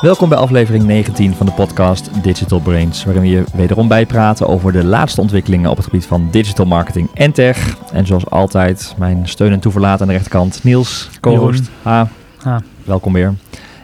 Welkom 0.00 0.28
bij 0.28 0.38
aflevering 0.38 0.84
19 0.84 1.34
van 1.34 1.46
de 1.46 1.52
podcast 1.52 2.22
Digital 2.22 2.60
Brains, 2.60 3.04
waarin 3.04 3.22
we 3.22 3.28
je 3.28 3.44
wederom 3.54 3.88
bijpraten 3.88 4.46
over 4.46 4.72
de 4.72 4.84
laatste 4.84 5.20
ontwikkelingen 5.20 5.70
op 5.70 5.76
het 5.76 5.84
gebied 5.84 6.06
van 6.06 6.28
digital 6.30 6.66
marketing 6.66 7.08
en 7.14 7.32
tech. 7.32 7.76
En 7.92 8.06
zoals 8.06 8.30
altijd, 8.30 8.94
mijn 8.98 9.28
steun 9.28 9.52
en 9.52 9.60
toeverlaat 9.60 10.00
aan 10.00 10.06
de 10.06 10.12
rechterkant, 10.12 10.64
Niels, 10.64 11.10
co-host. 11.20 11.70
Ha. 11.82 12.08
Ha. 12.42 12.60
Welkom 12.84 13.12
weer. 13.12 13.34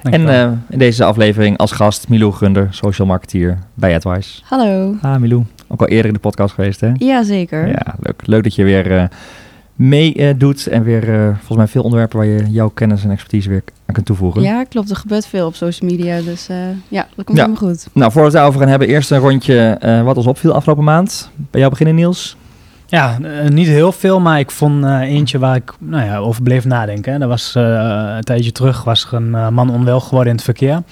En 0.03 0.29
eh, 0.29 0.51
in 0.69 0.79
deze 0.79 1.05
aflevering 1.05 1.59
als 1.59 1.73
gast 1.73 2.09
Milou 2.09 2.33
Grunder, 2.33 2.69
social 2.71 3.07
marketeer 3.07 3.59
bij 3.75 3.95
AdWise. 3.95 4.41
Hallo. 4.45 4.95
Ha 5.01 5.19
Milou, 5.19 5.45
ook 5.69 5.81
al 5.81 5.87
eerder 5.89 6.07
in 6.07 6.13
de 6.13 6.19
podcast 6.19 6.55
geweest 6.55 6.81
hè? 6.81 6.93
Jazeker. 6.95 7.69
Ja, 7.69 7.95
leuk. 8.01 8.27
Leuk 8.27 8.43
dat 8.43 8.55
je 8.55 8.65
weer 8.65 8.97
eh 8.97 9.05
mee 9.77 10.15
eh, 10.15 10.35
doet 10.37 10.67
en 10.67 10.83
weer 10.83 11.15
eh, 11.15 11.27
volgens 11.27 11.57
mij 11.57 11.67
veel 11.67 11.83
onderwerpen 11.83 12.19
waar 12.19 12.27
je 12.27 12.51
jouw 12.51 12.69
kennis 12.69 13.05
en 13.05 13.11
expertise 13.11 13.49
weer 13.49 13.63
aan 13.87 13.95
kunt 13.95 14.07
toevoegen. 14.07 14.43
Ja, 14.43 14.65
klopt. 14.65 14.91
Er 14.91 14.97
gebeurt 14.97 15.27
veel 15.27 15.47
op 15.47 15.55
social 15.55 15.91
media. 15.91 16.21
Dus 16.21 16.49
eh, 16.49 16.57
ja, 16.89 17.07
dat 17.17 17.25
komt 17.25 17.39
Ja. 17.39 17.45
helemaal 17.47 17.69
goed. 17.71 17.87
Nou, 17.93 18.13
voordat 18.13 18.15
we 18.15 18.21
het 18.23 18.33
daarover 18.33 18.61
gaan 18.61 18.69
hebben, 18.69 18.89
eerst 18.89 19.11
een 19.11 19.19
rondje 19.19 19.77
eh, 19.81 20.03
wat 20.03 20.17
ons 20.17 20.27
opviel 20.27 20.53
afgelopen 20.55 20.85
maand. 20.85 21.31
Bij 21.37 21.59
jou 21.61 21.71
beginnen 21.71 21.95
Niels? 21.95 22.37
Ja, 22.89 23.19
niet 23.49 23.67
heel 23.67 23.93
veel, 23.93 24.21
maar 24.21 24.39
ik 24.39 24.51
vond 24.51 24.85
eh, 24.85 25.01
eentje 25.01 25.39
waar 25.39 25.57
ik 25.57 25.73
nou 25.79 26.05
ja, 26.05 26.17
over 26.17 26.43
bleef 26.43 26.65
nadenken. 26.65 27.13
Hè. 27.13 27.19
Dat 27.19 27.29
was 27.29 27.55
eh, 27.55 27.63
een 28.17 28.23
tijdje 28.25 28.53
terug 28.53 28.85
was 28.85 29.05
er 29.11 29.15
een 29.15 29.55
man 29.55 29.71
onwel 29.71 30.01
geworden 30.01 30.29
in 30.29 30.35
het 30.35 30.45
verkeer. 30.45 30.83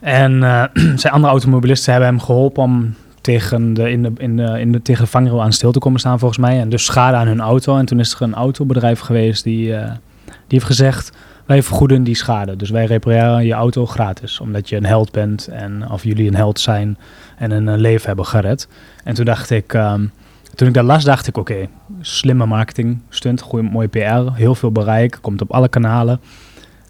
En 0.00 0.42
eh, 0.42 0.62
zijn 0.96 1.12
andere 1.12 1.32
automobilisten 1.32 1.92
hebben 1.92 2.10
hem 2.10 2.20
geholpen 2.20 2.62
om 2.62 2.94
tegen 3.22 3.74
de, 3.74 3.90
in 3.90 4.02
de, 4.02 4.12
in 4.16 4.36
de, 4.36 4.60
in 4.60 4.72
de, 4.72 4.82
tegen 4.82 5.08
vangrail 5.08 5.42
aan 5.42 5.52
stil 5.52 5.72
te 5.72 5.78
komen 5.78 6.00
staan 6.00 6.18
volgens 6.18 6.40
mij. 6.40 6.60
En 6.60 6.68
dus 6.68 6.84
schade 6.84 7.16
aan 7.16 7.26
hun 7.26 7.40
auto. 7.40 7.76
En 7.76 7.86
toen 7.86 8.00
is 8.00 8.14
er 8.14 8.22
een 8.22 8.34
autobedrijf 8.34 9.00
geweest 9.00 9.44
die, 9.44 9.74
eh, 9.74 9.86
die 10.24 10.32
heeft 10.46 10.64
gezegd... 10.64 11.12
Wij 11.46 11.62
vergoeden 11.62 12.02
die 12.02 12.14
schade. 12.14 12.56
Dus 12.56 12.70
wij 12.70 12.84
repareren 12.84 13.44
je 13.44 13.52
auto 13.52 13.86
gratis. 13.86 14.40
Omdat 14.40 14.68
je 14.68 14.76
een 14.76 14.86
held 14.86 15.12
bent 15.12 15.48
en 15.48 15.90
of 15.90 16.04
jullie 16.04 16.28
een 16.28 16.34
held 16.34 16.60
zijn 16.60 16.98
en 17.36 17.50
een 17.50 17.68
eh, 17.68 17.78
leven 17.78 18.06
hebben 18.06 18.26
gered. 18.26 18.68
En 19.04 19.14
toen 19.14 19.24
dacht 19.24 19.50
ik... 19.50 19.74
ehm, 19.74 20.06
toen 20.54 20.68
ik 20.68 20.74
dat 20.74 20.84
las, 20.84 21.04
dacht 21.04 21.26
ik, 21.26 21.36
oké, 21.36 21.68
slimme 22.00 22.46
marketing 22.46 23.00
stunt, 23.08 23.40
goede, 23.40 23.68
mooie 23.68 23.88
PR, 23.88 24.32
heel 24.32 24.54
veel 24.54 24.72
bereik, 24.72 25.18
komt 25.20 25.40
op 25.40 25.52
alle 25.52 25.68
kanalen. 25.68 26.20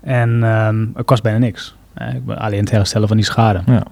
En 0.01 0.45
ehm, 0.45 0.87
het 0.95 1.07
kost 1.07 1.23
bijna 1.23 1.39
niks. 1.39 1.75
Eh, 1.95 2.09
alleen 2.27 2.61
het 2.61 2.71
herstellen 2.71 3.09
van 3.09 3.17
die 3.17 3.27
schade. 3.27 3.63
Ja. 3.67 3.83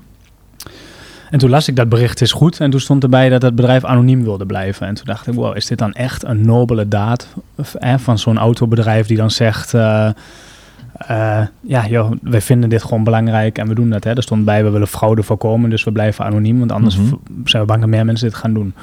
En 1.30 1.38
toen 1.38 1.50
las 1.50 1.68
ik 1.68 1.76
dat 1.76 1.88
bericht 1.88 2.20
is 2.20 2.32
goed. 2.32 2.60
En 2.60 2.70
toen 2.70 2.80
stond 2.80 3.02
erbij 3.02 3.28
dat 3.28 3.42
het 3.42 3.54
bedrijf 3.54 3.84
anoniem 3.84 4.22
wilde 4.22 4.46
blijven. 4.46 4.86
En 4.86 4.94
toen 4.94 5.04
dacht 5.04 5.26
ik, 5.26 5.34
wow, 5.34 5.56
is 5.56 5.66
dit 5.66 5.78
dan 5.78 5.92
echt 5.92 6.24
een 6.24 6.40
nobele 6.46 6.88
daad 6.88 7.28
eh, 7.78 7.94
van 7.98 8.18
zo'n 8.18 8.38
autobedrijf 8.38 9.06
die 9.06 9.16
dan 9.16 9.30
zegt... 9.30 9.74
eh, 9.74 10.10
eh, 10.92 11.46
ja, 11.60 11.86
joh, 11.86 12.12
wij 12.22 12.40
vinden 12.40 12.68
dit 12.68 12.82
gewoon 12.82 13.04
belangrijk 13.04 13.58
en 13.58 13.68
we 13.68 13.74
doen 13.74 13.90
dat. 13.90 14.04
Hè. 14.04 14.14
Er 14.16 14.22
stond 14.22 14.44
bij, 14.44 14.64
we 14.64 14.70
willen 14.70 14.86
fraude 14.86 15.22
voorkomen, 15.22 15.70
dus 15.70 15.84
we 15.84 15.92
blijven 15.92 16.24
anoniem. 16.24 16.58
Want 16.58 16.72
anders 16.72 16.96
Mhm. 16.96 17.14
zijn 17.44 17.62
we 17.62 17.68
bang 17.68 17.80
dat 17.80 17.90
meer 17.90 18.04
mensen 18.04 18.28
dit 18.28 18.36
gaan 18.38 18.54
doen. 18.54 18.74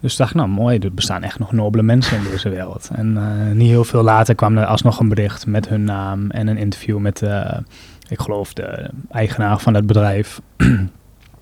Dus 0.00 0.12
ik 0.12 0.18
dacht, 0.18 0.34
nou 0.34 0.48
mooi, 0.48 0.78
er 0.78 0.94
bestaan 0.94 1.22
echt 1.22 1.38
nog 1.38 1.52
nobele 1.52 1.82
mensen 1.82 2.16
in 2.16 2.22
deze 2.30 2.48
wereld. 2.48 2.90
En 2.94 3.16
eh, 3.16 3.54
niet 3.54 3.68
heel 3.68 3.84
veel 3.84 4.02
later 4.02 4.34
kwam 4.34 4.56
er 4.58 4.66
alsnog 4.66 5.00
een 5.00 5.08
bericht 5.08 5.46
met 5.46 5.68
hun 5.68 5.84
naam 5.84 6.30
en 6.30 6.46
een 6.46 6.56
interview 6.58 6.98
met, 6.98 7.22
ik 8.08 8.20
geloof, 8.20 8.52
de 8.52 8.90
eigenaar 9.10 9.58
van 9.58 9.74
het 9.74 9.86
bedrijf. 9.86 10.40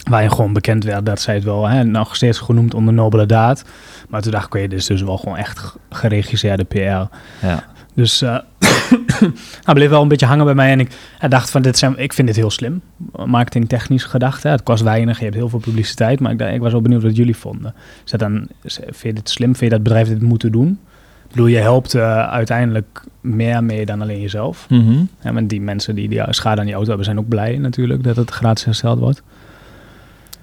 Waarin 0.04 0.30
gewoon 0.30 0.52
bekend 0.52 0.84
werd 0.84 1.06
dat 1.06 1.20
zij 1.20 1.34
het 1.34 1.44
wel 1.44 1.68
hè, 1.68 1.84
nog 1.84 2.16
steeds 2.16 2.38
genoemd 2.38 2.74
onder 2.74 2.94
nobele 2.94 3.26
daad. 3.26 3.64
Maar 4.08 4.22
toen 4.22 4.32
dacht 4.32 4.46
ik, 4.46 4.54
oké, 4.54 4.66
dit 4.66 4.78
is 4.78 4.86
dus 4.86 5.02
wel 5.02 5.18
gewoon 5.18 5.36
echt 5.36 5.76
geregisseerde 5.90 6.64
PR. 6.64 7.16
Ja. 7.46 7.64
Dus 7.94 8.20
hij 9.64 9.74
bleef 9.74 9.88
wel 9.88 10.02
een 10.02 10.08
beetje 10.08 10.26
hangen 10.26 10.44
bij 10.44 10.54
mij. 10.54 10.70
En 10.70 10.80
ik 10.80 10.90
hij 11.18 11.28
dacht 11.28 11.50
van, 11.50 11.62
dit 11.62 11.78
zijn, 11.78 11.98
ik 11.98 12.12
vind 12.12 12.26
dit 12.26 12.36
heel 12.36 12.50
slim. 12.50 12.80
Marketingtechnisch 13.24 14.04
gedacht. 14.04 14.42
Hè. 14.42 14.50
Het 14.50 14.62
kost 14.62 14.82
weinig, 14.82 15.18
je 15.18 15.24
hebt 15.24 15.36
heel 15.36 15.48
veel 15.48 15.58
publiciteit. 15.58 16.20
Maar 16.20 16.32
ik, 16.32 16.40
ik 16.40 16.60
was 16.60 16.72
wel 16.72 16.82
benieuwd 16.82 17.02
wat 17.02 17.16
jullie 17.16 17.36
vonden. 17.36 17.74
Is 18.04 18.10
dat 18.10 18.20
dan, 18.20 18.48
vind 18.62 19.00
je 19.00 19.12
dit 19.12 19.28
slim? 19.28 19.56
Vind 19.56 19.70
je 19.70 19.76
dat 19.76 19.82
bedrijf 19.82 20.08
dit 20.08 20.22
moeten 20.22 20.52
doen? 20.52 20.78
Ik 21.24 21.30
bedoel, 21.30 21.46
je 21.46 21.58
helpt 21.58 21.94
eh, 21.94 22.28
uiteindelijk 22.28 23.02
meer 23.20 23.64
mee 23.64 23.86
dan 23.86 24.02
alleen 24.02 24.20
jezelf. 24.20 24.66
Mhm. 24.68 25.04
Ja, 25.22 25.32
want 25.32 25.48
die 25.48 25.60
mensen 25.60 25.94
die 25.94 26.08
die 26.08 26.22
schade 26.28 26.60
aan 26.60 26.66
die 26.66 26.74
auto 26.74 26.88
hebben, 26.88 27.06
zijn 27.06 27.18
ook 27.18 27.28
blij 27.28 27.58
natuurlijk 27.58 28.04
dat 28.04 28.16
het 28.16 28.30
gratis 28.30 28.64
hersteld 28.64 28.98
wordt. 28.98 29.22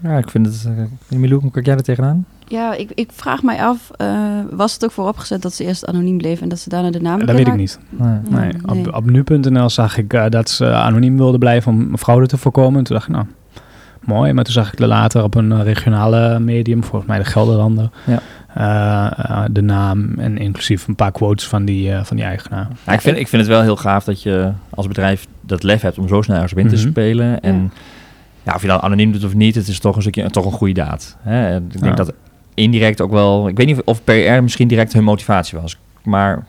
Ja, 0.03 0.17
ik 0.17 0.29
vind 0.29 0.45
het... 0.45 0.67
Uh, 1.11 1.19
Milou, 1.19 1.41
hoe 1.41 1.51
kijk 1.51 1.65
jij 1.65 1.75
er 1.75 1.83
tegenaan? 1.83 2.25
Ja, 2.47 2.73
ik, 2.75 2.91
ik 2.95 3.09
vraag 3.13 3.43
mij 3.43 3.63
af, 3.63 3.91
eh, 3.97 4.09
was 4.51 4.73
het 4.73 4.83
ook 4.83 4.91
vooropgezet 4.91 5.41
dat 5.41 5.53
ze 5.53 5.63
eerst 5.63 5.85
anoniem 5.85 6.17
bleven 6.17 6.43
en 6.43 6.49
dat 6.49 6.59
ze 6.59 6.69
daarna 6.69 6.91
de 6.91 7.01
naam 7.01 7.19
dat 7.25 7.35
weet 7.35 7.47
ik 7.47 7.55
niet. 7.55 7.79
Nee. 7.89 8.17
Nee, 8.29 8.51
nee. 8.65 8.85
Op, 8.87 8.95
op 8.95 9.09
nu.nl 9.09 9.69
zag 9.69 9.97
ik 9.97 10.13
eh, 10.13 10.25
dat 10.29 10.49
ze 10.49 10.73
anoniem 10.73 11.17
wilden 11.17 11.39
blijven 11.39 11.71
om 11.71 11.97
fraude 11.97 12.27
te 12.27 12.37
voorkomen. 12.37 12.77
En 12.79 12.83
toen 12.83 12.95
dacht 12.95 13.07
ik, 13.07 13.13
nou, 13.15 13.25
mooi. 14.01 14.33
Maar 14.33 14.43
toen 14.43 14.53
zag 14.53 14.73
ik 14.73 14.79
later 14.79 15.23
op 15.23 15.35
een 15.35 15.51
eh, 15.51 15.61
regionale 15.63 16.39
medium, 16.39 16.83
volgens 16.83 17.09
mij 17.09 17.17
de 17.19 17.25
Gelderlander, 17.25 17.89
Ja. 18.05 18.19
eh, 18.53 19.25
eh, 19.43 19.43
de 19.51 19.61
naam 19.61 20.13
en 20.19 20.37
inclusief 20.37 20.87
een 20.87 20.95
paar 20.95 21.11
quotes 21.11 21.47
van 21.47 21.65
die, 21.65 21.91
eh, 21.93 22.03
van 22.03 22.15
die 22.17 22.25
eigenaar. 22.25 22.67
Ja, 22.85 22.93
ik, 22.93 23.01
vind, 23.01 23.17
ik 23.17 23.27
vind 23.27 23.41
het 23.41 23.51
wel 23.51 23.61
heel 23.61 23.75
gaaf 23.77 24.03
dat 24.03 24.21
je 24.23 24.51
als 24.69 24.87
bedrijf 24.87 25.27
dat 25.41 25.63
lef 25.63 25.81
hebt 25.81 25.97
om 25.97 26.07
zo 26.07 26.21
snel 26.21 26.35
ergens 26.35 26.53
in 26.61 26.67
te 26.67 26.75
Mhm. 26.75 26.87
spelen. 26.89 27.41
En 27.41 27.61
Ja. 27.61 27.69
Ja, 28.43 28.53
of 28.55 28.61
je 28.61 28.67
dat 28.67 28.81
anoniem 28.81 29.11
doet 29.11 29.23
of 29.23 29.33
niet, 29.33 29.55
het 29.55 29.67
is 29.67 29.79
toch 29.79 29.95
een 29.95 30.01
stukje 30.01 30.29
toch 30.29 30.45
een 30.45 30.51
goede 30.51 30.73
daad. 30.73 31.17
Hè? 31.21 31.55
Ik 31.55 31.71
denk 31.71 31.85
Ja. 31.85 31.91
dat 32.03 32.13
indirect 32.53 33.01
ook 33.01 33.11
wel... 33.11 33.47
Ik 33.47 33.57
weet 33.57 33.67
niet 33.67 33.81
of 33.83 34.03
PR 34.03 34.11
misschien 34.41 34.67
direct 34.67 34.93
hun 34.93 35.03
motivatie 35.03 35.59
was. 35.59 35.77
Maar 36.03 36.45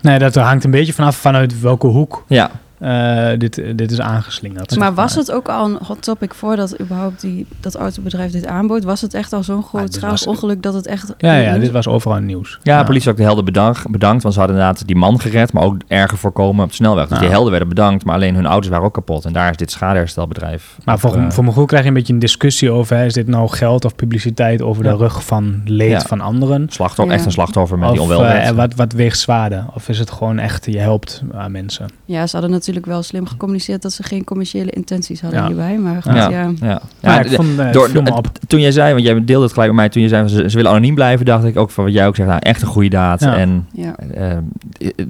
Nee, 0.00 0.18
dat 0.18 0.34
hangt 0.34 0.64
een 0.64 0.70
beetje 0.70 0.92
vanaf 0.92 1.16
vanuit 1.16 1.60
welke 1.60 1.86
hoek 1.86 2.24
ja, 2.28 2.50
eh, 2.78 3.28
dit, 3.38 3.62
dit 3.76 3.90
is 3.90 4.00
aangeslingerd. 4.00 4.76
Maar 4.78 4.94
was 4.94 5.14
het 5.14 5.32
ook 5.32 5.48
al 5.48 5.64
een 5.64 5.78
hot 5.86 6.02
topic 6.02 6.34
voordat 6.34 6.80
überhaupt 6.80 7.20
die, 7.20 7.46
dat 7.60 7.74
autobedrijf 7.74 8.32
dit 8.32 8.46
aanbood? 8.46 8.84
Was 8.84 9.00
het 9.00 9.14
echt 9.14 9.32
al 9.32 9.42
zo'n 9.42 9.56
Ah, 9.62 9.64
grootschalig 9.68 10.10
was- 10.10 10.26
ongeluk 10.26 10.62
dat 10.62 10.74
het 10.74 10.86
echt... 10.86 11.14
Ja, 11.18 11.34
ja, 11.36 11.58
dit 11.58 11.70
was 11.70 11.88
overal 11.88 12.18
nieuws. 12.18 12.58
ja, 12.62 12.76
politie 12.82 12.94
heeft 12.94 13.08
ook 13.08 13.16
de 13.16 13.22
helden 13.22 13.44
bedankt, 13.44 13.90
bedankt, 13.90 14.22
want 14.22 14.34
ze 14.34 14.40
hadden 14.40 14.58
inderdaad 14.58 14.86
die 14.86 14.96
man 14.96 15.20
gered, 15.20 15.52
maar 15.52 15.62
ook 15.62 15.76
erger 15.88 16.18
voorkomen 16.18 16.62
op 16.64 16.68
de 16.70 16.74
snelweg. 16.76 17.04
Dus 17.08 17.16
Ja. 17.16 17.22
die 17.22 17.32
helden 17.32 17.50
werden 17.50 17.68
bedankt, 17.68 18.04
maar 18.04 18.14
alleen 18.14 18.34
hun 18.34 18.46
auto's 18.46 18.70
waren 18.70 18.84
ook 18.84 18.94
kapot. 18.94 19.24
En 19.24 19.32
daar 19.32 19.50
is 19.50 19.56
dit 19.56 19.70
schadeherstelbedrijf. 19.70 20.76
Maar 20.84 20.98
voor, 20.98 21.10
op, 21.10 21.16
eh, 21.16 21.22
voor 21.22 21.36
mijn 21.42 21.46
gevoel 21.52 21.66
krijg 21.66 21.82
je 21.82 21.88
een 21.88 21.94
beetje 21.94 22.12
een 22.12 22.18
discussie 22.18 22.70
over... 22.70 22.96
Hè, 22.96 23.04
is 23.04 23.12
dit 23.12 23.26
nou 23.26 23.48
geld 23.48 23.84
of 23.84 23.94
publiciteit 23.94 24.62
over 24.62 24.84
Ja. 24.84 24.90
de 24.90 24.96
rug 24.96 25.24
van 25.24 25.62
leed 25.64 25.90
Ja. 25.90 26.00
van 26.00 26.20
anderen? 26.20 26.66
slachtoffer, 26.68 27.06
Ja. 27.06 27.12
echt 27.18 27.24
een 27.26 27.32
slachtoffer 27.32 27.78
met 27.78 27.88
die 27.90 28.00
Of 28.00 28.04
onwelheid. 28.10 28.42
eh, 28.48 28.50
wat, 28.56 28.74
wat 28.74 28.92
weegt 28.92 29.18
zwaarder? 29.18 29.64
Of 29.74 29.88
is 29.88 29.98
het 29.98 30.10
gewoon 30.10 30.38
echt, 30.38 30.64
je 30.66 30.78
helpt 30.78 31.22
aan 31.34 31.52
mensen? 31.52 31.88
Ja, 32.04 32.26
ze 32.26 32.32
hadden 32.36 32.50
natuurlijk 32.66 32.86
wel 32.86 33.02
slim 33.02 33.26
gecommuniceerd 33.26 33.82
dat 33.82 33.92
ze 33.92 34.02
geen 34.02 34.24
commerciële 34.24 34.70
intenties 34.70 35.20
hadden 35.20 35.40
Ja. 35.40 35.46
hierbij. 35.46 35.78
Maar 35.78 36.02
goed, 36.02 36.12
Ja. 36.14 36.28
ja. 36.28 36.50
ja. 36.60 36.80
Ja, 37.00 37.24
vond 37.24 37.58
eh, 37.58 37.72
door, 37.72 37.92
door- 37.92 38.20
toen 38.46 38.60
jij 38.60 38.70
zei, 38.72 38.92
want 38.92 39.04
jij 39.04 39.24
deelde 39.24 39.44
het 39.44 39.52
gelijk 39.52 39.70
met 39.70 39.80
mij, 39.80 39.88
toen 39.88 40.02
je 40.02 40.08
zei 40.08 40.28
ze, 40.28 40.50
ze 40.50 40.56
willen 40.56 40.70
anoniem 40.70 40.94
blijven, 40.94 41.26
dacht 41.26 41.44
ik 41.44 41.56
ook 41.58 41.70
van 41.70 41.84
wat 41.84 41.92
jij 41.92 42.06
ook 42.06 42.16
zegt, 42.16 42.28
nou 42.28 42.40
echt 42.42 42.62
een 42.62 42.68
goede 42.68 42.88
daad. 42.88 43.20
Ja. 43.20 43.36
En 43.36 43.66
ja. 43.72 43.94
eh, 44.14 44.36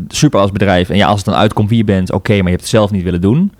super 0.09 0.41
als 0.41 0.53
bedrijf. 0.53 0.89
En 0.91 0.97
ja, 0.97 1.07
als 1.07 1.17
het 1.17 1.27
dan 1.27 1.35
uitkomt 1.35 1.69
wie 1.69 1.79
je 1.79 1.85
bent, 1.85 2.13
oké, 2.13 2.33
maar 2.33 2.43
je 2.43 2.49
hebt 2.49 2.61
het 2.61 2.71
zelf 2.71 2.91
niet 2.91 3.03
willen 3.05 3.21
doen. 3.21 3.53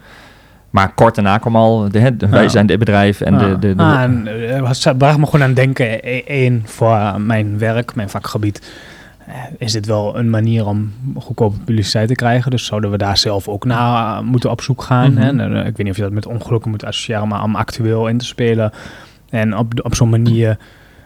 Maar 0.71 0.95
kort 0.95 1.15
daarna 1.15 1.39
kwam 1.39 1.57
al, 1.57 1.89
de, 1.91 2.17
de- 2.17 2.29
wij 2.29 2.43
Ja. 2.43 2.49
zijn 2.49 2.67
dit 2.67 2.79
bedrijf 2.79 3.21
en 3.21 3.39
de, 3.39 3.59
de, 3.59 3.75
de- 3.75 3.83
Ah, 3.83 4.03
en, 4.03 4.27
eh, 4.51 4.69
het 4.85 4.99
bracht 4.99 5.19
me 5.19 5.25
gewoon 5.25 5.43
aan 5.43 5.55
denken. 5.55 5.99
Eén, 6.27 6.63
voor 6.65 6.95
eh, 6.95 7.15
mijn 7.17 7.59
werk, 7.59 7.95
mijn 7.95 8.09
vakgebied, 8.11 8.63
is 9.59 9.73
dit 9.73 9.87
wel 9.87 10.19
een 10.19 10.31
manier 10.31 10.67
om 10.67 10.93
goedkope 11.19 11.59
publiciteit 11.59 12.09
te 12.09 12.15
krijgen. 12.15 12.51
Dus 12.51 12.65
zouden 12.65 12.91
we 12.91 12.97
daar 12.99 13.17
zelf 13.17 13.49
ook 13.49 13.65
naar 13.65 14.17
eh, 14.17 14.23
moeten 14.23 14.51
op 14.51 14.61
zoek 14.61 14.83
gaan. 14.83 15.13
Mhm. 15.13 15.23
hè? 15.23 15.29
En, 15.29 15.41
eh, 15.41 15.59
ik 15.59 15.65
weet 15.77 15.79
niet 15.79 15.91
of 15.91 15.97
je 15.97 16.03
dat 16.03 16.13
met 16.13 16.27
ongelukken 16.27 16.71
moet 16.71 16.85
associëren, 16.85 17.29
maar 17.29 17.43
om 17.43 17.55
actueel 17.57 18.09
in 18.09 18.19
te 18.19 18.25
spelen. 18.25 18.73
En 19.31 19.57
op, 19.57 19.73
op 19.83 19.95
zo'n 19.95 20.09
manier 20.09 20.59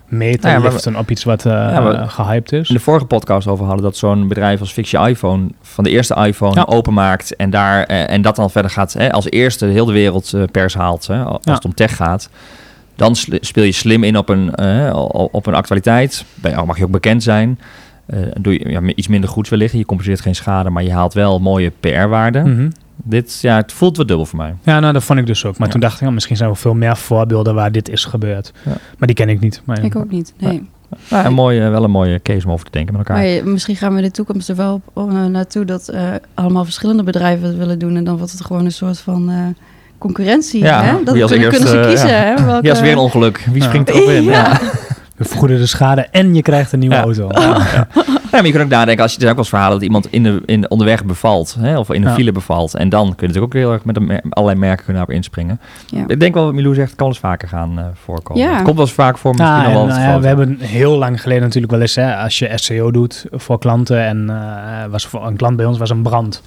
mee 0.09 0.39
te 0.39 0.47
Nou 0.47 0.63
ja, 0.63 0.69
liften 0.71 0.97
op 0.97 1.11
iets 1.11 1.25
wat 1.25 1.47
eh, 1.47 1.53
Ja, 1.53 1.93
eh, 1.93 2.09
gehyped 2.09 2.53
is. 2.53 2.69
in 2.69 2.75
de 2.75 2.81
vorige 2.81 3.05
podcast 3.07 3.47
over 3.47 3.65
hadden 3.65 3.85
dat 3.85 3.97
zo'n 3.97 4.29
bedrijf 4.29 4.61
als 4.61 4.73
Fix 4.73 4.91
Je 4.91 4.99
iPhone 4.99 5.49
van 5.63 5.85
de 5.85 5.91
eerste 5.91 6.15
iPhone 6.15 6.55
Ja. 6.55 6.65
openmaakt 6.69 7.37
en 7.37 7.51
daar 7.51 7.85
eh, 7.85 8.11
en 8.11 8.23
dat 8.23 8.37
dan 8.37 8.51
verder 8.51 8.71
gaat 8.71 8.93
hè, 8.93 9.13
als 9.13 9.31
eerste 9.31 9.67
heel 9.67 9.85
de 9.87 9.93
wereld 9.93 10.33
eh, 10.33 10.43
pers 10.53 10.75
haalt 10.75 11.07
hè, 11.07 11.23
als 11.23 11.41
het 11.45 11.65
om 11.65 11.75
tech 11.75 11.97
gaat. 11.97 12.29
Dan 12.97 13.15
speel 13.41 13.65
je 13.65 13.73
slim 13.73 14.05
in 14.05 14.17
op 14.19 14.29
een, 14.29 14.55
eh, 14.55 15.03
op 15.33 15.47
een 15.47 15.55
actualiteit. 15.55 16.25
Je- 16.43 16.63
mag 16.67 16.79
je 16.79 16.85
ook 16.85 16.91
bekend 16.91 17.23
zijn. 17.23 17.59
Eh, 18.09 18.19
doe 18.41 18.53
je 18.53 18.69
ja, 18.71 18.81
iets 18.83 19.09
minder 19.09 19.31
goeds 19.31 19.49
wellicht. 19.51 19.73
Je 19.73 19.85
compenseert 19.87 20.21
geen 20.21 20.35
schade, 20.35 20.71
maar 20.71 20.83
je 20.83 20.93
haalt 20.93 21.15
wel 21.15 21.39
mooie 21.41 21.73
PR-waarde. 21.81 22.41
Mhm. 22.41 22.71
Dit, 23.03 23.39
ja, 23.41 23.57
het 23.57 23.73
voelt 23.73 23.97
wat 23.97 24.09
dubbel 24.09 24.27
voor 24.27 24.39
mij. 24.39 24.55
Ja, 24.63 24.81
nou, 24.81 24.93
dat 24.93 25.03
vond 25.05 25.19
ik 25.19 25.27
dus 25.27 25.45
ook. 25.45 25.59
Maar 25.59 25.67
Ja. 25.67 25.73
toen 25.73 25.81
dacht 25.83 25.95
ik, 25.95 26.07
ja, 26.07 26.11
misschien 26.11 26.37
zijn 26.37 26.51
er 26.51 26.57
veel 26.57 26.75
meer 26.75 26.97
voorbeelden 26.97 27.55
waar 27.55 27.73
dit 27.73 27.89
is 27.89 28.05
gebeurd. 28.05 28.53
Ja. 28.65 28.73
Maar 28.99 29.07
die 29.07 29.17
ken 29.17 29.29
ik 29.29 29.41
niet. 29.41 29.63
Maar, 29.65 29.85
Ik 29.85 29.97
ook 29.97 30.11
niet, 30.11 30.33
nee. 30.39 30.69
Nou, 31.11 31.27
een 31.27 31.33
mooie, 31.33 31.69
wel 31.69 31.85
een 31.85 31.91
mooie 31.91 32.21
case 32.23 32.47
om 32.47 32.53
over 32.53 32.65
te 32.65 32.71
denken 32.71 32.97
met 32.97 33.09
elkaar. 33.09 33.25
Maar 33.43 33.53
misschien 33.53 33.77
gaan 33.77 33.91
we 33.93 33.99
in 33.99 34.05
de 34.05 34.11
toekomst 34.11 34.49
er 34.49 34.57
wel 34.57 34.75
op, 34.75 34.83
op, 34.93 35.11
eh, 35.11 35.25
naartoe 35.25 35.65
dat 35.65 35.89
eh, 35.89 36.03
allemaal 36.35 36.65
verschillende 36.65 37.03
bedrijven 37.03 37.47
het 37.49 37.57
willen 37.57 37.79
doen. 37.79 37.97
En 37.97 38.05
dan 38.05 38.17
wordt 38.17 38.33
het 38.33 38.45
gewoon 38.45 38.65
een 38.65 38.73
soort 38.73 38.99
van 38.99 39.31
eh, 39.31 39.37
concurrentie. 39.99 40.63
Ja, 40.63 40.83
hè? 40.85 41.05
Dat 41.05 41.15
wie 41.15 41.23
als 41.23 41.33
kunnen, 41.33 41.51
kunnen 41.51 41.69
ze 41.69 41.85
kiezen. 41.89 42.09
ja. 42.09 42.15
Hè? 42.15 42.45
Welke, 42.45 42.67
Ja, 42.67 42.73
is 42.73 42.81
weer 42.81 42.93
een 42.93 42.99
ongeluk. 42.99 43.47
Wie 43.53 43.63
springt 43.63 43.89
erop 43.89 44.09
in? 44.09 44.23
Ja. 44.23 44.61
We 45.19 45.25
vergoeden 45.25 45.59
de 45.59 45.67
schade 45.67 46.07
en 46.11 46.35
je 46.35 46.43
krijgt 46.43 46.73
een 46.73 46.79
nieuwe 46.79 46.95
Ja. 46.95 47.03
auto. 47.03 47.29
Ja, 47.33 48.37
maar 48.37 48.45
je 48.47 48.53
kunt 48.53 48.65
ook 48.65 48.71
nadenken, 48.71 49.03
als 49.03 49.13
je, 49.13 49.19
er 49.19 49.25
ook 49.25 49.31
wel 49.31 49.39
eens 49.39 49.49
verhalen 49.49 49.73
dat 49.75 49.83
iemand 49.83 50.07
in 50.13 50.23
de, 50.23 50.43
in, 50.47 50.71
onderweg 50.71 51.05
bevalt, 51.05 51.57
hè, 51.61 51.79
of 51.79 51.91
in 51.91 52.03
een 52.03 52.09
Ja. 52.09 52.15
file 52.15 52.33
bevalt. 52.33 52.75
En 52.75 52.89
dan 52.89 53.03
kun 53.03 53.15
je 53.17 53.27
natuurlijk 53.27 53.55
ook 53.55 53.61
heel 53.61 53.73
erg 53.73 53.85
met 53.85 53.97
een 53.97 54.07
mer- 54.07 54.23
allerlei 54.29 54.59
merken 54.61 54.85
kunnen 54.85 54.95
daarop 54.95 55.17
inspringen. 55.17 55.61
Ja. 55.87 56.05
Ik 56.07 56.21
denk 56.21 56.35
wel 56.35 56.45
wat 56.45 56.55
Milou 56.55 56.75
zegt, 56.75 56.87
het 56.89 56.97
kan 56.97 57.07
wel 57.07 57.15
eens 57.15 57.25
vaker 57.25 57.49
gaan 57.49 57.79
eh, 57.79 57.85
voorkomen. 58.05 58.43
Ja. 58.43 58.55
Het 58.55 58.63
komt 58.63 58.77
wel 58.77 58.85
eens 58.85 58.95
vaak 58.95 59.19
voor, 59.19 59.35
misschien 59.35 59.55
en, 59.65 59.71
wel 59.73 59.87
wat 59.87 59.89
nou 59.97 60.01
ja, 60.01 60.21
we 60.21 60.27
hebben 60.27 60.59
heel 60.61 60.97
lang 60.99 61.21
geleden 61.23 61.43
natuurlijk 61.43 61.73
wel 61.73 61.81
eens, 61.81 61.95
hè, 61.95 62.17
als 62.17 62.39
je 62.39 62.51
SEO 62.55 62.91
doet 62.91 63.27
voor 63.31 63.59
klanten 63.59 64.01
en 64.05 64.31
eh, 64.31 64.91
was 64.91 65.07
voor 65.07 65.27
een 65.27 65.37
klant 65.37 65.57
bij 65.57 65.67
ons 65.67 65.79
was 65.79 65.91
een 65.91 66.03
brand 66.03 66.43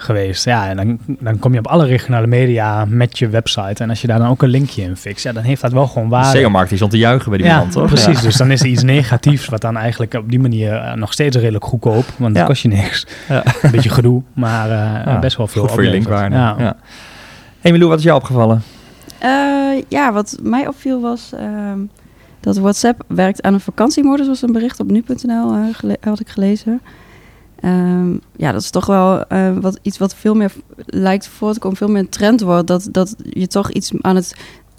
geweest. 0.00 0.44
Ja, 0.44 0.68
en 0.68 0.76
dan, 0.76 0.98
dan 1.06 1.38
kom 1.38 1.52
je 1.52 1.58
op 1.58 1.66
alle 1.66 1.86
regionale 1.86 2.26
media 2.26 2.84
met 2.84 3.18
je 3.18 3.28
website. 3.28 3.82
En 3.82 3.88
als 3.90 4.00
je 4.00 4.06
daar 4.06 4.18
dan 4.18 4.28
ook 4.28 4.42
een 4.42 4.48
linkje 4.48 4.82
in 4.82 4.96
fixt, 4.96 5.24
ja, 5.24 5.32
dan 5.32 5.42
heeft 5.42 5.60
dat 5.62 5.72
wel 5.72 5.86
gewoon 5.86 6.08
De 6.08 6.14
waarde. 6.14 6.38
SEO-markt 6.38 6.68
die 6.68 6.76
stond 6.76 6.92
te 6.92 6.98
juichen 6.98 7.28
bij 7.30 7.38
die 7.38 7.46
ja, 7.46 7.58
man, 7.58 7.68
toch? 7.70 7.86
precies. 7.86 8.16
Ja. 8.18 8.22
Dus 8.22 8.36
dan 8.36 8.50
is 8.50 8.60
er 8.60 8.66
iets 8.66 8.82
negatiefs, 8.98 9.46
wat 9.48 9.60
dan 9.60 9.76
eigenlijk 9.76 10.14
op 10.14 10.30
die 10.30 10.40
manier 10.40 10.72
eh, 10.74 10.94
nog 10.94 11.12
steeds 11.12 11.36
redelijk 11.36 11.64
goedkoop, 11.64 12.04
want 12.16 12.32
dat 12.34 12.42
Ja. 12.42 12.48
kost 12.48 12.62
je 12.62 12.68
niks. 12.68 13.06
Ja. 13.28 13.42
Een 13.62 13.70
beetje 13.70 13.90
gedoe, 13.90 14.22
maar 14.32 14.70
eh, 14.70 15.04
Ja, 15.04 15.18
best 15.18 15.36
wel 15.36 15.46
veel 15.46 15.62
Goed 15.62 15.70
voor 15.70 15.84
je 15.84 15.90
linkwaarde. 15.90 16.36
Ja. 16.36 16.54
Ja. 16.58 16.76
Hey 17.60 17.72
Milou, 17.72 17.88
wat 17.90 17.98
is 17.98 18.04
jou 18.04 18.16
opgevallen? 18.16 18.62
Eh, 19.18 19.82
ja, 19.88 20.12
wat 20.12 20.38
mij 20.42 20.66
opviel 20.66 21.00
was 21.00 21.32
ehm, 21.34 21.78
dat 22.40 22.58
WhatsApp 22.58 23.04
werkt 23.06 23.42
aan 23.42 23.54
een 23.54 23.60
vakantiemodus. 23.60 24.26
was 24.26 24.42
een 24.42 24.52
bericht 24.52 24.80
op 24.80 24.90
nu.nl, 24.90 25.54
had 26.00 26.20
ik 26.20 26.28
gelezen. 26.28 26.80
Ehm, 27.60 28.12
ja, 28.36 28.52
dat 28.52 28.60
is 28.60 28.70
toch 28.70 28.86
wel 28.86 29.24
eh, 29.26 29.50
wat, 29.60 29.78
iets 29.82 29.98
wat 29.98 30.14
veel 30.14 30.34
meer 30.34 30.52
lijkt 30.86 31.28
voor 31.28 31.52
te 31.52 31.58
komen, 31.58 31.76
veel 31.76 31.88
meer 31.88 32.00
een 32.00 32.08
trend 32.08 32.40
wordt. 32.40 32.66
Dat, 32.66 32.88
dat 32.90 33.14
je 33.30 33.46
toch 33.46 33.70
iets 33.70 33.92
aan 34.00 34.16
het 34.16 34.34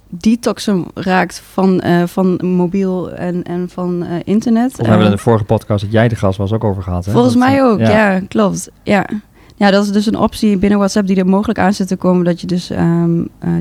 detoxen 0.10 0.86
raakt 0.94 1.42
van, 1.52 1.82
eh, 1.82 2.04
van 2.06 2.40
mobiel 2.44 3.12
en, 3.12 3.44
en 3.44 3.70
van 3.70 4.04
eh, 4.04 4.16
internet. 4.24 4.78
Hebben 4.78 4.94
we 4.98 5.00
Eh, 5.00 5.10
in 5.10 5.16
de 5.16 5.22
vorige 5.22 5.44
podcast 5.44 5.84
dat 5.84 5.92
jij 5.92 6.08
de 6.08 6.16
gast 6.16 6.38
was 6.38 6.52
ook 6.52 6.64
over 6.64 6.84
gehad. 6.84 7.06
Hè? 7.06 7.12
Volgens 7.12 7.34
Dat, 7.34 7.44
mij 7.44 7.64
ook, 7.64 7.80
ja. 7.80 8.20
klopt. 8.20 8.70
Ja. 8.84 9.10
ja, 9.56 9.72
dat 9.72 9.86
is 9.86 9.92
dus 9.92 10.06
een 10.06 10.18
optie 10.18 10.58
binnen 10.58 10.78
WhatsApp 10.78 11.08
die 11.08 11.16
er 11.16 11.26
mogelijk 11.26 11.60
aan 11.60 11.74
zit 11.74 11.88
te 11.88 11.96
komen... 11.96 12.26
dat 12.26 12.42
je 12.42 12.48
dus 12.48 12.70
eh, 12.70 13.04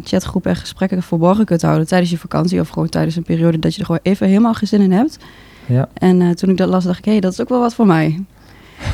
chatgroepen 0.05 0.51
en 0.51 0.57
gesprekken 0.57 1.03
verborgen 1.03 1.45
kunt 1.45 1.63
houden 1.63 1.87
tijdens 1.87 2.11
je 2.11 2.19
vakantie... 2.19 2.61
of 2.61 2.69
gewoon 2.69 2.89
tijdens 2.89 3.17
een 3.17 3.23
periode 3.23 3.59
dat 3.59 3.75
je 3.75 3.81
er 3.81 3.87
gewoon 3.87 4.01
even 4.03 4.27
helemaal 4.27 4.55
geen 4.55 4.69
zin 4.69 4.81
in 4.81 4.93
hebt. 4.93 5.19
Ja. 5.67 5.89
En 5.95 6.37
toen 6.37 6.51
ik 6.51 6.57
dat 6.57 6.69
las, 6.69 6.85
dacht 6.85 6.99
ik, 6.99 7.05
hé, 7.05 7.19
dat 7.19 7.33
is 7.33 7.41
ook 7.41 7.49
wel 7.49 7.61
wat 7.61 7.75
voor 7.75 7.87
mij. 7.87 8.25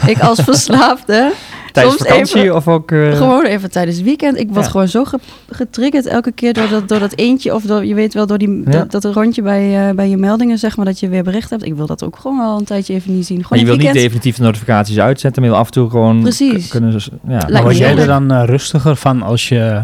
Ik 0.06 0.18
als 0.20 0.40
verslaafde, 0.42 1.32
Tijdens 1.72 1.96
soms 1.96 2.08
vakantie 2.08 2.40
even- 2.42 2.54
of 2.56 2.68
ook... 2.68 2.90
eh, 2.90 3.16
gewoon 3.16 3.44
even 3.44 3.70
tijdens 3.70 3.96
het 3.96 4.04
weekend. 4.04 4.38
Ik 4.38 4.48
word 4.50 4.64
Ja. 4.64 4.70
gewoon 4.70 4.88
zo 4.88 5.04
ge- 5.04 5.18
getriggerd 5.50 6.06
elke 6.06 6.32
keer 6.32 6.52
door 6.52 6.68
dat, 6.68 6.88
door 6.88 6.98
dat 6.98 7.16
eentje... 7.16 7.54
of 7.54 7.62
door, 7.62 7.84
je 7.84 7.94
weet 7.94 8.14
wel, 8.14 8.26
door 8.26 8.38
die, 8.38 8.62
Ja. 8.64 8.70
dat, 8.70 8.90
dat 9.02 9.14
rondje 9.14 9.42
bij, 9.42 9.88
eh, 9.88 9.94
bij 9.94 10.08
je 10.08 10.16
meldingen, 10.16 10.58
zeg 10.58 10.76
maar... 10.76 10.84
dat 10.86 11.00
je 11.00 11.08
weer 11.08 11.22
bericht 11.22 11.50
hebt. 11.50 11.64
Ik 11.64 11.74
wil 11.74 11.86
dat 11.86 12.04
ook 12.04 12.16
gewoon 12.16 12.38
wel 12.38 12.58
een 12.58 12.64
tijdje 12.64 12.94
even 12.94 13.14
niet 13.14 13.26
zien. 13.26 13.36
Gewoon 13.36 13.48
Maar 13.50 13.58
je 13.58 13.64
in 13.64 13.70
wil 13.76 13.84
het 13.86 13.94
niet 13.94 14.02
definitief 14.02 14.36
de 14.36 14.42
notificaties 14.42 14.98
uitzetten, 14.98 15.42
maar 15.42 15.50
je 15.50 15.56
wil 15.56 15.64
af 15.66 15.66
en 15.66 15.80
toe 15.80 15.90
gewoon... 15.90 16.20
Precies. 16.20 16.68
Kunnen 16.68 17.00
ja. 17.28 17.46
Maar 17.50 17.62
word 17.62 17.76
jij 17.76 17.96
er 17.96 18.06
dan 18.06 18.30
eh, 18.32 18.42
rustiger 18.44 18.96
van 18.96 19.22
als 19.22 19.48
je 19.48 19.82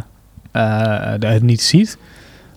eh, 0.52 1.12
het 1.19 1.43
niet 1.43 1.62
ziet? 1.62 1.99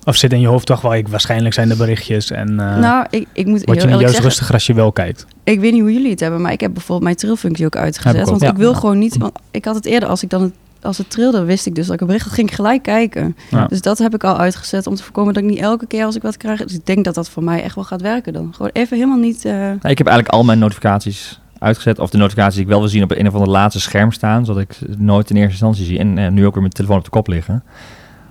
Of 0.06 0.16
zit 0.16 0.34
in 0.34 0.40
je 0.40 0.48
hoofd 0.48 0.66
toch 0.66 0.82
wel, 0.82 0.96
ik, 0.96 1.08
waarschijnlijk 1.08 1.54
zijn 1.54 1.70
de 1.70 1.76
berichtjes 1.76 2.32
en 2.32 2.60
eh 2.60 2.78
Nou, 2.78 3.06
ik, 3.10 3.28
ik 3.34 3.46
moet 3.46 3.66
word 3.66 3.82
je 3.82 3.88
niet 3.88 3.90
juist 3.90 4.06
zeggen... 4.06 4.24
rustiger 4.24 4.54
als 4.54 4.66
je 4.66 4.74
wel 4.74 4.92
kijkt? 4.92 5.26
Ik 5.44 5.60
weet 5.60 5.72
niet 5.72 5.82
hoe 5.82 5.94
jullie 5.94 6.10
het 6.10 6.20
hebben, 6.20 6.42
maar 6.42 6.52
ik 6.52 6.62
heb 6.62 6.74
bijvoorbeeld 6.74 7.04
mijn 7.04 7.16
trillfunctie 7.16 7.66
ook 7.66 7.76
uitgezet. 7.76 8.14
Heb 8.14 8.22
ik 8.22 8.22
ook, 8.22 8.30
want 8.30 8.42
ja. 8.42 8.50
ik 8.50 8.58
wil 8.58 8.74
gewoon 8.74 8.98
niet... 9.00 9.18
Want 9.18 9.40
ik 9.52 9.66
had 9.66 9.76
het 9.76 9.86
eerder, 9.86 10.10
als 10.10 10.24
ik 10.24 10.30
dan 10.30 10.42
het, 10.42 10.54
als 10.82 10.98
het 10.98 11.10
trilde, 11.10 11.44
wist 11.44 11.66
ik 11.66 11.76
dus 11.76 11.86
dat 11.86 11.96
ik 11.96 12.02
een 12.02 12.08
bericht 12.08 12.26
had, 12.26 12.34
ging 12.34 12.50
ik 12.50 12.56
gelijk 12.56 12.84
kijken. 12.84 13.36
Ja. 13.52 13.66
Dus 13.66 13.82
dat 13.82 13.98
heb 13.98 14.14
ik 14.14 14.24
al 14.24 14.38
uitgezet 14.38 14.88
om 14.88 14.96
te 14.96 15.04
voorkomen 15.04 15.34
dat 15.34 15.44
ik 15.44 15.50
niet 15.50 15.60
elke 15.60 15.86
keer 15.88 16.06
als 16.06 16.16
ik 16.16 16.22
wat 16.22 16.38
krijg... 16.38 16.64
Dus 16.64 16.74
ik 16.74 16.86
denk 16.86 17.06
dat 17.06 17.16
dat 17.16 17.30
voor 17.30 17.44
mij 17.44 17.64
echt 17.64 17.76
wel 17.76 17.84
gaat 17.84 18.02
werken 18.02 18.34
dan. 18.34 18.50
Gewoon 18.56 18.72
even 18.74 18.98
helemaal 18.98 19.20
niet... 19.20 19.46
eh, 19.46 19.52
Nou, 19.54 19.72
ik 19.72 19.98
heb 19.98 20.08
eigenlijk 20.08 20.28
al 20.28 20.44
mijn 20.44 20.60
notificaties 20.60 21.42
uitgezet. 21.60 22.00
Of 22.00 22.10
de 22.10 22.18
notificaties 22.18 22.54
die 22.54 22.64
ik 22.64 22.70
wel 22.70 22.80
wil 22.80 22.90
zien 22.90 23.04
op 23.04 23.12
een 23.12 23.28
of 23.28 23.34
ander 23.34 23.50
laatste 23.50 23.82
scherm 23.82 24.12
staan. 24.12 24.46
Zodat 24.46 24.62
ik 24.62 24.76
het 24.80 25.00
nooit 25.00 25.30
in 25.30 25.36
eerste 25.36 25.52
instantie 25.52 25.86
zie. 25.86 26.00
En 26.00 26.18
eh, 26.18 26.32
nu 26.32 26.46
ook 26.46 26.54
weer 26.54 26.62
mijn 26.62 26.74
telefoon 26.74 26.98
op 26.98 27.04
de 27.04 27.10
kop 27.10 27.28
liggen. 27.28 27.64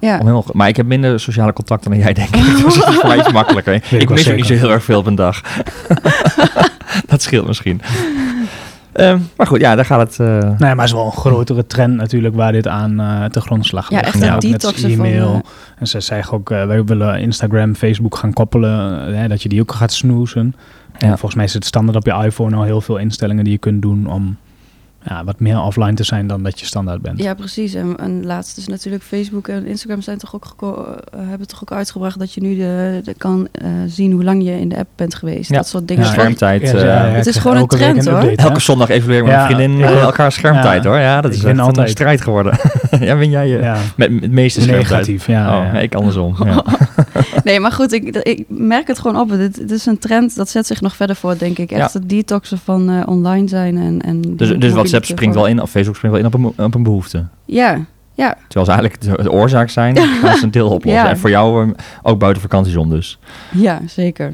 Ja. 0.09 0.13
Om 0.15 0.21
helemaal, 0.21 0.45
maar 0.53 0.69
ik 0.69 0.77
heb 0.77 0.87
minder 0.87 1.21
sociale 1.21 1.53
contacten 1.53 1.91
dan 1.91 2.01
jij, 2.01 2.13
denk 2.13 2.29
ik. 2.37 2.43
Dus 2.65 2.77
het 2.77 2.89
is 2.89 2.95
voor 2.95 3.09
mij 3.09 3.19
iets 3.19 3.33
makkelijker. 3.33 3.75
ik 3.75 3.85
Ik 3.91 4.09
mis 4.09 4.29
ook 4.31 4.37
niet 4.37 4.47
zo 4.47 4.55
heel 4.55 4.71
erg 4.71 4.85
veel 4.85 4.99
op 4.99 5.07
een 5.07 5.15
dag. 5.15 5.41
dat 7.07 7.23
scheelt 7.23 7.47
misschien. 7.47 7.81
Ehm, 8.93 9.19
maar 9.37 9.47
goed, 9.47 9.61
ja, 9.61 9.75
daar 9.75 9.85
gaat 9.85 10.01
het... 10.01 10.19
eh, 10.21 10.39
Nee, 10.39 10.57
maar 10.59 10.71
het 10.77 10.85
is 10.85 10.93
wel 10.93 11.05
een 11.07 11.13
grotere 11.13 11.67
trend 11.67 11.97
natuurlijk 11.97 12.35
waar 12.35 12.53
dit 12.53 12.67
aan 12.69 13.01
eh 13.01 13.25
te 13.25 13.41
grondslag 13.41 13.91
Ja, 13.91 13.97
ligt. 13.97 14.07
echt 14.09 14.23
een 14.23 14.29
ook 14.29 14.43
met 14.43 14.43
detoxen 14.43 14.97
van, 14.97 15.05
e-mail. 15.07 15.33
eh, 15.35 15.41
En 15.79 15.87
ze 15.87 16.01
zeggen 16.01 16.33
ook, 16.39 16.49
wij 16.49 16.85
willen 16.85 17.21
Instagram, 17.21 17.75
Facebook 17.75 18.17
gaan 18.17 18.33
koppelen. 18.33 19.15
hè, 19.15 19.29
dat 19.29 19.43
je 19.43 19.49
die 19.49 19.61
ook 19.61 19.73
gaat 19.73 19.93
snoezen. 19.93 20.55
En 20.99 21.09
Ja. 21.09 21.13
volgens 21.17 21.35
mij 21.35 21.45
is 21.45 21.55
het 21.55 21.65
standaard 21.65 21.97
op 21.97 22.07
je 22.07 22.25
iPhone 22.27 22.57
al 22.57 22.63
heel 22.63 22.81
veel 22.81 22.97
instellingen 22.97 23.45
die 23.45 23.53
je 23.53 23.59
kunt 23.59 23.83
doen 23.83 24.07
om 24.07 24.37
ja, 25.05 25.25
wat 25.25 25.41
meer 25.41 25.61
offline 25.63 25.95
te 25.95 26.05
zijn 26.05 26.27
dan 26.27 26.43
dat 26.43 26.61
je 26.61 26.67
standaard 26.67 27.03
bent. 27.03 27.19
Ja, 27.23 27.35
precies. 27.35 27.75
En, 27.75 27.97
en 27.97 28.27
laatst 28.27 28.57
is 28.57 28.67
natuurlijk 28.67 29.03
Facebook 29.03 29.49
en 29.49 29.67
Instagram 29.67 30.01
zijn 30.03 30.19
toch 30.19 30.35
ook 30.35 30.43
eh, 30.63 31.21
hebben 31.29 31.47
toch 31.49 31.63
ook 31.63 31.73
uitgebracht 31.73 32.19
dat 32.19 32.33
je 32.33 32.41
nu 32.41 32.57
de, 32.57 33.01
de 33.05 33.15
kan 33.15 33.49
eh, 33.53 33.67
zien 33.87 34.13
hoe 34.13 34.25
lang 34.25 34.45
je 34.45 34.61
in 34.61 34.69
de 34.69 34.77
app 34.77 34.89
bent 34.97 35.15
geweest. 35.15 35.51
Ja. 35.51 35.57
Dat 35.57 35.69
soort 35.69 35.89
dingen. 35.89 36.05
Ja, 36.05 36.11
schermtijd. 36.11 36.63
Ja, 36.63 36.69
eh, 36.69 36.81
ja, 36.85 37.07
ja, 37.07 37.13
Het 37.13 37.27
is 37.27 37.37
gewoon 37.37 37.57
een 37.57 37.61
elke 37.63 37.77
week 37.77 37.89
trend, 37.91 38.07
hoor. 38.07 38.19
update. 38.19 38.43
Elke 38.49 38.61
zondag 38.61 38.89
evalueren 38.89 39.25
met 39.27 39.35
Ja, 39.35 39.45
mijn 39.45 39.55
vriendin 39.57 39.79
ja. 39.79 39.91
eh, 39.93 40.01
elkaar 40.03 40.33
schermtijd 40.33 40.83
Ja. 40.83 40.89
hoor. 40.91 40.99
Ja, 40.99 41.21
dat 41.21 41.33
is 41.35 41.45
echt 41.45 41.59
altijd. 41.59 41.87
een 41.87 41.93
strijd 41.93 42.21
geworden. 42.21 42.59
ja, 43.01 43.17
win 43.17 43.31
jij 43.31 43.49
je 43.49 43.59
Ja, 43.59 43.77
met 43.97 44.11
met 44.11 44.23
het 44.23 44.31
meeste 44.33 44.61
schermtijd? 44.61 44.91
negatief. 44.91 45.27
Ja, 45.27 45.59
oh, 45.59 45.73
ja. 45.73 45.79
ik 45.81 45.95
andersom. 45.95 46.37
Ja. 46.45 46.65
Nee, 47.45 47.61
maar 47.61 47.73
goed, 47.73 47.93
ik, 47.93 48.17
ik 48.17 48.45
merk 48.49 48.87
het 48.87 48.99
gewoon 48.99 49.21
op. 49.21 49.31
Het, 49.31 49.57
het 49.57 49.71
is 49.71 49.87
een 49.87 49.99
trend, 49.99 50.37
dat 50.37 50.49
zet 50.49 50.67
zich 50.67 50.81
nog 50.81 50.97
verder 50.97 51.17
voort, 51.17 51.39
denk 51.39 51.59
ik. 51.59 51.71
Echt 51.71 51.93
Ja. 51.93 51.99
het 51.99 52.09
detoxen 52.09 52.59
van 52.59 52.91
eh, 52.91 53.03
online 53.09 53.49
zijn 53.49 53.77
en... 53.77 54.01
en 54.01 54.21
Dus, 54.21 54.37
dus 54.37 54.49
mobiele 54.49 54.73
WhatsApp 54.93 55.19
springt 55.19 55.35
wel 55.35 55.47
in, 55.47 55.63
of 55.63 55.71
Facebook 55.71 55.97
springt 55.97 56.17
wel 56.17 56.27
in 56.27 56.35
op 56.35 56.55
een, 56.59 56.65
op 56.65 56.75
een 56.75 56.83
behoefte. 56.83 57.27
Ja, 57.45 57.85
ja, 58.15 58.37
Terwijl 58.49 58.65
ze 58.65 58.73
eigenlijk 58.73 59.01
de, 59.01 59.23
de 59.23 59.33
oorzaak 59.33 59.69
zijn, 59.69 59.97
gaan 60.23 60.37
ze 60.37 60.45
een 60.45 60.51
deel 60.51 60.69
oplossen. 60.69 61.05
Ja. 61.05 61.09
En 61.11 61.19
voor 61.19 61.31
jou 61.31 61.67
eh, 61.67 61.75
ook 62.03 62.19
buiten 62.19 62.43
vakanties 62.43 62.77
om 62.77 62.91
dus. 62.91 63.19
ja, 63.51 63.81
zeker. 63.87 64.33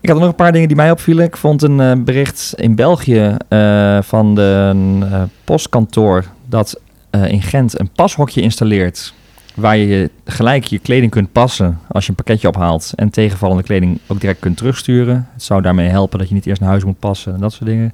Ik 0.00 0.08
had 0.08 0.18
nog 0.18 0.28
een 0.28 0.34
paar 0.34 0.52
dingen 0.52 0.68
die 0.68 0.76
mij 0.76 0.90
opvielen. 0.90 1.24
Ik 1.24 1.36
vond 1.36 1.62
een 1.62 1.80
eh, 1.80 1.92
bericht 1.98 2.52
in 2.56 2.74
België 2.74 3.36
eh, 3.48 3.98
van 4.02 4.34
de 4.34 4.74
eh, 5.00 5.22
postkantoor 5.44 6.24
dat 6.46 6.80
in 7.26 7.42
Gent 7.42 7.80
een 7.80 7.90
pashokje 7.90 8.40
installeert. 8.40 9.14
Waar 9.54 9.76
je 9.76 10.10
gelijk 10.24 10.64
je 10.64 10.78
kleding 10.78 11.10
kunt 11.10 11.32
passen 11.32 11.78
als 11.88 12.04
je 12.04 12.10
een 12.10 12.16
pakketje 12.16 12.48
ophaalt. 12.48 12.92
En 12.94 13.10
tegenvallende 13.10 13.62
kleding 13.62 13.98
ook 14.06 14.20
direct 14.20 14.40
kunt 14.40 14.56
terugsturen. 14.56 15.28
Het 15.32 15.42
zou 15.42 15.62
daarmee 15.62 15.88
helpen 15.88 16.18
dat 16.18 16.28
je 16.28 16.34
niet 16.34 16.46
eerst 16.46 16.60
naar 16.60 16.70
huis 16.70 16.84
moet 16.84 16.98
passen 16.98 17.34
en 17.34 17.40
dat 17.40 17.52
soort 17.52 17.70
dingen. 17.70 17.92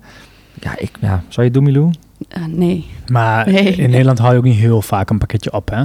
Ja, 0.60 0.74
ik, 0.78 0.90
ja 1.00 1.08
zou 1.08 1.22
je 1.34 1.42
het 1.42 1.54
doen, 1.54 1.62
Milou? 1.62 1.90
Eh, 2.28 2.44
nee. 2.46 2.86
Maar 3.06 3.50
Nee. 3.50 3.74
in 3.76 3.90
Nederland 3.90 4.18
hou 4.18 4.32
je 4.32 4.38
ook 4.38 4.44
niet 4.44 4.58
heel 4.58 4.82
vaak 4.82 5.10
een 5.10 5.18
pakketje 5.18 5.52
op, 5.52 5.70
hè? 5.70 5.84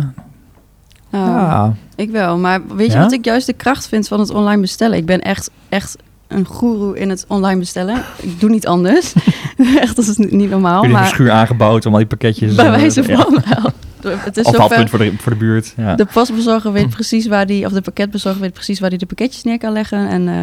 Nou, 1.12 1.30
ja. 1.30 1.74
Ik 1.96 2.10
wel, 2.10 2.38
maar 2.38 2.68
weet 2.76 2.88
je 2.88 2.98
Ja? 2.98 3.04
wat 3.04 3.12
ik 3.12 3.26
juist 3.26 3.46
de 3.46 3.54
kracht 3.54 3.88
vind 3.88 4.08
van 4.08 4.20
het 4.20 4.30
online 4.30 4.62
bestellen? 4.62 4.98
Ik 4.98 5.06
ben 5.06 5.22
echt, 5.22 5.52
echt 5.70 5.98
een 6.28 6.46
goeroe 6.46 7.00
in 7.00 7.10
het 7.10 7.26
online 7.28 7.60
bestellen. 7.60 8.04
Ik 8.22 8.40
doe 8.40 8.50
niet 8.50 8.68
anders. 8.68 9.14
echt, 9.82 9.96
dat 9.96 10.08
is 10.08 10.18
niet 10.18 10.50
normaal. 10.50 10.84
Een 10.84 10.92
Maar 10.92 11.08
schuur 11.08 11.32
aangebouwd 11.32 11.86
om 11.86 11.92
al 11.92 11.98
die 11.98 12.08
pakketjes... 12.08 12.56
bij 12.56 12.66
eh, 12.66 12.72
wijze 12.72 13.02
ja. 13.08 13.22
van 13.22 13.42
wel. 13.50 13.72
Het 14.18 14.38
is 14.38 14.46
Of 14.46 14.56
voor 14.90 15.00
de, 15.00 15.14
voor 15.18 15.32
de 15.32 15.38
buurt. 15.38 15.74
Ja. 15.78 15.96
De 15.96 16.06
postbezorger 16.14 16.72
weet 16.72 16.90
precies 17.00 17.28
waar 17.28 17.46
die, 17.46 17.66
of 17.66 17.72
de 17.72 17.82
pakketbezorger 17.82 18.42
weet 18.42 18.54
precies 18.54 18.80
waar 18.80 18.90
die 18.90 19.00
de 19.00 19.06
pakketjes 19.06 19.44
neer 19.44 19.58
kan 19.58 19.72
leggen. 19.72 20.08
En 20.08 20.28
eh, 20.28 20.36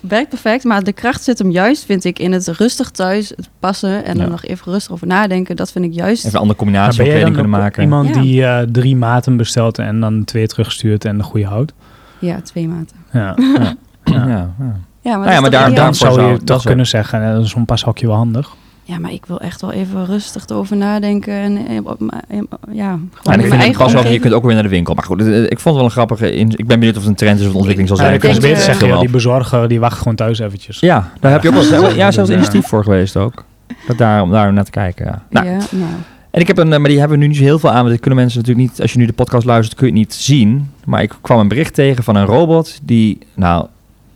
werkt 0.00 0.28
perfect. 0.28 0.64
Maar 0.64 0.84
de 0.84 0.92
kracht 0.92 1.24
zit 1.24 1.38
hem 1.38 1.50
juist, 1.50 1.84
vind 1.84 2.04
ik, 2.04 2.18
in 2.18 2.32
het 2.32 2.48
rustig 2.48 2.90
thuis, 2.90 3.28
het 3.28 3.48
passen 3.60 4.04
en 4.04 4.16
Ja. 4.16 4.22
er 4.22 4.30
nog 4.30 4.44
even 4.44 4.72
rustig 4.72 4.92
over 4.92 5.06
nadenken. 5.06 5.56
Dat 5.56 5.72
vind 5.72 5.84
ik 5.84 5.92
juist. 5.92 6.24
Even 6.24 6.28
een 6.38 6.40
andere 6.40 6.46
Maar 6.46 6.56
combinatie 6.56 6.96
ben 6.96 7.06
van 7.06 7.14
kleding 7.14 7.34
dan 7.36 7.42
kunnen 7.42 7.54
ook 7.60 7.64
maken. 7.64 7.82
iemand 7.82 8.14
Ja. 8.14 8.20
die 8.22 8.44
eh, 8.44 8.72
drie 8.72 8.96
maten 8.96 9.36
bestelt 9.36 9.78
en 9.78 10.00
dan 10.00 10.24
twee 10.24 10.46
terugstuurt 10.46 11.04
en 11.04 11.16
de 11.16 11.22
goede 11.22 11.46
houdt? 11.46 11.72
Ja, 12.18 12.40
twee 12.40 12.68
maten. 12.68 12.96
Ja. 13.12 13.20
Ja. 13.36 13.76
Ja. 14.04 14.26
Ja, 14.26 14.54
ja. 14.58 14.76
Ja, 15.00 15.16
maar, 15.16 15.32
ja, 15.32 15.34
dat 15.34 15.34
is 15.34 15.40
maar 15.40 15.50
daar-? 15.50 15.64
Dan 15.66 15.74
daarvoor 15.74 16.12
zou 16.12 16.30
je 16.30 16.36
toch 16.36 16.44
dat 16.44 16.62
kunnen 16.62 16.86
zeggen, 16.86 17.22
eh, 17.34 17.40
zo'n 17.40 17.64
pashokje 17.64 18.06
wel 18.06 18.16
handig. 18.16 18.54
Ja, 18.88 18.98
maar 18.98 19.12
ik 19.12 19.26
wil 19.26 19.40
echt 19.40 19.60
wel 19.60 19.72
even 19.72 20.06
rustig 20.06 20.46
erover 20.46 20.76
nadenken. 20.76 21.34
En 21.34 21.66
eh, 21.66 21.76
op 21.84 22.00
eh, 22.00 22.38
ja, 22.72 22.90
gewoon 22.90 23.00
Ja, 23.00 23.00
ik 23.18 23.24
mijn 23.24 23.40
vind 23.40 23.52
het 23.52 23.60
eigen 23.60 23.84
pas 23.84 23.94
ook, 23.96 24.04
je 24.04 24.18
kunt 24.18 24.34
ook 24.34 24.44
weer 24.44 24.54
naar 24.54 24.62
de 24.62 24.68
winkel. 24.68 24.94
Maar 24.94 25.04
goed, 25.04 25.20
eh, 25.20 25.42
ik 25.42 25.60
vond 25.60 25.64
het 25.64 25.74
wel 25.74 25.84
een 25.84 25.90
grappige... 25.90 26.32
In, 26.32 26.50
ik 26.50 26.66
ben 26.66 26.78
benieuwd 26.78 26.96
of 26.96 27.00
het 27.00 27.10
een 27.10 27.16
trend 27.16 27.40
is 27.40 27.44
of 27.44 27.50
een 27.50 27.56
ontwikkeling 27.56 27.88
zal 27.88 27.96
zijn. 27.96 28.08
Ja, 28.08 28.14
ik 28.14 28.20
kan 28.20 28.30
denk, 28.30 28.42
beter 28.42 28.62
zeggen, 28.62 28.86
ja, 28.86 28.92
wel. 28.92 29.00
die 29.00 29.10
bezorger 29.10 29.68
die 29.68 29.80
wacht 29.80 29.98
gewoon 29.98 30.14
thuis 30.14 30.38
eventjes. 30.38 30.80
Ja, 30.80 31.10
daar 31.20 31.32
heb 31.32 31.42
je 31.42 31.48
ook 31.48 31.54
wel... 31.54 31.94
Ja, 31.94 32.10
zelfs 32.10 32.30
initiatief 32.30 32.66
voor 32.66 32.82
geweest 32.82 33.16
ook. 33.16 33.44
Dat 33.86 33.98
daar, 33.98 34.22
om 34.22 34.30
daar 34.30 34.52
naar 34.52 34.64
te 34.64 34.70
kijken, 34.70 35.06
ja. 35.06 35.22
Nou, 35.30 35.46
Ja, 35.46 35.58
nou. 35.70 35.92
En 36.30 36.40
ik 36.40 36.46
heb 36.46 36.58
een, 36.58 36.68
maar 36.68 36.88
die 36.88 36.98
hebben 36.98 37.18
we 37.18 37.22
nu 37.22 37.28
niet 37.28 37.38
zo 37.38 37.44
heel 37.44 37.58
veel 37.58 37.70
aan. 37.70 37.76
Want 37.76 37.90
dit 37.90 38.00
kunnen 38.00 38.18
mensen 38.18 38.40
natuurlijk 38.40 38.68
niet, 38.68 38.80
als 38.80 38.92
je 38.92 38.98
nu 38.98 39.06
de 39.06 39.12
podcast 39.12 39.46
luistert, 39.46 39.78
kun 39.78 39.86
je 39.86 39.92
het 39.92 40.02
niet 40.02 40.14
zien. 40.14 40.70
Maar 40.84 41.02
ik 41.02 41.12
kwam 41.20 41.38
een 41.38 41.48
bericht 41.48 41.74
tegen 41.74 42.04
van 42.04 42.16
een 42.16 42.24
robot 42.24 42.78
die, 42.82 43.18
nou, 43.34 43.66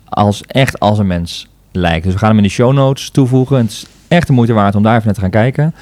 als, 0.09 0.43
echt 0.47 0.81
als 0.81 0.99
een 0.99 1.07
mens 1.07 1.49
lijkt. 1.73 2.05
Dus 2.05 2.12
we 2.12 2.19
gaan 2.19 2.29
hem 2.29 2.39
in 2.39 2.45
de 2.45 2.49
show 2.49 2.73
notes 2.73 3.11
toevoegen. 3.11 3.57
Het 3.57 3.71
is 3.71 3.87
echt 4.11 4.26
de 4.26 4.33
moeite 4.33 4.52
waard 4.52 4.75
om 4.75 4.83
daar 4.83 4.93
even 4.95 5.05
naar 5.05 5.14
te 5.14 5.21
gaan 5.21 5.31
kijken. 5.31 5.75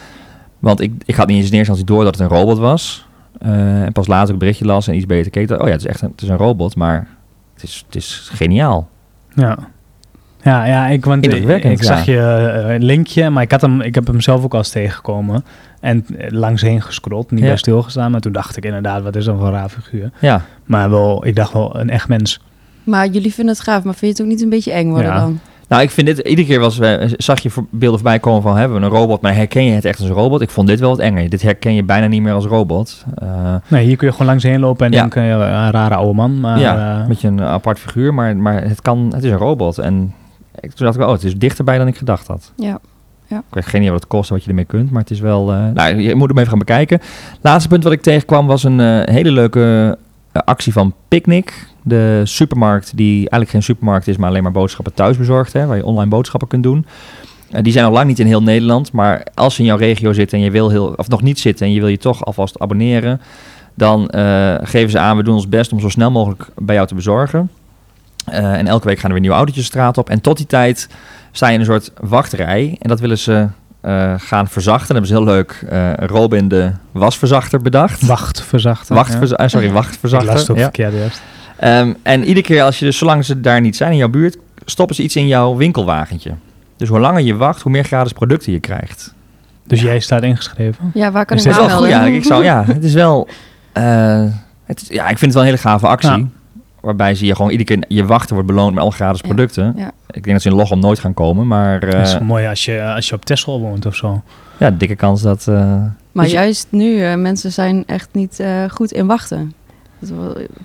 Want 0.59 0.81
ik, 0.81 0.93
ik 1.05 1.15
had 1.15 1.27
niet 1.27 1.37
eens 1.37 1.51
in 1.51 1.57
eerste 1.57 1.71
instantie 1.73 1.85
door 1.85 2.05
dat 2.05 2.19
het 2.19 2.31
een 2.31 2.37
robot 2.37 2.59
was. 2.59 3.07
Eh, 3.39 3.83
en 3.83 3.93
pas 3.93 4.07
later 4.07 4.33
een 4.33 4.39
berichtje 4.39 4.65
las 4.65 4.89
en 4.89 4.95
iets 4.95 5.07
beter 5.07 5.31
keek. 5.31 5.51
Oh 5.51 5.67
ja, 5.67 5.73
het 5.73 5.81
is 5.81 5.87
echt 5.87 6.01
een, 6.03 6.11
het 6.11 6.23
is 6.23 6.29
een 6.29 6.37
robot, 6.37 6.77
maar 6.77 7.07
het 7.55 7.63
is, 7.63 7.83
het 7.87 7.97
is 7.97 8.29
geniaal. 8.33 8.89
Ja. 9.35 9.59
Ja, 10.43 10.65
ja, 10.65 10.87
ik, 10.87 11.05
want 11.05 11.25
ik, 11.27 11.65
ik 11.65 11.83
zag 11.83 12.05
ja. 12.05 12.13
je 12.13 12.21
eh, 12.61 12.75
een 12.75 12.85
linkje, 12.85 13.31
maar 13.31 13.43
ik, 13.43 13.51
had 13.51 13.61
hem, 13.61 13.81
ik 13.81 13.95
heb 13.95 14.07
hem 14.07 14.21
zelf 14.21 14.45
ook 14.45 14.53
al 14.53 14.59
eens 14.59 14.71
tegengekomen. 14.71 15.45
En 15.81 16.07
eh, 16.19 16.31
langs 16.31 16.63
heen 16.63 16.83
gescrolld, 16.83 17.31
niet 17.31 17.41
Ja. 17.41 17.47
bij 17.47 17.57
stilgestaan. 17.57 18.11
Maar 18.11 18.21
toen 18.21 18.33
dacht 18.33 18.57
ik 18.57 18.65
inderdaad, 18.65 19.03
wat 19.03 19.17
is 19.17 19.25
dat 19.25 19.37
voor 19.37 19.47
een 19.47 19.53
raar 19.53 19.69
figuur. 19.69 20.11
Ja, 20.21 20.43
Maar 20.65 20.91
wel, 20.91 21.27
ik 21.27 21.37
dacht 21.37 21.53
wel, 21.53 21.79
een 21.81 21.91
echt 21.91 22.09
mens. 22.09 22.41
Maar 22.85 23.07
jullie 23.07 23.35
vinden 23.35 23.55
het 23.55 23.63
gaaf, 23.63 23.85
maar 23.85 23.95
vind 23.95 24.01
je 24.01 24.09
het 24.09 24.21
ook 24.21 24.37
niet 24.37 24.43
een 24.43 24.49
beetje 24.49 24.73
eng 24.73 24.89
worden 24.89 25.11
Ja. 25.11 25.19
dan? 25.21 25.41
Nou 25.69 25.83
ik 25.83 25.91
vind 25.91 26.07
dit, 26.07 26.19
iedere 26.19 26.47
keer 26.49 26.61
was, 26.61 26.79
we- 26.79 27.15
zag 27.17 27.41
je 27.41 27.51
voor- 27.51 27.67
beelden 27.71 27.99
voorbij 28.01 28.19
komen 28.19 28.43
van 28.43 28.57
hebben 28.57 28.79
we 28.81 28.85
een 28.87 28.93
robot, 28.93 29.21
maar 29.21 29.35
herken 29.35 29.65
je 29.65 29.73
het 29.73 29.85
echt 29.85 30.01
als 30.01 30.09
een 30.09 30.15
robot? 30.15 30.41
Ik 30.41 30.51
vond 30.51 30.69
dit 30.69 30.81
wel 30.81 30.91
wat 30.91 30.99
enger. 30.99 31.29
Dit 31.29 31.43
herken 31.43 31.75
je 31.75 31.83
bijna 31.83 32.07
niet 32.07 32.23
meer 32.23 32.33
als 32.33 32.45
robot. 32.45 33.05
Eh, 33.15 33.55
Nee, 33.69 33.87
hier 33.87 33.97
kun 33.97 34.07
je 34.07 34.13
gewoon 34.13 34.27
langs 34.29 34.43
heen 34.45 34.61
lopen 34.61 34.87
en 34.87 34.93
Ja. 34.93 35.01
denken, 35.01 35.23
ja, 35.23 35.65
een 35.67 35.71
rare 35.71 35.95
oude 35.95 36.15
man. 36.15 36.41
Maar 36.41 36.59
ja, 36.61 36.93
eh, 36.95 37.01
een 37.03 37.09
beetje 37.09 37.29
een 37.29 37.41
apart 37.43 37.79
figuur, 37.79 38.15
maar, 38.15 38.37
maar 38.37 38.63
het, 38.63 38.83
kan, 38.83 39.11
het 39.15 39.25
is 39.25 39.31
een 39.31 39.37
robot. 39.37 39.79
En 39.79 40.15
ik, 40.61 40.73
toen 40.73 40.87
dacht 40.87 40.99
ik, 40.99 41.05
oh, 41.07 41.13
het 41.13 41.25
is 41.25 41.37
dichterbij 41.37 41.79
dan 41.79 41.87
ik 41.87 41.97
gedacht 41.97 42.27
had. 42.27 42.53
Ja. 42.57 42.79
Ik 43.31 43.43
weet 43.51 43.67
geen 43.67 43.81
idee 43.81 43.93
wat 43.93 44.01
het 44.01 44.09
kost 44.09 44.29
en 44.31 44.35
wat 44.35 44.45
je 44.45 44.51
ermee 44.51 44.65
kunt, 44.65 44.91
maar 44.91 45.01
het 45.03 45.11
is 45.11 45.21
wel... 45.21 45.53
eh, 45.53 45.65
nou, 45.75 45.97
je 45.97 46.15
moet 46.15 46.29
hem 46.29 46.37
even 46.39 46.49
gaan 46.51 46.59
bekijken. 46.59 47.01
Laatste 47.41 47.69
punt 47.69 47.85
wat 47.85 47.93
ik 47.93 48.03
tegenkwam 48.03 48.47
was 48.47 48.65
een 48.65 48.81
eh, 48.81 49.15
hele 49.15 49.31
leuke 49.31 49.97
eh, 50.33 50.43
actie 50.45 50.73
van 50.73 50.95
Picnic. 51.09 51.67
De 51.89 52.21
supermarkt 52.25 52.93
die 52.97 53.17
eigenlijk 53.17 53.51
geen 53.51 53.63
supermarkt 53.63 54.09
is, 54.09 54.17
maar 54.17 54.29
alleen 54.29 54.43
maar 54.43 54.53
boodschappen 54.53 54.95
thuis 54.95 55.17
bezorgt. 55.17 55.53
Hè, 55.53 55.67
waar 55.67 55.77
je 55.77 55.85
online 55.85 56.11
boodschappen 56.11 56.49
kunt 56.49 56.63
doen. 56.63 56.87
Eh, 57.51 57.63
die 57.63 57.73
zijn 57.73 57.85
al 57.85 57.93
lang 57.93 58.07
niet 58.07 58.19
in 58.19 58.27
heel 58.27 58.43
Nederland, 58.43 58.93
maar 58.93 59.27
als 59.35 59.55
ze 59.55 59.61
in 59.61 59.67
jouw 59.67 59.77
regio 59.77 60.13
zitten 60.13 60.39
en 60.39 60.45
je 60.45 60.51
wil 60.51 60.71
heel, 60.71 60.93
of 60.97 61.09
nog 61.09 61.23
niet 61.23 61.39
zitten 61.41 61.67
en 61.67 61.73
je 61.73 61.81
wil 61.81 61.89
je 61.89 61.99
toch 61.99 62.25
alvast 62.25 62.59
abonneren, 62.59 63.21
dan 63.75 64.09
eh, 64.09 64.55
geven 64.63 64.91
ze 64.91 64.99
aan, 64.99 65.17
we 65.17 65.23
doen 65.23 65.35
ons 65.35 65.49
best 65.49 65.73
om 65.73 65.81
zo 65.81 65.89
snel 65.89 66.11
mogelijk 66.11 66.47
bij 66.57 66.75
jou 66.75 66.87
te 66.87 66.95
bezorgen. 66.95 67.51
Eh, 68.25 68.53
en 68.55 68.67
elke 68.67 68.87
week 68.87 68.97
gaan 68.97 69.07
er 69.07 69.13
weer 69.13 69.21
nieuwe 69.21 69.37
autootjes 69.37 69.65
straat 69.67 69.99
op. 69.99 70.11
En 70.11 70.21
tot 70.21 70.37
die 70.37 70.47
tijd 70.47 70.89
sta 71.33 71.47
je 71.49 71.55
in 71.55 71.61
een 71.61 71.67
soort 71.67 71.93
wachtrij. 72.01 72.77
En 72.81 72.89
dat 72.89 73.01
willen 73.01 73.19
ze 73.19 73.47
gaan 74.17 74.49
verzachten. 74.49 74.95
Dan 74.95 74.97
hebben 74.97 75.07
ze 75.07 75.15
heel 75.15 75.25
leuk 75.35 75.65
eh, 75.69 75.93
Robin 76.07 76.49
de 76.49 76.73
wasverzachter 76.93 77.61
bedacht. 77.63 78.07
wacht, 78.07 78.41
verzachten. 78.43 78.95
Wachtverza- 78.95 79.49
sorry, 79.49 79.67
Ik 79.67 79.73
wachtverzachter. 79.73 80.29
las 80.31 80.41
het 80.41 80.51
ook 80.51 80.57
ja. 80.57 80.63
verkeerd 80.63 80.93
eerst. 80.95 81.23
Ehm, 81.59 81.93
en 82.03 82.21
iedere 82.25 82.47
keer 82.47 82.63
als 82.63 82.79
je 82.79 82.85
dus, 82.85 82.99
zolang 82.99 83.25
ze 83.25 83.41
daar 83.41 83.61
niet 83.61 83.77
zijn 83.77 83.91
in 83.93 83.97
jouw 83.97 84.09
buurt, 84.09 84.37
stoppen 84.65 84.97
ze 84.97 85.03
iets 85.03 85.17
in 85.17 85.27
jouw 85.27 85.57
winkelwagentje. 85.57 86.33
Dus 86.77 86.89
hoe 86.89 86.99
langer 87.01 87.21
je 87.23 87.37
wacht, 87.37 87.63
hoe 87.63 87.73
meer 87.73 87.85
gratis 87.85 88.13
producten 88.13 88.53
je 88.53 88.61
krijgt. 88.61 89.15
Dus 89.67 89.81
jij 89.81 90.01
staat 90.01 90.23
ingeschreven. 90.23 90.91
Ja, 90.95 91.13
waar 91.13 91.25
kan 91.25 91.37
ik 91.37 91.45
me 91.45 91.51
Dat 91.51 91.61
is 91.61 91.67
wel 91.67 91.77
goed, 91.77 91.87
aanmelden? 91.91 92.11
ja. 92.13 92.17
Ik 92.19 92.25
zou, 92.25 92.45
ja, 92.45 92.65
het 92.67 92.85
is 92.85 92.95
wel. 92.95 93.29
eh, 93.73 94.25
het 94.65 94.81
is, 94.83 94.89
ja, 94.89 95.03
ik 95.03 95.19
vind 95.19 95.21
het 95.21 95.33
wel 95.33 95.43
een 95.43 95.49
hele 95.49 95.61
gave 95.61 95.87
actie. 95.87 96.11
Ja. 96.11 96.25
Waarbij 96.81 97.15
ze 97.15 97.27
je 97.27 97.35
gewoon 97.35 97.51
iedere 97.51 97.75
keer 97.75 97.85
je 97.97 98.05
wachten 98.07 98.35
wordt 98.35 98.49
beloond 98.51 98.75
met 98.75 98.83
alle 98.83 98.93
gratis 98.93 99.21
producten. 99.21 99.73
ja. 99.77 99.91
Ik 100.11 100.23
denk 100.25 100.27
dat 100.37 100.43
ze 100.43 100.49
in 100.49 100.55
Lochem 100.55 100.79
nooit 100.79 100.99
gaan 100.99 101.15
komen, 101.15 101.47
maar 101.47 101.83
eh, 101.83 101.91
dat 101.93 102.07
is 102.07 102.19
mooi 102.19 102.47
als 102.47 102.65
je, 102.65 102.83
als 102.83 103.09
je 103.09 103.15
op 103.15 103.25
Texel 103.25 103.61
woont 103.61 103.87
of 103.87 103.95
zo. 103.95 104.23
ja, 104.59 104.71
dikke 104.71 104.97
kans 104.97 105.23
dat. 105.23 105.47
eh, 105.49 105.55
Maar 106.13 106.25
Dus 106.25 106.33
je- 106.33 106.39
juist 106.39 106.67
nu, 106.71 107.03
eh, 107.05 107.15
mensen 107.15 107.53
zijn 107.53 107.83
echt 107.87 108.09
niet 108.13 108.41
eh, 108.41 108.49
goed 108.69 108.93
in 108.93 109.07
wachten. 109.07 109.53
Dat 110.01 110.11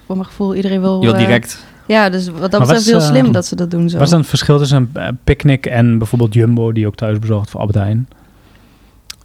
voor 0.06 0.16
mijn 0.16 0.26
gevoel, 0.28 0.56
iedereen 0.56 0.82
wil... 0.82 0.94
je 1.00 1.06
wilt 1.06 1.14
eh, 1.18 1.26
direct. 1.26 1.66
ja, 1.88 2.10
dus 2.10 2.28
wat 2.28 2.52
dat 2.52 2.60
betreft 2.60 2.70
wat 2.70 2.84
heel 2.84 2.98
is, 2.98 3.06
slim 3.08 3.26
eh, 3.26 3.32
dat 3.32 3.46
ze 3.46 3.56
dat 3.56 3.72
doen 3.72 3.90
zo. 3.90 3.96
Wat 3.96 4.04
is 4.06 4.10
dan 4.12 4.20
het 4.20 4.30
verschil 4.30 4.58
tussen 4.58 4.78
een 4.94 5.02
eh, 5.02 5.08
picknick 5.24 5.66
en 5.66 5.98
bijvoorbeeld 5.98 6.34
Jumbo, 6.34 6.72
die 6.72 6.88
ook 6.88 6.96
thuis 6.96 7.20
bezorgt 7.20 7.50
voor 7.50 7.60
Albert 7.60 7.78
Heijn? 7.78 8.08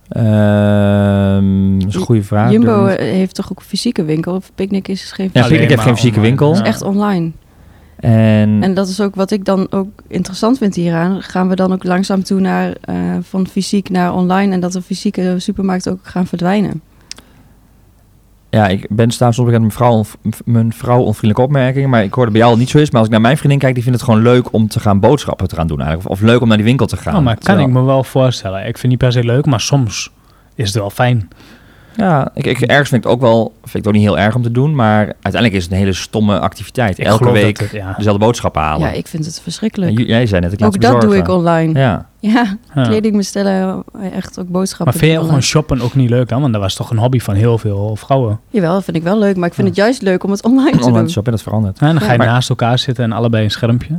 Ehm, 0.09 1.79
dat 1.79 1.89
is 1.89 1.95
een 1.95 2.01
goede 2.01 2.23
vraag. 2.23 2.51
Jumbo 2.51 2.87
eh, 2.87 2.97
heeft 3.13 3.35
toch 3.35 3.53
ook 3.53 3.59
een 3.59 3.65
fysieke 3.65 4.05
winkel? 4.05 4.35
Of 4.35 4.51
Picnic 4.55 4.89
is 4.89 5.13
geen 5.13 5.31
Ja, 5.33 5.41
Alleen 5.41 5.51
Picnic 5.53 5.69
heeft 5.71 5.83
geen 5.83 5.95
fysieke 5.97 6.17
online. 6.17 6.37
winkel. 6.37 6.49
Het 6.55 6.59
Ja. 6.59 6.65
is 6.65 6.69
echt 6.71 6.83
online. 6.83 7.31
En, 7.97 8.63
En 8.63 8.75
dat 8.75 8.89
is 8.89 9.01
ook 9.01 9.15
wat 9.15 9.31
ik 9.31 9.45
dan 9.45 9.67
ook 9.71 9.89
interessant 10.09 10.59
vind 10.59 10.75
hieraan. 10.75 11.23
Gaan 11.23 11.49
we 11.49 11.55
dan 11.57 11.73
ook 11.73 11.85
langzaam 11.85 12.23
toe 12.23 12.41
naar 12.41 12.73
eh, 12.81 12.97
van 13.23 13.47
fysiek 13.47 13.91
naar 13.91 14.15
online 14.15 14.53
en 14.53 14.61
dat 14.61 14.73
de 14.73 14.83
fysieke 14.83 15.35
supermarkten 15.39 15.93
ook 15.93 15.99
gaan 16.03 16.27
verdwijnen? 16.27 16.83
Ja, 18.51 18.69
ik 18.69 18.87
ben 18.91 19.11
staan 19.11 19.33
soms 19.35 19.47
bekend 19.47 19.63
mijn 19.63 19.75
vrouw, 19.75 20.05
mijn 20.45 20.73
vrouw 20.73 20.99
onvriendelijke 21.01 21.43
opmerkingen, 21.43 21.91
maar 21.91 22.03
ik 22.05 22.13
hoorde 22.15 22.31
bij 22.31 22.41
jou 22.41 22.53
al 22.53 22.59
niet 22.59 22.71
zo 22.71 22.79
is. 22.79 22.89
Maar 22.91 22.99
als 22.99 23.07
ik 23.07 23.13
naar 23.13 23.23
mijn 23.23 23.37
vriendin 23.37 23.59
kijk, 23.59 23.75
die 23.75 23.83
vindt 23.83 23.99
het 23.99 24.09
gewoon 24.09 24.23
leuk 24.23 24.53
om 24.53 24.69
te 24.69 24.81
gaan 24.81 25.01
boodschappen 25.01 25.49
te 25.49 25.55
gaan 25.55 25.67
doen 25.67 25.81
eigenlijk. 25.81 26.11
Of, 26.11 26.21
of 26.21 26.27
leuk 26.27 26.41
om 26.41 26.49
naar 26.49 26.57
die 26.57 26.67
winkel 26.67 26.87
te 26.87 26.97
gaan. 26.97 27.17
Oh, 27.17 27.23
maar 27.23 27.35
kan 27.35 27.43
Terwijl- 27.45 27.67
ik 27.67 27.73
me 27.73 27.83
wel 27.83 28.05
voorstellen. 28.05 28.67
Ik 28.67 28.79
vind 28.79 28.89
niet 28.93 29.01
per 29.01 29.13
se 29.13 29.25
leuk, 29.25 29.47
maar 29.47 29.61
soms 29.61 30.11
is 30.55 30.67
het 30.67 30.75
wel 30.77 30.91
fijn. 30.91 31.29
Ja, 31.99 32.31
ik, 32.35 32.47
ik, 32.47 32.61
ergens 32.61 32.89
vind 32.89 33.05
ik 33.05 33.11
het 33.11 33.19
ook 33.19 33.21
wel, 33.25 33.53
vind 33.63 33.67
ik 33.67 33.73
het 33.73 33.87
ook 33.87 33.93
niet 33.93 34.03
heel 34.03 34.19
erg 34.19 34.35
om 34.35 34.43
te 34.43 34.51
doen, 34.51 34.75
maar 34.75 34.99
uiteindelijk 35.07 35.53
is 35.55 35.63
het 35.63 35.73
een 35.73 35.79
hele 35.79 35.93
stomme 35.93 36.39
activiteit. 36.41 36.99
Ik 36.99 37.05
Elke 37.07 37.31
week 37.31 37.59
dat 37.59 37.71
het- 37.71 37.81
ja. 37.81 37.95
dezelfde 37.97 38.25
boodschappen 38.25 38.63
halen. 38.63 38.87
Ja, 38.89 38.93
ik 38.95 39.07
vind 39.07 39.25
het 39.25 39.41
verschrikkelijk. 39.41 39.99
j- 39.99 40.03
jij 40.03 40.27
zei 40.27 40.41
net, 40.41 40.53
ik 40.53 40.61
laat 40.61 40.75
Ook 40.75 40.81
dat 40.81 41.01
doe 41.01 41.17
ik 41.17 41.29
online. 41.29 41.79
Ja, 41.79 42.07
Ja, 42.21 42.57
kleding 42.75 43.17
bestellen, 43.17 43.85
echt 44.13 44.39
ook 44.39 44.49
boodschappen. 44.49 44.85
Maar 44.87 44.95
vind 44.95 45.05
je 45.07 45.11
gewoon 45.11 45.25
online. 45.29 45.43
shoppen 45.47 45.81
ook 45.81 45.95
niet 45.95 46.11
leuk 46.11 46.29
dan? 46.29 46.41
Want 46.41 46.53
dat 46.53 46.63
was 46.63 46.75
toch 46.75 46.91
een 46.91 46.99
hobby 46.99 47.19
van 47.19 47.35
heel 47.35 47.59
veel 47.59 47.97
vrouwen. 47.97 48.41
Jawel, 48.51 48.73
dat 48.73 48.85
vind 48.85 48.97
ik 48.97 49.03
wel 49.03 49.19
leuk, 49.19 49.37
maar 49.37 49.49
ik 49.49 49.55
vind 49.55 49.67
Ja. 49.67 49.73
het 49.73 49.83
juist 49.83 50.03
leuk 50.03 50.25
om 50.25 50.31
het 50.31 50.45
online 50.45 50.71
te 50.71 50.77
online 50.79 50.99
doen. 50.99 51.11
shoppen, 51.11 51.33
dat 51.33 51.43
verandert. 51.43 51.79
En 51.79 51.87
dan 51.95 52.01
ga 52.01 52.13
je 52.13 52.19
naast 52.19 52.49
elkaar 52.49 52.79
zitten 52.79 53.05
en 53.05 53.13
allebei 53.13 53.45
een 53.45 53.51
schermpje. 53.51 53.95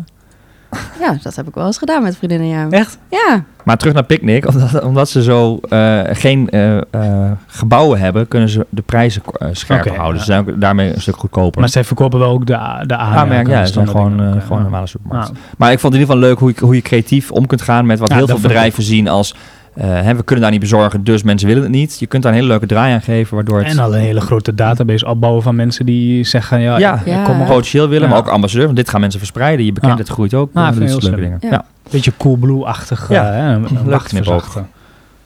Ja, 0.99 1.17
dat 1.23 1.35
heb 1.35 1.47
ik 1.47 1.53
wel 1.53 1.65
eens 1.65 1.77
gedaan 1.77 2.03
met 2.03 2.17
vriendinnen, 2.17 2.47
ja. 2.47 2.67
Echt? 2.69 2.97
Ja, 3.09 3.43
Maar 3.63 3.77
terug 3.77 3.93
naar 3.93 4.03
Picnic, 4.03 4.47
omdat, 4.53 4.81
omdat 4.83 5.09
ze 5.09 5.23
zo 5.23 5.59
eh, 5.69 5.99
geen 6.03 6.49
eh, 6.49 6.77
eh, 6.77 7.31
gebouwen 7.47 7.99
hebben, 7.99 8.27
kunnen 8.27 8.49
ze 8.49 8.65
de 8.69 8.81
prijzen 8.81 9.21
scherper 9.51 9.95
houden. 9.95 10.13
ja. 10.13 10.19
Ze 10.19 10.25
zijn 10.31 10.39
ook 10.39 10.61
daarmee 10.61 10.93
een 10.93 11.01
stuk 11.01 11.15
goedkoper. 11.17 11.59
Maar 11.59 11.69
zij 11.69 11.83
verkopen 11.83 12.19
wel 12.19 12.29
ook 12.31 12.45
de, 12.45 12.83
de 12.85 12.95
Ah, 12.97 13.15
aanmerken. 13.17 13.53
ja, 13.53 13.65
ze 13.65 13.73
zijn 13.73 13.85
dan 13.85 13.95
gewoon, 13.95 14.41
gewoon 14.41 14.57
een 14.57 14.63
normale 14.63 14.87
supermarkt. 14.87 15.27
Ja. 15.27 15.33
Maar 15.57 15.71
ik 15.71 15.79
vond 15.79 15.93
het 15.93 16.01
in 16.01 16.07
ieder 16.09 16.15
geval 16.15 16.29
leuk 16.29 16.39
hoe 16.39 16.51
je, 16.55 16.65
hoe 16.65 16.75
je 16.75 16.81
creatief 16.81 17.31
om 17.31 17.45
kunt 17.47 17.61
gaan 17.61 17.85
met 17.85 17.99
wat 17.99 18.09
Ja, 18.09 18.15
heel 18.15 18.27
veel 18.27 18.39
bedrijven 18.39 18.83
zien 18.83 19.07
als... 19.07 19.35
eh, 19.79 20.01
hè, 20.01 20.15
we 20.15 20.23
kunnen 20.23 20.43
daar 20.43 20.51
niet 20.51 20.61
bezorgen, 20.61 21.03
dus 21.03 21.23
mensen 21.23 21.47
willen 21.47 21.63
het 21.63 21.71
niet. 21.71 21.99
Je 21.99 22.05
kunt 22.07 22.23
daar 22.23 22.31
een 22.31 22.37
hele 22.37 22.49
leuke 22.49 22.65
draai 22.65 22.93
aan 22.93 23.01
geven, 23.01 23.35
waardoor 23.35 23.57
het 23.57 23.67
En 23.67 23.79
al 23.79 23.95
een 23.95 24.01
hele 24.01 24.21
grote 24.21 24.55
database 24.55 25.05
opbouwen 25.07 25.43
van 25.43 25.55
mensen 25.55 25.85
die 25.85 26.23
zeggen... 26.23 26.59
Ja, 26.59 26.75
ik 26.99 27.05
Ja. 27.05 27.23
kom 27.23 27.45
potentieel 27.45 27.87
willen, 27.87 28.03
Ja. 28.03 28.09
maar 28.09 28.17
ook 28.23 28.27
ambassadeur. 28.27 28.65
Want 28.65 28.77
dit 28.77 28.89
gaan 28.89 28.99
mensen 28.99 29.19
verspreiden. 29.19 29.65
Je 29.65 29.73
bekendheid 29.73 30.09
groeit 30.09 30.33
ook. 30.33 30.49
Ah, 30.53 30.65
dat 30.65 30.75
leuke 31.03 31.15
dingen. 31.15 31.37
Ja. 31.41 31.49
Ja. 31.49 31.65
beetje 31.91 32.11
Coolblue-achtig. 32.17 33.09
Ja. 33.09 33.23
Ja. 33.23 33.31
hè, 33.31 33.53
een. 33.53 34.65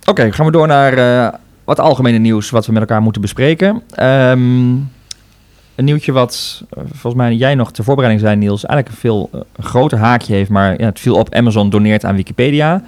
Oké, 0.06 0.32
gaan 0.32 0.46
we 0.46 0.52
door 0.52 0.68
naar 0.68 0.94
eh, 0.94 1.34
wat 1.64 1.80
algemene 1.80 2.18
nieuws 2.18 2.50
wat 2.50 2.66
we 2.66 2.72
met 2.72 2.82
elkaar 2.82 3.02
moeten 3.02 3.22
bespreken. 3.22 3.82
Ehm, 3.96 4.72
een 5.76 5.86
nieuwtje 5.86 6.12
wat 6.12 6.64
eh, 6.70 6.84
volgens 6.92 7.14
mij 7.24 7.34
jij 7.34 7.56
nog 7.56 7.72
ter 7.72 7.84
voorbereiding 7.84 8.26
zei, 8.28 8.40
Niels, 8.40 8.66
eigenlijk 8.66 8.88
een 8.88 9.10
veel 9.10 9.30
eh, 9.34 9.66
groter 9.66 9.98
haakje 9.98 10.34
heeft, 10.34 10.50
maar 10.50 10.80
ja, 10.80 10.86
het 10.86 11.00
viel 11.00 11.16
op 11.16 11.36
Amazon 11.36 11.70
doneert 11.70 12.06
aan 12.06 12.16
Wikipedia. 12.16 12.82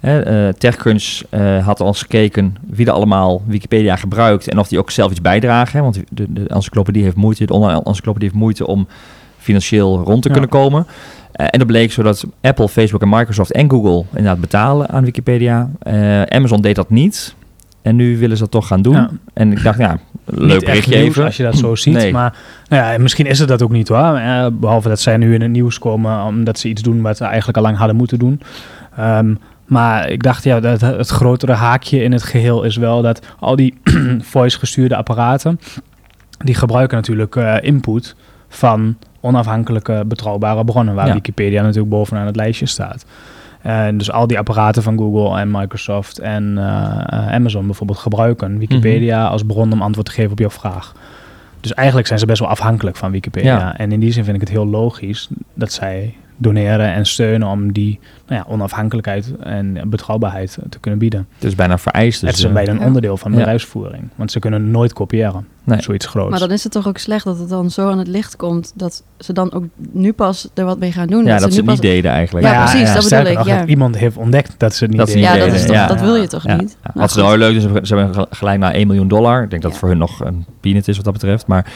Eh, 0.00 0.48
TechCrunch 0.48 1.20
eh, 1.30 1.66
had 1.66 1.80
al 1.80 1.86
eens 1.86 2.00
gekeken 2.00 2.56
wie 2.66 2.86
er 2.86 2.92
allemaal 2.92 3.42
Wikipedia 3.46 3.96
gebruikt 3.96 4.48
en 4.48 4.58
of 4.58 4.68
die 4.68 4.78
ook 4.78 4.90
zelf 4.90 5.10
iets 5.10 5.20
bijdragen. 5.20 5.76
Hè, 5.78 5.82
want 5.82 6.02
de, 6.10 6.26
de 6.32 6.48
encyclopedie 6.48 7.02
heeft 7.02 7.16
moeite, 7.16 7.46
de 7.46 7.52
online 7.52 7.82
encyclopedie 7.84 8.28
heeft 8.28 8.40
moeite 8.40 8.66
om 8.66 8.86
financieel 9.38 10.02
rond 10.02 10.22
te 10.22 10.28
Ja. 10.28 10.34
kunnen 10.34 10.50
komen. 10.50 10.86
Eh, 11.32 11.46
en 11.50 11.58
dat 11.58 11.66
bleek 11.68 11.92
zo 11.92 12.02
dat 12.02 12.24
Apple, 12.40 12.68
Facebook 12.68 13.02
en 13.02 13.08
Microsoft 13.08 13.52
en 13.52 13.70
Google 13.70 14.04
inderdaad 14.08 14.40
betalen 14.40 14.88
aan 14.88 15.04
Wikipedia. 15.04 15.70
Amazon 16.28 16.60
deed 16.60 16.74
dat 16.76 16.90
niet. 16.90 17.34
En 17.82 17.96
nu 17.96 18.18
willen 18.18 18.36
ze 18.36 18.42
dat 18.42 18.52
toch 18.52 18.66
gaan 18.66 18.82
doen. 18.82 18.94
Ja. 18.94 19.10
En 19.32 19.52
ik 19.52 19.62
dacht, 19.62 19.78
ja, 19.78 19.98
leuk 20.24 20.40
Niet 20.40 20.50
echt 20.52 20.64
berichtje 20.64 20.94
even. 20.96 21.24
als 21.24 21.36
je 21.36 21.42
dat 21.42 21.56
zo 21.56 21.74
ziet. 21.74 21.94
Nee. 21.94 22.12
Maar 22.12 22.34
nou 22.68 22.92
ja, 22.92 22.98
misschien 22.98 23.26
is 23.26 23.38
het 23.38 23.48
dat 23.48 23.62
ook 23.62 23.70
niet 23.70 23.88
hoor. 23.88 24.14
Eh, 24.16 24.46
behalve 24.52 24.88
dat 24.88 25.00
zij 25.00 25.16
nu 25.16 25.34
in 25.34 25.40
het 25.40 25.50
nieuws 25.50 25.78
komen 25.78 26.24
omdat 26.24 26.58
ze 26.58 26.68
iets 26.68 26.82
doen 26.82 27.02
wat 27.02 27.16
ze 27.16 27.24
eigenlijk 27.24 27.56
al 27.56 27.62
lang 27.62 27.76
hadden 27.76 27.96
moeten 27.96 28.18
doen. 28.18 28.40
Ehm, 28.96 29.34
maar 29.70 30.08
ik 30.08 30.22
dacht, 30.22 30.44
ja, 30.44 30.60
dat 30.60 30.80
het 30.80 31.08
grotere 31.08 31.52
haakje 31.52 32.02
in 32.02 32.12
het 32.12 32.22
geheel 32.22 32.62
is 32.62 32.76
wel 32.76 33.02
dat 33.02 33.26
al 33.38 33.56
die 33.56 33.80
voice 34.34 34.58
gestuurde 34.58 34.96
apparaten, 34.96 35.60
die 36.44 36.54
gebruiken 36.54 36.96
natuurlijk 36.96 37.36
eh, 37.36 37.56
input 37.60 38.14
van 38.48 38.96
onafhankelijke 39.20 40.04
betrouwbare 40.06 40.64
bronnen, 40.64 40.94
waar 40.94 41.06
Ja. 41.06 41.12
Wikipedia 41.12 41.62
natuurlijk 41.62 41.90
bovenaan 41.90 42.26
het 42.26 42.36
lijstje 42.36 42.66
staat. 42.66 43.04
En 43.62 43.98
dus 43.98 44.10
al 44.10 44.26
die 44.26 44.38
apparaten 44.38 44.82
van 44.82 44.98
Google 44.98 45.38
en 45.38 45.50
Microsoft 45.50 46.18
en 46.18 46.58
eh, 46.58 47.34
Amazon 47.34 47.66
bijvoorbeeld 47.66 47.98
gebruiken 47.98 48.58
Wikipedia 48.58 49.26
als 49.26 49.42
bron 49.42 49.72
om 49.72 49.82
antwoord 49.82 50.06
te 50.06 50.12
geven 50.12 50.32
op 50.32 50.38
jouw 50.38 50.50
vraag. 50.50 50.94
Dus 51.60 51.74
eigenlijk 51.74 52.06
zijn 52.06 52.18
ze 52.18 52.26
best 52.26 52.40
wel 52.40 52.48
afhankelijk 52.48 52.96
van 52.96 53.10
Wikipedia. 53.10 53.58
Ja. 53.58 53.76
En 53.76 53.92
in 53.92 54.00
die 54.00 54.12
zin 54.12 54.24
vind 54.24 54.34
ik 54.34 54.42
het 54.42 54.50
heel 54.50 54.66
logisch 54.66 55.28
dat 55.54 55.72
zij 55.72 56.14
doneren 56.40 56.92
en 56.92 57.06
steunen 57.06 57.48
om 57.48 57.72
die 57.72 57.98
nou 58.26 58.42
ja, 58.46 58.52
onafhankelijkheid 58.52 59.32
en 59.40 59.80
betrouwbaarheid 59.86 60.58
te 60.68 60.78
kunnen 60.78 61.00
bieden. 61.00 61.26
Het 61.34 61.44
is 61.44 61.54
bijna 61.54 61.78
vereist. 61.78 62.20
Dus, 62.20 62.30
het 62.30 62.38
is 62.38 62.44
eh, 62.44 62.52
bijna 62.52 62.70
een 62.72 62.78
Ja. 62.78 62.84
onderdeel 62.86 63.16
van 63.16 63.30
Ja. 63.32 63.36
bedrijfsvoering. 63.36 64.08
Want 64.14 64.32
ze 64.32 64.38
kunnen 64.38 64.70
nooit 64.70 64.92
kopiëren. 64.92 65.46
Nee. 65.64 65.82
Zoiets 65.82 66.06
groots. 66.06 66.30
maar 66.30 66.38
dan 66.38 66.50
is 66.50 66.62
het 66.62 66.72
toch 66.72 66.88
ook 66.88 66.98
slecht 66.98 67.24
dat 67.24 67.38
het 67.38 67.48
dan 67.48 67.70
zo 67.70 67.90
aan 67.90 67.98
het 67.98 68.06
licht 68.08 68.36
komt 68.36 68.72
dat 68.74 69.02
ze 69.18 69.32
dan 69.32 69.52
ook 69.52 69.64
nu 69.90 70.12
pas 70.12 70.48
er 70.54 70.64
wat 70.64 70.78
mee 70.78 70.92
gaan 70.92 71.06
doen. 71.06 71.24
ja, 71.24 71.30
dat, 71.38 71.40
ze 71.40 71.46
nu 71.48 71.54
het 71.56 71.66
niet 71.66 71.80
pas... 71.80 71.80
deden 71.90 72.10
eigenlijk. 72.10 72.46
Ja, 72.46 72.64
precies, 72.64 72.92
dat 72.94 73.02
bedoel 73.08 73.32
ik, 73.32 73.38
nog, 73.38 73.46
ja. 73.46 73.58
dat 73.58 73.68
iemand 73.68 73.96
heeft 73.98 74.16
ontdekt 74.16 74.54
dat 74.58 74.74
ze 74.74 74.82
het 74.84 74.90
niet 74.90 74.98
Dat 74.98 75.08
deden. 75.08 75.22
niet 75.22 75.30
Ja, 75.32 75.38
dat, 75.38 75.50
deden, 75.50 75.66
toch, 75.66 75.76
ja. 75.76 75.86
dat 75.86 76.00
wil 76.00 76.14
je 76.16 76.26
toch 76.26 76.46
Ja. 76.46 76.56
niet? 76.56 76.70
Ja. 76.70 76.76
Nou, 76.82 77.00
Wat 77.00 77.10
ze 77.12 77.20
wel 77.22 77.36
leuk 77.36 77.56
is, 77.56 77.62
ze 77.62 77.94
hebben 77.96 78.14
gel- 78.14 78.26
gelijk 78.30 78.58
naar 78.58 78.74
1 78.74 78.86
miljoen 78.86 79.08
dollar. 79.08 79.42
Ik 79.42 79.50
denk 79.50 79.62
dat 79.62 79.76
voor 79.78 79.88
hun 79.88 79.98
nog 79.98 80.20
een 80.24 80.44
peanut 80.60 80.88
is 80.88 80.96
wat 80.96 81.04
dat 81.04 81.14
betreft. 81.14 81.46
Maar 81.46 81.66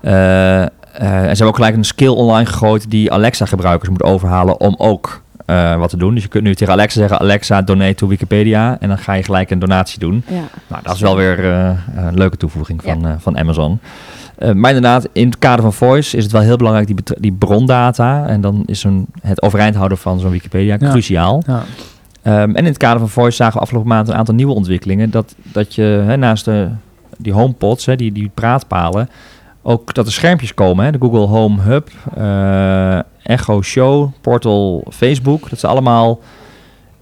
Eh, 0.00 0.64
en 1.06 1.20
ze 1.20 1.26
hebben 1.26 1.46
ook 1.46 1.56
gelijk 1.56 1.76
een 1.76 1.84
skill 1.84 2.08
online 2.08 2.46
gegooid 2.46 2.90
die 2.90 3.12
Alexa-gebruikers 3.12 3.90
moet 3.90 4.02
overhalen 4.02 4.60
om 4.60 4.74
ook 4.78 5.22
eh, 5.46 5.76
wat 5.76 5.90
te 5.90 5.96
doen. 5.96 6.14
Dus 6.14 6.22
je 6.22 6.28
kunt 6.28 6.44
nu 6.44 6.54
tegen 6.54 6.72
Alexa 6.72 6.98
zeggen, 6.98 7.18
Alexa, 7.18 7.62
donate 7.62 7.94
to 7.94 8.06
Wikipedia. 8.06 8.76
En 8.80 8.88
dan 8.88 8.98
ga 8.98 9.12
je 9.12 9.22
gelijk 9.22 9.50
een 9.50 9.58
donatie 9.58 9.98
doen. 9.98 10.24
Ja. 10.26 10.42
Nou, 10.66 10.82
dat 10.82 10.94
is 10.94 11.00
wel 11.00 11.16
weer 11.16 11.52
eh, 11.52 11.70
een 11.96 12.14
leuke 12.14 12.36
toevoeging 12.36 12.82
van, 12.82 13.06
eh, 13.06 13.12
van 13.18 13.38
Amazon. 13.38 13.78
Eh, 14.38 14.52
maar 14.52 14.70
inderdaad, 14.74 15.08
in 15.12 15.26
het 15.26 15.38
kader 15.38 15.62
van 15.62 15.72
Voice 15.72 16.16
is 16.16 16.22
het 16.22 16.32
wel 16.32 16.42
heel 16.42 16.56
belangrijk, 16.56 16.86
die, 16.86 16.96
die 17.20 17.32
brondata. 17.32 18.26
En 18.26 18.40
dan 18.40 18.62
is 18.66 18.84
een, 18.84 19.06
het 19.22 19.42
overeind 19.42 19.74
houden 19.74 19.98
van 19.98 20.20
zo'n 20.20 20.30
Wikipedia 20.30 20.76
Ja. 20.80 20.90
cruciaal. 20.90 21.42
Ja. 21.46 21.62
Ehm, 22.22 22.36
en 22.50 22.54
in 22.54 22.64
het 22.64 22.76
kader 22.76 22.98
van 22.98 23.08
Voice 23.08 23.36
zagen 23.36 23.54
we 23.54 23.60
afgelopen 23.60 23.88
maand 23.88 24.08
een 24.08 24.14
aantal 24.14 24.34
nieuwe 24.34 24.54
ontwikkelingen. 24.54 25.10
Dat, 25.10 25.34
dat 25.42 25.74
je 25.74 26.02
hè, 26.06 26.16
naast 26.16 26.44
de, 26.44 26.68
die 27.18 27.32
HomePods, 27.32 27.86
hè, 27.86 27.96
die, 27.96 28.12
die 28.12 28.30
praatpalen, 28.34 29.08
ook 29.62 29.94
dat 29.94 30.06
er 30.06 30.12
schermpjes 30.12 30.54
komen. 30.54 30.84
Hè, 30.84 30.90
de 30.90 30.98
Google 30.98 31.26
Home 31.26 31.60
Hub, 31.62 31.88
eh, 32.16 32.98
Echo 33.22 33.62
Show, 33.62 34.10
Portal 34.20 34.84
Facebook. 34.90 35.50
Dat 35.50 35.58
zijn 35.58 35.72
allemaal 35.72 36.20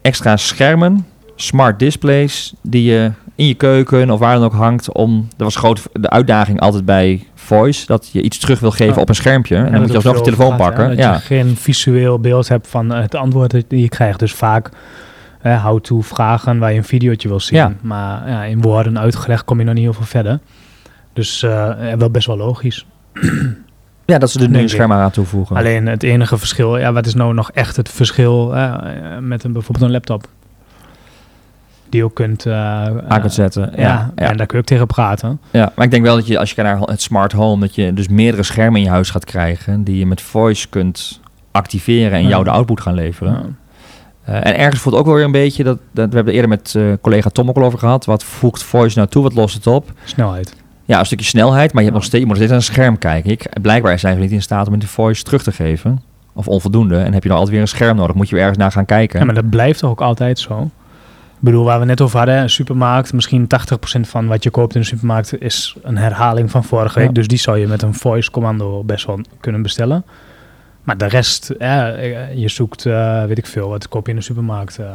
extra 0.02 0.36
schermen, 0.36 1.06
smart 1.36 1.78
displays, 1.78 2.54
die 2.62 2.82
je 2.82 3.10
in 3.34 3.46
je 3.46 3.54
keuken 3.54 4.10
of 4.10 4.18
waar 4.18 4.34
dan 4.34 4.44
ook 4.44 4.52
hangt. 4.52 4.92
Om, 4.92 5.28
dat 5.28 5.46
was 5.46 5.56
groot, 5.56 5.82
de 5.92 6.10
uitdaging 6.10 6.60
altijd 6.60 6.84
bij 6.84 7.26
Voice, 7.34 7.86
dat 7.86 8.08
je 8.12 8.22
iets 8.22 8.38
terug 8.38 8.60
wil 8.60 8.70
geven 8.70 9.02
op 9.02 9.08
een 9.08 9.14
schermpje. 9.14 9.56
En, 9.56 9.72
dan 9.72 9.80
moet 9.80 9.90
je 9.90 9.94
alsnog 9.94 10.16
je 10.16 10.22
telefoon 10.22 10.48
gaat, 10.48 10.58
pakken. 10.58 10.88
Dat 10.88 10.98
ja. 10.98 11.12
je 11.12 11.18
geen 11.18 11.56
visueel 11.56 12.18
beeld 12.18 12.48
hebt 12.48 12.68
van 12.68 12.90
het 12.90 13.14
antwoord 13.14 13.50
dat 13.50 13.64
je 13.68 13.88
krijgt. 13.88 14.18
Dus 14.18 14.32
vaak 14.32 14.70
eh, 15.40 15.64
how-to 15.64 16.00
vragen 16.00 16.58
waar 16.58 16.72
je 16.72 16.78
een 16.78 16.84
videootje 16.84 17.28
wil 17.28 17.40
zien. 17.40 17.58
Ja. 17.58 17.72
Maar 17.80 18.28
ja, 18.28 18.44
in 18.44 18.60
woorden 18.60 18.98
uitgelegd 18.98 19.44
kom 19.44 19.58
je 19.58 19.64
nog 19.64 19.74
niet 19.74 19.82
heel 19.82 19.92
veel 19.92 20.04
verder. 20.04 20.38
Dus 21.12 21.42
eh, 21.42 21.92
wel 21.98 22.10
best 22.10 22.26
wel 22.26 22.36
logisch. 22.36 22.86
ja, 24.04 24.18
dat 24.18 24.30
ze 24.30 24.40
er 24.42 24.48
nu 24.48 24.58
een 24.58 24.68
scherm 24.68 24.92
aan 24.92 25.10
toevoegen. 25.10 25.56
Alleen 25.56 25.86
het 25.86 26.02
enige 26.02 26.38
verschil, 26.38 26.76
ja, 26.78 26.92
wat 26.92 27.06
is 27.06 27.14
nou 27.14 27.34
nog 27.34 27.50
echt 27.50 27.76
het 27.76 27.88
verschil 27.88 28.56
eh, 28.56 28.74
met 29.20 29.44
een, 29.44 29.52
bijvoorbeeld 29.52 29.84
een 29.86 29.92
laptop? 29.92 30.28
Die 31.88 32.00
je 32.00 32.04
ook 32.06 32.14
kunt, 32.14 32.46
eh, 32.46 32.54
aan 33.08 33.20
kunt 33.20 33.32
zetten. 33.32 33.70
ja, 33.76 33.80
Ja, 33.82 34.12
ja. 34.16 34.28
en 34.30 34.36
daar 34.36 34.46
kun 34.46 34.56
je 34.56 34.62
ook 34.62 34.68
tegen 34.68 34.86
praten. 34.86 35.40
Ja, 35.50 35.72
maar 35.74 35.84
ik 35.84 35.90
denk 35.90 36.04
wel 36.04 36.14
dat 36.16 36.26
je 36.26 36.38
als 36.38 36.48
je 36.48 36.54
kijkt 36.54 36.70
naar 36.78 36.88
het 36.88 37.02
smart 37.02 37.32
home, 37.32 37.60
dat 37.60 37.74
je 37.74 37.94
dus 37.94 38.08
meerdere 38.08 38.42
schermen 38.42 38.76
in 38.76 38.82
je 38.86 38.90
huis 38.92 39.10
gaat 39.10 39.24
krijgen 39.24 39.84
die 39.84 39.98
je 39.98 40.06
met 40.06 40.20
voice 40.20 40.68
kunt 40.68 41.20
activeren 41.50 42.12
en 42.12 42.22
Ja. 42.22 42.28
jou 42.28 42.44
de 42.44 42.50
output 42.50 42.80
gaan 42.80 42.94
leveren. 42.94 43.58
En 44.24 44.56
ergens 44.56 44.80
voelt 44.80 44.94
ook 44.94 45.04
wel 45.06 45.14
weer 45.14 45.24
een 45.24 45.32
beetje 45.32 45.64
dat, 45.64 45.78
dat 45.92 46.08
we 46.08 46.14
hebben 46.14 46.34
er 46.34 46.40
eerder 46.40 46.48
met 46.48 46.78
collega 47.00 47.28
Tom 47.30 47.48
ook 47.48 47.56
al 47.56 47.64
over 47.64 47.78
gehad. 47.78 48.04
Wat 48.04 48.24
voegt 48.24 48.62
voice 48.62 48.98
nou 48.98 49.10
toe? 49.10 49.22
Wat 49.22 49.34
lost 49.34 49.54
het 49.54 49.66
op? 49.66 49.92
Snelheid. 50.04 50.56
Ja, 50.90 50.98
een 50.98 51.06
stukje 51.06 51.26
snelheid, 51.26 51.72
maar 51.72 51.82
je, 51.82 51.88
hebt 51.88 52.00
nog 52.00 52.04
steeds, 52.04 52.22
je 52.22 52.28
moet 52.28 52.38
nog 52.38 52.48
steeds 52.48 52.50
naar 52.50 52.60
een 52.60 52.74
scherm 52.74 52.98
kijken. 52.98 53.30
Ik, 53.30 53.60
blijkbaar 53.62 53.98
zijn 53.98 54.14
ze 54.14 54.20
niet 54.20 54.30
in 54.30 54.42
staat 54.42 54.68
om 54.68 54.78
de 54.78 54.86
voice 54.86 55.22
terug 55.22 55.42
te 55.42 55.52
geven. 55.52 56.02
Of 56.32 56.48
onvoldoende. 56.48 56.98
En 56.98 57.12
heb 57.12 57.22
je 57.22 57.28
dan 57.28 57.38
altijd 57.38 57.54
weer 57.54 57.64
een 57.64 57.68
scherm 57.68 57.96
nodig. 57.96 58.16
Moet 58.16 58.28
je 58.28 58.34
weer 58.34 58.44
ergens 58.44 58.60
naar 58.60 58.72
gaan 58.72 58.84
kijken. 58.84 59.18
Ja, 59.18 59.24
maar 59.24 59.34
dat 59.34 59.50
blijft 59.50 59.78
toch 59.78 59.90
ook 59.90 60.00
altijd 60.00 60.38
zo? 60.38 60.62
Ik 61.34 61.40
bedoel, 61.40 61.64
waar 61.64 61.78
we 61.80 61.84
net 61.84 62.00
over 62.00 62.16
hadden, 62.16 62.36
een 62.36 62.50
supermarkt, 62.50 63.12
misschien 63.12 63.46
80% 63.96 64.00
van 64.00 64.26
wat 64.26 64.42
je 64.42 64.50
koopt 64.50 64.74
in 64.74 64.80
de 64.80 64.86
supermarkt 64.86 65.40
is 65.40 65.76
een 65.82 65.96
herhaling 65.96 66.50
van 66.50 66.64
vorige 66.64 66.98
week. 66.98 67.08
Ja. 67.08 67.14
Dus 67.14 67.28
die 67.28 67.38
zou 67.38 67.58
je 67.58 67.66
met 67.66 67.82
een 67.82 67.94
voice 67.94 68.30
commando 68.30 68.82
best 68.82 69.06
wel 69.06 69.20
kunnen 69.40 69.62
bestellen. 69.62 70.04
Maar 70.82 70.98
de 70.98 71.06
rest, 71.06 71.54
ja, 71.58 71.92
eh, 71.92 72.34
je 72.34 72.48
zoekt, 72.48 72.86
eh, 72.86 73.24
weet 73.24 73.38
ik 73.38 73.46
veel, 73.46 73.68
wat 73.68 73.88
koop 73.88 74.06
je 74.06 74.12
in 74.12 74.18
de 74.18 74.24
supermarkt. 74.24 74.78
eh. 74.78 74.86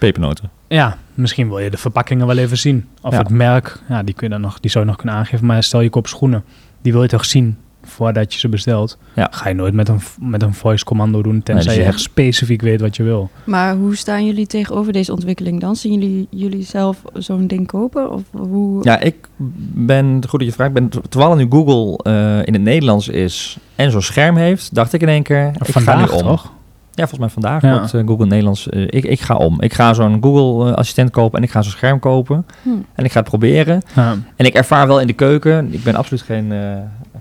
Pepernoten. 0.00 0.50
ja, 0.68 0.96
misschien 1.14 1.48
wil 1.48 1.58
je 1.58 1.70
de 1.70 1.76
verpakkingen 1.76 2.26
wel 2.26 2.36
even 2.38 2.58
zien. 2.58 2.88
Of 3.02 3.12
Ja. 3.12 3.18
het 3.18 3.28
merk, 3.28 3.78
ja, 3.88 4.02
die, 4.02 4.14
kun 4.14 4.26
je 4.26 4.32
dan 4.32 4.42
nog, 4.42 4.60
die 4.60 4.70
zou 4.70 4.84
je 4.84 4.90
nog 4.90 4.98
kunnen 5.00 5.16
aangeven. 5.18 5.46
Maar 5.46 5.62
stel 5.62 5.80
je 5.80 5.90
koopt 5.90 6.08
schoenen, 6.08 6.44
die 6.82 6.92
wil 6.92 7.02
je 7.02 7.08
toch 7.08 7.24
zien 7.24 7.56
voordat 7.84 8.32
je 8.32 8.38
ze 8.38 8.48
bestelt. 8.48 8.98
Ja. 9.14 9.28
Ga 9.30 9.48
je 9.48 9.54
nooit 9.54 9.74
met 9.74 9.88
een, 9.88 10.00
met 10.20 10.42
een 10.42 10.54
voice 10.54 10.84
commando 10.84 11.22
doen, 11.22 11.42
tenzij 11.42 11.74
dus 11.74 11.82
je 11.82 11.88
echt 11.88 12.00
specifiek 12.00 12.62
weet 12.62 12.80
wat 12.80 12.96
je 12.96 13.02
wil. 13.02 13.30
Maar 13.44 13.74
hoe 13.76 13.96
staan 13.96 14.26
jullie 14.26 14.46
tegenover 14.46 14.92
deze 14.92 15.12
ontwikkeling 15.12 15.60
dan? 15.60 15.76
Zien 15.76 15.92
jullie 16.00 16.26
jullie 16.30 16.62
zelf 16.62 17.02
zo'n 17.14 17.46
ding 17.46 17.66
kopen? 17.66 18.10
Of 18.12 18.22
hoe? 18.30 18.84
Ja, 18.84 18.98
ik 19.00 19.28
ben, 19.74 20.22
goed 20.28 20.38
dat 20.38 20.48
je 20.48 20.54
vraagt, 20.54 20.76
ik 20.76 20.88
ben, 20.90 21.02
terwijl 21.08 21.34
nu 21.36 21.46
Google 21.50 22.02
eh, 22.12 22.46
in 22.46 22.52
het 22.52 22.62
Nederlands 22.62 23.08
is 23.08 23.58
en 23.76 23.90
zo'n 23.90 24.02
scherm 24.02 24.36
heeft, 24.36 24.74
dacht 24.74 24.92
ik 24.92 25.00
in 25.02 25.08
één 25.08 25.22
keer, 25.22 25.46
ik 25.46 25.64
Vandaag 25.64 26.08
ga 26.08 26.14
nu 26.14 26.18
om. 26.20 26.26
toch? 26.28 26.52
Ja, 26.94 27.06
volgens 27.08 27.18
mij 27.20 27.28
vandaag 27.28 27.62
Ja. 27.62 27.78
wordt 27.78 27.94
eh, 27.94 28.06
Google 28.06 28.26
Nederlands. 28.26 28.68
eh, 28.68 28.82
ik, 28.82 29.04
ik 29.04 29.20
ga 29.20 29.34
om. 29.36 29.60
Ik 29.62 29.72
ga 29.74 29.94
zo'n 29.94 30.18
Google 30.22 30.70
eh, 30.70 30.76
assistent 30.76 31.10
kopen 31.10 31.38
en 31.38 31.44
ik 31.44 31.50
ga 31.50 31.62
zo'n 31.62 31.72
scherm 31.72 31.98
kopen. 31.98 32.46
Hm. 32.62 32.68
En 32.94 33.04
ik 33.04 33.12
ga 33.12 33.20
het 33.20 33.28
proberen. 33.28 33.82
Ja. 33.94 34.16
En 34.36 34.46
ik 34.46 34.54
ervaar 34.54 34.86
wel 34.86 35.00
in 35.00 35.06
de 35.06 35.12
keuken, 35.12 35.72
ik 35.72 35.82
ben 35.82 35.94
absoluut 35.94 36.22
geen 36.22 36.52
eh, 36.52 36.58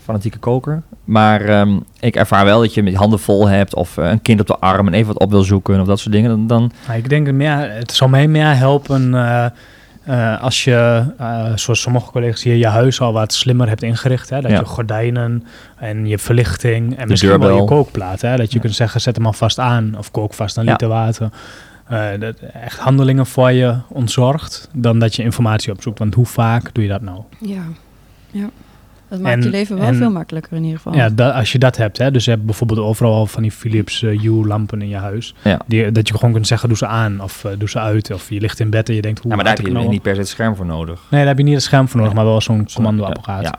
fanatieke 0.02 0.38
koker. 0.38 0.82
Maar 1.04 1.42
ehm, 1.42 1.78
ik 2.00 2.16
ervaar 2.16 2.46
wel 2.46 2.60
dat 2.60 2.74
je 2.74 2.84
met 2.84 2.92
je 2.94 2.98
handen 3.00 3.20
vol 3.20 3.48
hebt 3.48 3.76
of 3.76 3.98
een 3.98 4.22
kind 4.22 4.40
op 4.40 4.48
de 4.48 4.58
arm 4.60 4.88
en 4.88 4.94
even 4.94 5.08
wat 5.14 5.20
op 5.22 5.30
wil 5.32 5.44
zoeken 5.44 5.80
of 5.82 5.88
dat 5.88 6.00
soort 6.00 6.14
dingen. 6.14 6.48
Dan, 6.48 6.72
ik 6.96 7.10
denk 7.10 7.32
meer, 7.32 7.72
het 7.72 7.92
zal 7.92 8.08
mij 8.08 8.28
meer 8.28 8.56
helpen 8.56 9.14
eh, 10.10 10.42
als 10.42 10.64
je, 10.64 11.04
eh, 11.18 11.46
zoals 11.56 11.82
sommige 11.82 12.12
collega's 12.12 12.44
hier, 12.44 12.56
je 12.56 12.68
huis 12.68 13.02
al 13.02 13.14
wat 13.14 13.34
slimmer 13.34 13.68
hebt 13.68 13.84
ingericht. 13.84 14.30
Hè? 14.30 14.42
Dat 14.42 14.52
Ja. 14.52 14.60
je 14.60 14.66
gordijnen 14.66 15.44
en 15.78 16.08
je 16.08 16.18
verlichting 16.18 16.96
en 16.98 17.02
De 17.04 17.06
misschien 17.10 17.40
wel 17.40 17.56
je 17.58 17.64
kookplaat. 17.66 18.22
Hè? 18.22 18.36
Dat 18.38 18.50
je 18.50 18.56
Ja. 18.56 18.62
kunt 18.62 18.76
zeggen, 18.76 19.02
zet 19.02 19.16
hem 19.16 19.26
alvast 19.26 19.60
aan 19.60 19.96
of 19.98 20.12
kook 20.12 20.34
vast 20.34 20.58
een 20.58 20.66
Ja. 20.66 20.72
liter 20.72 20.88
water. 20.88 21.30
Eh, 21.88 22.08
dat 22.20 22.36
echt 22.54 22.80
handelingen 22.80 23.26
voor 23.26 23.52
je 23.52 23.76
ontzorgt 23.88 24.70
dan 24.74 25.00
dat 25.00 25.16
je 25.16 25.24
informatie 25.24 25.72
opzoekt. 25.72 26.00
Want 26.00 26.14
hoe 26.14 26.26
vaak 26.26 26.74
doe 26.74 26.84
je 26.84 26.90
dat 26.90 27.02
nou? 27.02 27.22
Ja. 27.40 27.62
ja. 28.32 28.50
Dat 29.10 29.20
maakt 29.20 29.36
En- 29.36 29.42
je 29.44 29.50
leven 29.50 29.78
wel 29.78 29.88
en- 29.88 29.96
veel 29.96 30.12
makkelijker 30.12 30.54
in 30.58 30.64
ieder 30.64 30.78
geval. 30.78 30.94
Ja, 30.96 31.10
da- 31.10 31.30
als 31.32 31.52
je 31.52 31.60
dat 31.60 31.78
hebt, 31.78 31.98
hè, 31.98 32.12
dus 32.12 32.26
je 32.26 32.32
hebt 32.32 32.46
bijvoorbeeld 32.46 32.80
overal 32.80 33.26
van 33.26 33.42
die 33.42 33.52
Philips 33.52 34.04
eh, 34.04 34.20
Hue-lampen 34.20 34.82
in 34.82 34.90
je 34.90 34.96
huis. 34.98 35.34
Ja. 35.44 35.60
Die, 35.66 35.92
dat 35.92 36.08
je 36.08 36.14
gewoon 36.14 36.34
kunt 36.34 36.48
zeggen, 36.48 36.70
doe 36.70 36.78
ze 36.78 36.88
aan 36.88 37.22
of 37.22 37.44
eh, 37.44 37.52
doe 37.58 37.70
ze 37.70 37.80
uit. 37.80 38.14
Of 38.14 38.30
je 38.30 38.40
ligt 38.40 38.60
in 38.60 38.70
bed 38.70 38.90
en 38.90 38.96
je 38.96 39.02
denkt, 39.02 39.20
hoe 39.20 39.30
ja, 39.30 39.36
maar 39.36 39.46
daar 39.46 39.56
heb 39.56 39.66
ik 39.68 39.82
je 39.82 39.88
niet 39.88 40.02
per 40.02 40.14
se 40.14 40.20
het 40.20 40.30
scherm 40.30 40.56
voor 40.56 40.66
nodig. 40.66 41.00
Nee, 41.10 41.20
daar 41.20 41.30
heb 41.30 41.38
je 41.38 41.44
niet 41.44 41.54
het 41.54 41.64
scherm 41.64 41.88
voor 41.88 42.00
nodig, 42.00 42.16
maar 42.16 42.26
wel 42.26 42.42
zo'n 42.42 42.64
Zo, 42.68 42.76
commandoapparaat. 42.76 43.44
Ja. 43.44 43.56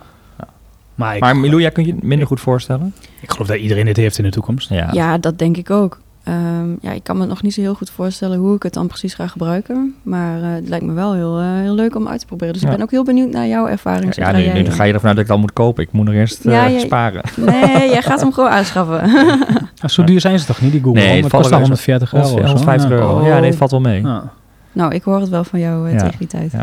Maar, 0.95 1.15
ik, 1.15 1.21
Maar 1.21 1.37
Milou, 1.37 1.61
jij 1.61 1.71
kunt 1.71 1.87
je 1.87 1.93
het 1.93 2.03
minder 2.03 2.27
goed 2.27 2.41
voorstellen? 2.41 2.95
ik 3.21 3.31
geloof 3.31 3.47
dat 3.49 3.57
iedereen 3.57 3.85
dit 3.85 3.97
heeft 3.97 4.19
in 4.19 4.25
de 4.25 4.31
toekomst. 4.31 4.69
Ja. 4.69 4.89
Ja, 4.93 5.19
dat 5.19 5.39
denk 5.39 5.57
ik 5.57 5.71
ook. 5.71 6.01
Ehm, 6.25 6.71
ja, 6.81 6.91
ik 6.93 7.03
kan 7.05 7.19
me 7.19 7.27
nog 7.27 7.43
niet 7.43 7.55
zo 7.55 7.61
heel 7.61 7.75
goed 7.75 7.91
voorstellen 7.91 8.39
hoe 8.39 8.55
ik 8.57 8.63
het 8.63 8.75
dan 8.75 8.87
precies 8.87 9.15
ga 9.15 9.27
gebruiken. 9.27 9.95
Maar 10.03 10.43
eh, 10.43 10.49
het 10.55 10.69
lijkt 10.69 10.85
me 10.85 10.93
wel 10.93 11.15
heel, 11.15 11.39
eh, 11.39 11.45
heel 11.47 11.75
leuk 11.75 11.97
om 11.97 12.09
uit 12.09 12.21
te 12.21 12.27
proberen. 12.27 12.53
Dus 12.53 12.63
Ja. 12.63 12.69
ik 12.69 12.75
ben 12.77 12.85
ook 12.85 12.91
heel 12.91 13.05
benieuwd 13.05 13.31
naar 13.31 13.47
jouw 13.47 13.67
ervaring. 13.67 14.15
Ja, 14.15 14.25
zodra 14.25 14.53
nu, 14.53 14.65
ga 14.71 14.85
je 14.85 14.93
ervan 14.93 15.09
uit 15.09 15.17
dat 15.17 15.25
ik 15.25 15.31
het 15.31 15.31
al 15.31 15.39
moet 15.39 15.53
kopen. 15.53 15.83
Ik 15.83 15.93
moet 15.93 16.05
nog 16.05 16.15
eerst 16.15 16.45
eh, 16.47 16.53
Ja, 16.73 16.79
sparen. 16.79 17.23
Nee, 17.47 17.89
jij 17.91 18.03
gaat 18.03 18.21
hem 18.21 18.33
gewoon 18.33 18.51
aanschaffen. 18.51 19.01
Ah, 19.81 19.89
zo 19.97 20.05
duur 20.05 20.21
zijn 20.21 20.39
ze 20.39 20.47
toch 20.47 20.61
niet, 20.61 20.73
die 20.73 20.83
Google? 20.83 21.01
Nee, 21.01 21.23
het 21.23 21.31
kost 21.31 21.45
al 21.45 21.51
wel 21.51 21.59
140 21.61 22.15
euro. 22.15 22.25
of 22.27 22.31
zo. 22.33 22.37
150 22.47 22.91
Ja. 22.91 22.97
euro. 22.97 23.19
Oh. 23.19 23.27
Ja, 23.27 23.39
nee, 23.39 23.49
het 23.49 23.59
valt 23.59 23.71
wel 23.71 23.81
mee. 23.81 24.01
Ja. 24.03 24.33
nou, 24.73 24.95
ik 24.95 25.03
hoor 25.03 25.21
het 25.21 25.29
wel 25.29 25.45
van 25.45 25.59
jou 25.61 25.91
Ja. 25.91 25.97
tegen 25.99 26.19
die 26.19 26.29
tijd. 26.29 26.53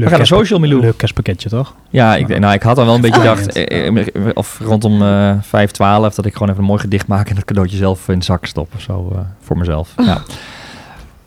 Leuk 0.00 0.08
gaan 0.08 0.18
naar 0.18 0.28
kerstpa- 0.28 0.36
social, 0.36 0.58
Milou. 0.60 0.80
Leuk 0.80 0.96
kerstpakketje, 0.96 1.48
toch? 1.48 1.74
Ja, 1.90 2.16
ik, 2.16 2.38
nou, 2.38 2.54
ik 2.54 2.62
had 2.62 2.78
al 2.78 2.84
wel 2.84 2.94
een 2.94 3.00
beetje 3.00 3.22
Ja. 3.22 3.34
gedacht, 3.34 3.52
eh, 3.56 3.86
eh, 3.86 4.06
of 4.34 4.58
rondom 4.64 5.02
eh 5.02 5.32
5, 5.40 5.70
12, 5.70 6.14
dat 6.14 6.26
ik 6.26 6.32
gewoon 6.32 6.48
even 6.48 6.60
een 6.60 6.66
mooi 6.68 6.80
gedicht 6.80 7.06
maak 7.06 7.28
en 7.28 7.36
het 7.36 7.44
cadeautje 7.44 7.76
zelf 7.76 8.08
in 8.08 8.18
de 8.18 8.24
zak 8.24 8.46
stop 8.46 8.68
of 8.74 8.80
zo, 8.80 9.10
eh, 9.14 9.18
voor 9.42 9.58
mezelf. 9.58 9.92
Ja. 9.96 10.18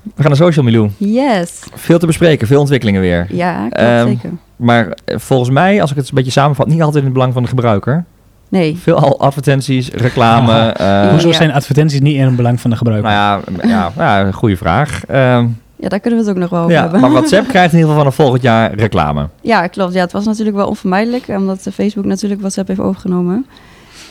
We 0.04 0.22
gaan 0.22 0.28
naar 0.28 0.36
social, 0.36 0.66
Milou. 0.66 0.90
Yes. 0.98 1.60
Veel 1.74 2.00
te 2.00 2.06
bespreken, 2.06 2.48
veel 2.48 2.60
ontwikkelingen 2.60 3.02
weer. 3.02 3.26
Ja, 3.30 3.56
klopt 3.58 3.76
Ehm, 3.76 4.08
zeker. 4.08 4.30
Maar 4.56 4.98
eh, 5.06 5.18
volgens 5.20 5.50
mij, 5.50 5.82
als 5.82 5.92
ik 5.92 5.98
het 5.98 6.08
een 6.10 6.16
beetje 6.16 6.32
samenvat, 6.32 6.68
niet 6.68 6.80
altijd 6.82 6.98
in 6.98 7.04
het 7.04 7.14
belang 7.14 7.34
van 7.34 7.42
de 7.44 7.50
gebruiker. 7.50 8.04
Nee. 8.50 8.78
Veel 8.82 8.96
al 9.00 9.20
advertenties, 9.20 9.90
reclame. 9.90 10.60
eh, 10.70 11.10
Hoezo 11.10 11.28
Ja. 11.28 11.34
zijn 11.34 11.52
advertenties 11.52 12.00
niet 12.00 12.16
in 12.16 12.26
het 12.26 12.36
belang 12.36 12.62
van 12.62 12.70
de 12.70 12.76
gebruiker? 12.76 13.10
nou 13.12 13.42
ja, 13.68 13.92
ja, 13.98 14.20
ja, 14.20 14.32
goede 14.32 14.58
vraag. 14.58 15.06
Ehm, 15.06 15.46
Ja, 15.84 15.90
daar 15.90 16.00
kunnen 16.00 16.20
we 16.20 16.26
het 16.26 16.36
ook 16.36 16.42
nog 16.42 16.50
wel 16.50 16.60
over 16.60 16.74
ja, 16.74 16.82
hebben. 16.82 17.00
maar 17.02 17.12
WhatsApp 17.12 17.48
krijgt 17.54 17.74
in 17.74 17.78
ieder 17.80 17.90
geval 17.90 17.98
vanaf 17.98 18.16
volgend 18.16 18.42
jaar 18.42 18.74
reclame. 18.74 19.28
Ja, 19.42 19.68
klopt. 19.68 19.94
Ja, 19.94 20.02
het 20.02 20.12
was 20.12 20.26
natuurlijk 20.26 20.56
wel 20.58 20.68
onvermijdelijk, 20.68 21.28
omdat 21.28 21.66
eh, 21.68 21.74
Facebook 21.74 22.06
natuurlijk 22.06 22.42
WhatsApp 22.42 22.68
heeft 22.68 22.80
overgenomen. 22.80 23.46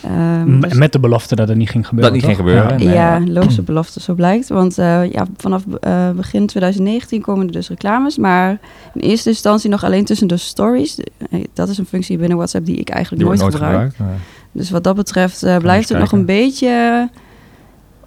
Ehm, 0.03 0.59
dus- 0.59 0.73
Met 0.73 0.91
de 0.91 0.99
belofte 0.99 1.35
dat 1.35 1.47
het 1.47 1.57
niet 1.57 1.69
ging 1.69 1.87
gebeuren. 1.87 2.13
Dat 2.13 2.21
niet 2.21 2.29
toch? 2.37 2.45
ging 2.45 2.49
gebeuren. 2.49 2.79
Ja. 2.79 2.85
Nee, 2.85 2.95
ja, 2.95 3.15
ja. 3.17 3.41
loze 3.41 3.61
belofte, 3.61 3.99
zo 3.99 4.13
blijkt. 4.13 4.47
Want 4.49 4.77
eh, 4.77 5.11
ja, 5.11 5.25
vanaf 5.37 5.63
eh, 5.79 6.09
begin 6.09 6.47
2019 6.47 7.21
komen 7.21 7.45
er 7.45 7.51
dus 7.51 7.69
reclames. 7.69 8.17
Maar 8.17 8.49
in 8.93 9.01
eerste 9.01 9.29
instantie 9.29 9.69
nog 9.69 9.83
alleen 9.83 10.05
tussen 10.05 10.27
de 10.27 10.37
stories. 10.37 10.97
Eh, 11.29 11.43
Dat 11.53 11.69
is 11.69 11.77
een 11.77 11.85
functie 11.85 12.17
binnen 12.17 12.37
WhatsApp 12.37 12.65
die 12.65 12.75
ik 12.77 12.89
eigenlijk 12.89 13.23
Die 13.27 13.37
nooit, 13.37 13.53
gebruik. 13.53 13.71
gebruikt. 13.73 13.99
nee. 13.99 14.17
Dus 14.51 14.69
wat 14.69 14.83
dat 14.83 14.95
betreft 14.95 15.43
eh, 15.43 15.57
blijft 15.57 15.89
het 15.89 15.97
nog 15.99 16.11
een 16.11 16.25
beetje 16.25 17.09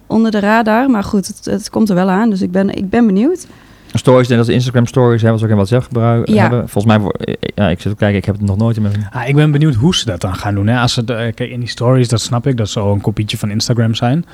onder 0.07 0.31
de 0.31 0.39
radar. 0.39 0.89
Maar 0.89 1.03
goed, 1.03 1.27
het, 1.27 1.45
het 1.45 1.69
komt 1.69 1.89
er 1.89 1.95
wel 1.95 2.09
aan. 2.09 2.29
Dus 2.29 2.41
ik 2.41 2.51
ben, 2.51 2.69
ik 2.69 2.89
ben 2.89 3.05
benieuwd. 3.05 3.47
Stories, 3.93 4.27
net 4.27 4.37
als 4.37 4.47
Instagram 4.47 4.85
stories, 4.85 5.21
hebben 5.21 5.39
ze 5.39 5.45
ook 5.45 5.51
in 5.51 5.57
WhatsApp 5.57 5.83
gebruiken. 5.83 6.33
Ja. 6.33 6.41
Hebben. 6.41 6.69
Volgens 6.69 6.85
mij, 6.85 6.99
wo- 7.03 7.09
eh, 7.09 7.33
ja, 7.55 7.67
ik 7.69 7.81
zit 7.81 7.91
te 7.91 7.97
kijken, 7.97 8.17
ik 8.17 8.25
heb 8.25 8.35
het 8.35 8.45
nog 8.45 8.57
nooit 8.57 8.75
in 8.75 8.81
mijn... 8.81 9.07
Ah, 9.11 9.27
ik 9.27 9.35
ben 9.35 9.51
benieuwd 9.51 9.75
hoe 9.75 9.95
ze 9.95 10.05
dat 10.05 10.21
dan 10.21 10.35
gaan 10.35 10.55
doen. 10.55 10.67
Hè? 10.67 10.79
Als 10.79 10.95
het, 10.95 11.09
eh, 11.09 11.17
kijk, 11.17 11.39
in 11.39 11.59
die 11.59 11.69
stories, 11.69 12.07
dat 12.07 12.21
snap 12.21 12.47
ik, 12.47 12.57
dat 12.57 12.69
zou 12.69 12.93
een 12.93 13.01
kopietje 13.01 13.37
van 13.37 13.49
Instagram 13.49 13.93
zijn. 13.93 14.25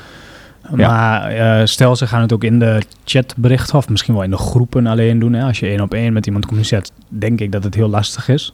Ja. 0.75 0.87
Maar 0.87 1.27
eh, 1.27 1.65
stel, 1.65 1.95
ze 1.95 2.07
gaan 2.07 2.21
het 2.21 2.33
ook 2.33 2.43
in 2.43 2.59
de 2.59 2.81
chatberichten 3.05 3.77
of 3.77 3.89
misschien 3.89 4.13
wel 4.13 4.23
in 4.23 4.29
de 4.29 4.37
groepen 4.37 4.87
alleen 4.87 5.19
doen. 5.19 5.33
Hè? 5.33 5.43
Als 5.45 5.59
je 5.59 5.67
één 5.67 5.81
op 5.81 5.93
één 5.93 6.13
met 6.13 6.25
iemand 6.25 6.45
communiceert, 6.45 6.91
denk 7.07 7.39
ik 7.39 7.51
dat 7.51 7.63
het 7.63 7.75
heel 7.75 7.89
lastig 7.89 8.29
is. 8.29 8.53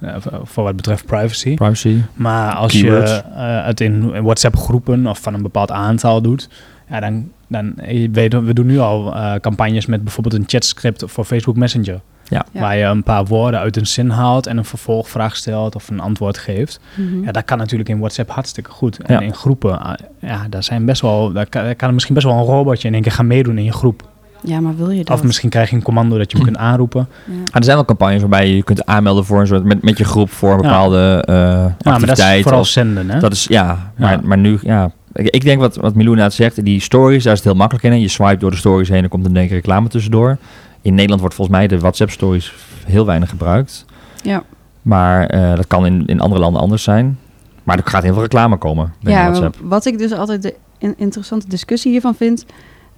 Eh, 0.00 0.14
voor- 0.42 0.64
wat 0.64 0.76
betreft 0.76 1.06
privacy. 1.06 1.54
Privacy. 1.54 2.00
Maar 2.14 2.54
als 2.54 2.72
Keywords. 2.72 3.10
je 3.10 3.22
eh, 3.34 3.66
het 3.66 3.80
in 3.80 4.22
WhatsApp-groepen 4.22 5.06
of 5.06 5.18
van 5.20 5.34
een 5.34 5.42
bepaald 5.42 5.70
aantal 5.70 6.22
doet, 6.22 6.48
ja, 6.90 7.00
dan, 7.00 7.30
dan 7.46 7.74
je 7.88 8.10
weet, 8.10 8.32
we 8.32 8.52
doen 8.54 8.66
nu 8.66 8.78
al 8.78 9.14
eh, 9.14 9.34
campagnes 9.34 9.86
met 9.86 10.04
bijvoorbeeld 10.04 10.34
een 10.34 10.44
chatscript 10.46 11.02
voor 11.06 11.24
Facebook 11.24 11.56
Messenger. 11.56 12.00
Ja. 12.30 12.46
Ja. 12.52 12.60
Waar 12.60 12.76
je 12.76 12.84
een 12.84 13.02
paar 13.02 13.24
woorden 13.24 13.60
uit 13.60 13.76
een 13.76 13.86
zin 13.86 14.10
haalt 14.10 14.46
en 14.46 14.56
een 14.56 14.64
vervolgvraag 14.64 15.36
stelt 15.36 15.74
of 15.74 15.88
een 15.90 16.00
antwoord 16.00 16.38
geeft. 16.38 16.80
Mhm. 16.94 17.24
Ja, 17.24 17.32
dat 17.32 17.44
kan 17.44 17.58
natuurlijk 17.58 17.88
in 17.88 17.98
WhatsApp 17.98 18.30
hartstikke 18.30 18.70
goed. 18.70 19.02
En 19.02 19.14
Ja. 19.14 19.20
in 19.20 19.34
groepen, 19.34 19.80
ah, 19.80 19.94
ja, 20.20 20.46
daar 20.50 20.62
zijn 20.62 20.84
best 20.84 21.00
wel, 21.02 21.32
daar 21.32 21.46
kan, 21.46 21.62
daar 21.64 21.74
kan 21.74 21.88
er 21.88 21.94
misschien 21.94 22.14
best 22.14 22.26
wel 22.26 22.36
een 22.36 22.44
robotje 22.44 22.88
in 22.88 22.94
één 22.94 23.02
keer 23.02 23.12
gaan 23.12 23.26
meedoen 23.26 23.58
in 23.58 23.64
je 23.64 23.72
groep. 23.72 24.08
Ja, 24.42 24.60
maar 24.60 24.76
wil 24.76 24.90
je 24.90 25.04
dat? 25.04 25.16
Of 25.16 25.22
misschien 25.24 25.48
krijg 25.50 25.70
je 25.70 25.76
een 25.76 25.82
commando 25.82 26.18
dat 26.18 26.30
je 26.30 26.36
hem 26.36 26.46
kunt 26.46 26.58
aanroepen. 26.58 27.08
Ja. 27.26 27.32
Maar 27.34 27.44
er 27.52 27.64
zijn 27.64 27.76
wel 27.76 27.84
campagnes 27.84 28.20
waarbij 28.20 28.48
je 28.48 28.56
je 28.56 28.62
kunt 28.62 28.86
aanmelden 28.86 29.24
voor 29.24 29.40
een 29.40 29.46
soort 29.46 29.64
met, 29.64 29.82
met 29.82 29.98
je 29.98 30.04
groep 30.04 30.30
voor 30.30 30.50
een 30.52 30.56
Ja. 30.56 30.62
bepaalde 30.62 31.22
eh 31.26 31.34
Ja, 31.34 31.74
maar 31.98 32.06
dat 32.06 32.18
is 32.18 32.42
vooral 32.42 32.60
of- 32.60 32.66
zenden, 32.66 33.10
hè? 33.10 33.20
dat 33.20 33.32
is 33.32 33.44
ja, 33.44 33.92
maar, 33.96 34.12
Ja. 34.12 34.20
maar 34.24 34.38
nu 34.38 34.58
ja. 34.62 34.90
Ik, 35.12 35.28
ik 35.28 35.42
denk 35.44 35.60
wat, 35.60 35.76
wat 35.76 35.94
Milou 35.94 36.08
inderdaad 36.10 36.32
zegt, 36.32 36.64
die 36.64 36.80
stories, 36.80 37.22
daar 37.24 37.32
is 37.32 37.38
het 37.38 37.48
heel 37.48 37.56
makkelijk 37.58 37.84
in. 37.86 37.92
hè. 37.92 37.96
Je 37.98 38.08
swipe 38.08 38.36
door 38.36 38.50
de 38.50 38.56
stories 38.56 38.88
heen 38.88 38.96
en 38.98 39.02
er 39.04 39.08
komt 39.10 39.26
een 39.26 39.32
denk 39.32 39.46
ik 39.46 39.52
reclame 39.52 39.88
tussendoor. 39.88 40.38
In 40.82 40.92
Nederland 40.94 41.20
wordt 41.20 41.34
volgens 41.34 41.56
mij 41.56 41.66
de 41.66 41.78
WhatsApp 41.78 42.10
stories 42.10 42.54
heel 42.86 43.06
weinig 43.06 43.28
gebruikt. 43.28 43.84
Ja. 44.22 44.42
Maar 44.82 45.26
eh, 45.26 45.54
dat 45.56 45.66
kan 45.66 45.86
in, 45.86 46.02
in 46.06 46.20
andere 46.20 46.40
landen 46.40 46.60
anders 46.62 46.82
zijn. 46.82 47.18
Maar 47.62 47.76
er 47.76 47.82
gaat 47.90 48.02
heel 48.02 48.12
veel 48.12 48.22
reclame 48.22 48.56
komen 48.56 48.92
Ja, 49.00 49.22
WhatsApp. 49.24 49.56
wat 49.62 49.86
ik 49.86 49.98
dus 49.98 50.12
altijd 50.12 50.42
de 50.42 50.54
in- 50.78 50.94
interessante 50.96 51.48
discussie 51.48 51.90
hiervan 51.90 52.14
vind. 52.14 52.46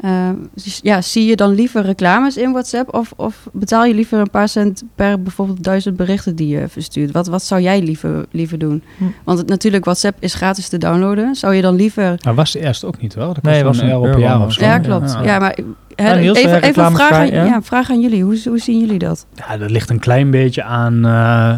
Eh, 0.01 0.29
dus 0.55 0.81
ja, 0.83 1.01
zie 1.03 1.27
je 1.27 1.37
dan 1.37 1.51
liever 1.55 1.83
reclames 1.83 2.37
in 2.37 2.53
WhatsApp 2.53 2.95
of, 2.95 3.13
of 3.17 3.49
betaal 3.53 3.85
je 3.85 3.95
liever 3.95 4.19
een 4.19 4.31
paar 4.31 4.49
cent 4.49 4.83
per 4.95 5.23
bijvoorbeeld 5.23 5.63
duizend 5.65 5.97
berichten 5.97 6.37
die 6.37 6.49
je 6.49 6.69
verstuurt? 6.69 7.11
Wat, 7.11 7.27
wat 7.27 7.43
zou 7.43 7.61
jij 7.61 7.83
liever, 7.83 8.27
liever 8.31 8.59
doen? 8.59 8.83
Hm. 8.99 9.05
Want 9.25 9.39
het, 9.39 9.49
natuurlijk, 9.49 9.85
WhatsApp 9.85 10.17
is 10.23 10.35
gratis 10.35 10.69
te 10.69 10.79
downloaden. 10.79 11.35
Zou 11.35 11.55
je 11.55 11.63
dan 11.63 11.75
liever... 11.75 12.15
Maar 12.25 12.35
was 12.35 12.53
het 12.53 12.63
eerst 12.63 12.85
ook 12.85 13.01
niet, 13.01 13.15
wel? 13.15 13.35
Dat 13.35 13.43
Nee, 13.43 13.65
was 13.65 13.79
een 13.79 13.89
euro 13.89 14.01
per 14.11 14.19
jaar 14.19 14.45
of 14.45 14.53
zo. 14.53 14.65
Ja, 14.65 14.79
klopt. 14.79 15.17
Ja, 15.23 15.39
maar 15.39 15.59
Niels, 15.97 16.39
even, 16.39 16.63
even 16.63 16.85
een 16.85 16.95
vraag 16.95 17.11
aan, 17.11 17.31
ja? 17.31 17.45
ja, 17.45 17.63
vraag 17.63 17.91
aan 17.91 18.01
jullie. 18.01 18.23
Hoe, 18.25 18.41
hoe 18.45 18.59
zien 18.59 18.81
jullie 18.81 18.99
dat? 18.99 19.27
Ja, 19.35 19.57
dat 19.57 19.71
ligt 19.71 19.91
een 19.91 19.99
klein 19.99 20.31
beetje 20.31 20.63
aan. 20.63 21.05
eh, 21.05 21.51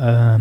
ehm, 0.00 0.40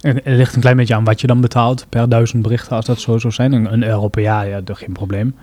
het 0.00 0.20
ligt 0.24 0.54
een 0.54 0.60
klein 0.60 0.76
beetje 0.76 0.94
aan 0.94 1.04
wat 1.04 1.20
je 1.20 1.26
dan 1.26 1.40
betaalt 1.40 1.86
per 1.88 2.08
duizend 2.08 2.42
berichten, 2.42 2.76
als 2.76 2.84
dat 2.84 3.00
zo 3.00 3.18
zou 3.18 3.32
zijn. 3.32 3.52
Een, 3.52 3.72
een 3.72 3.84
euro 3.84 4.08
per 4.08 4.22
jaar, 4.22 4.48
ja, 4.48 4.60
dat 4.60 4.78
geen 4.78 4.92
probleem. 4.92 5.34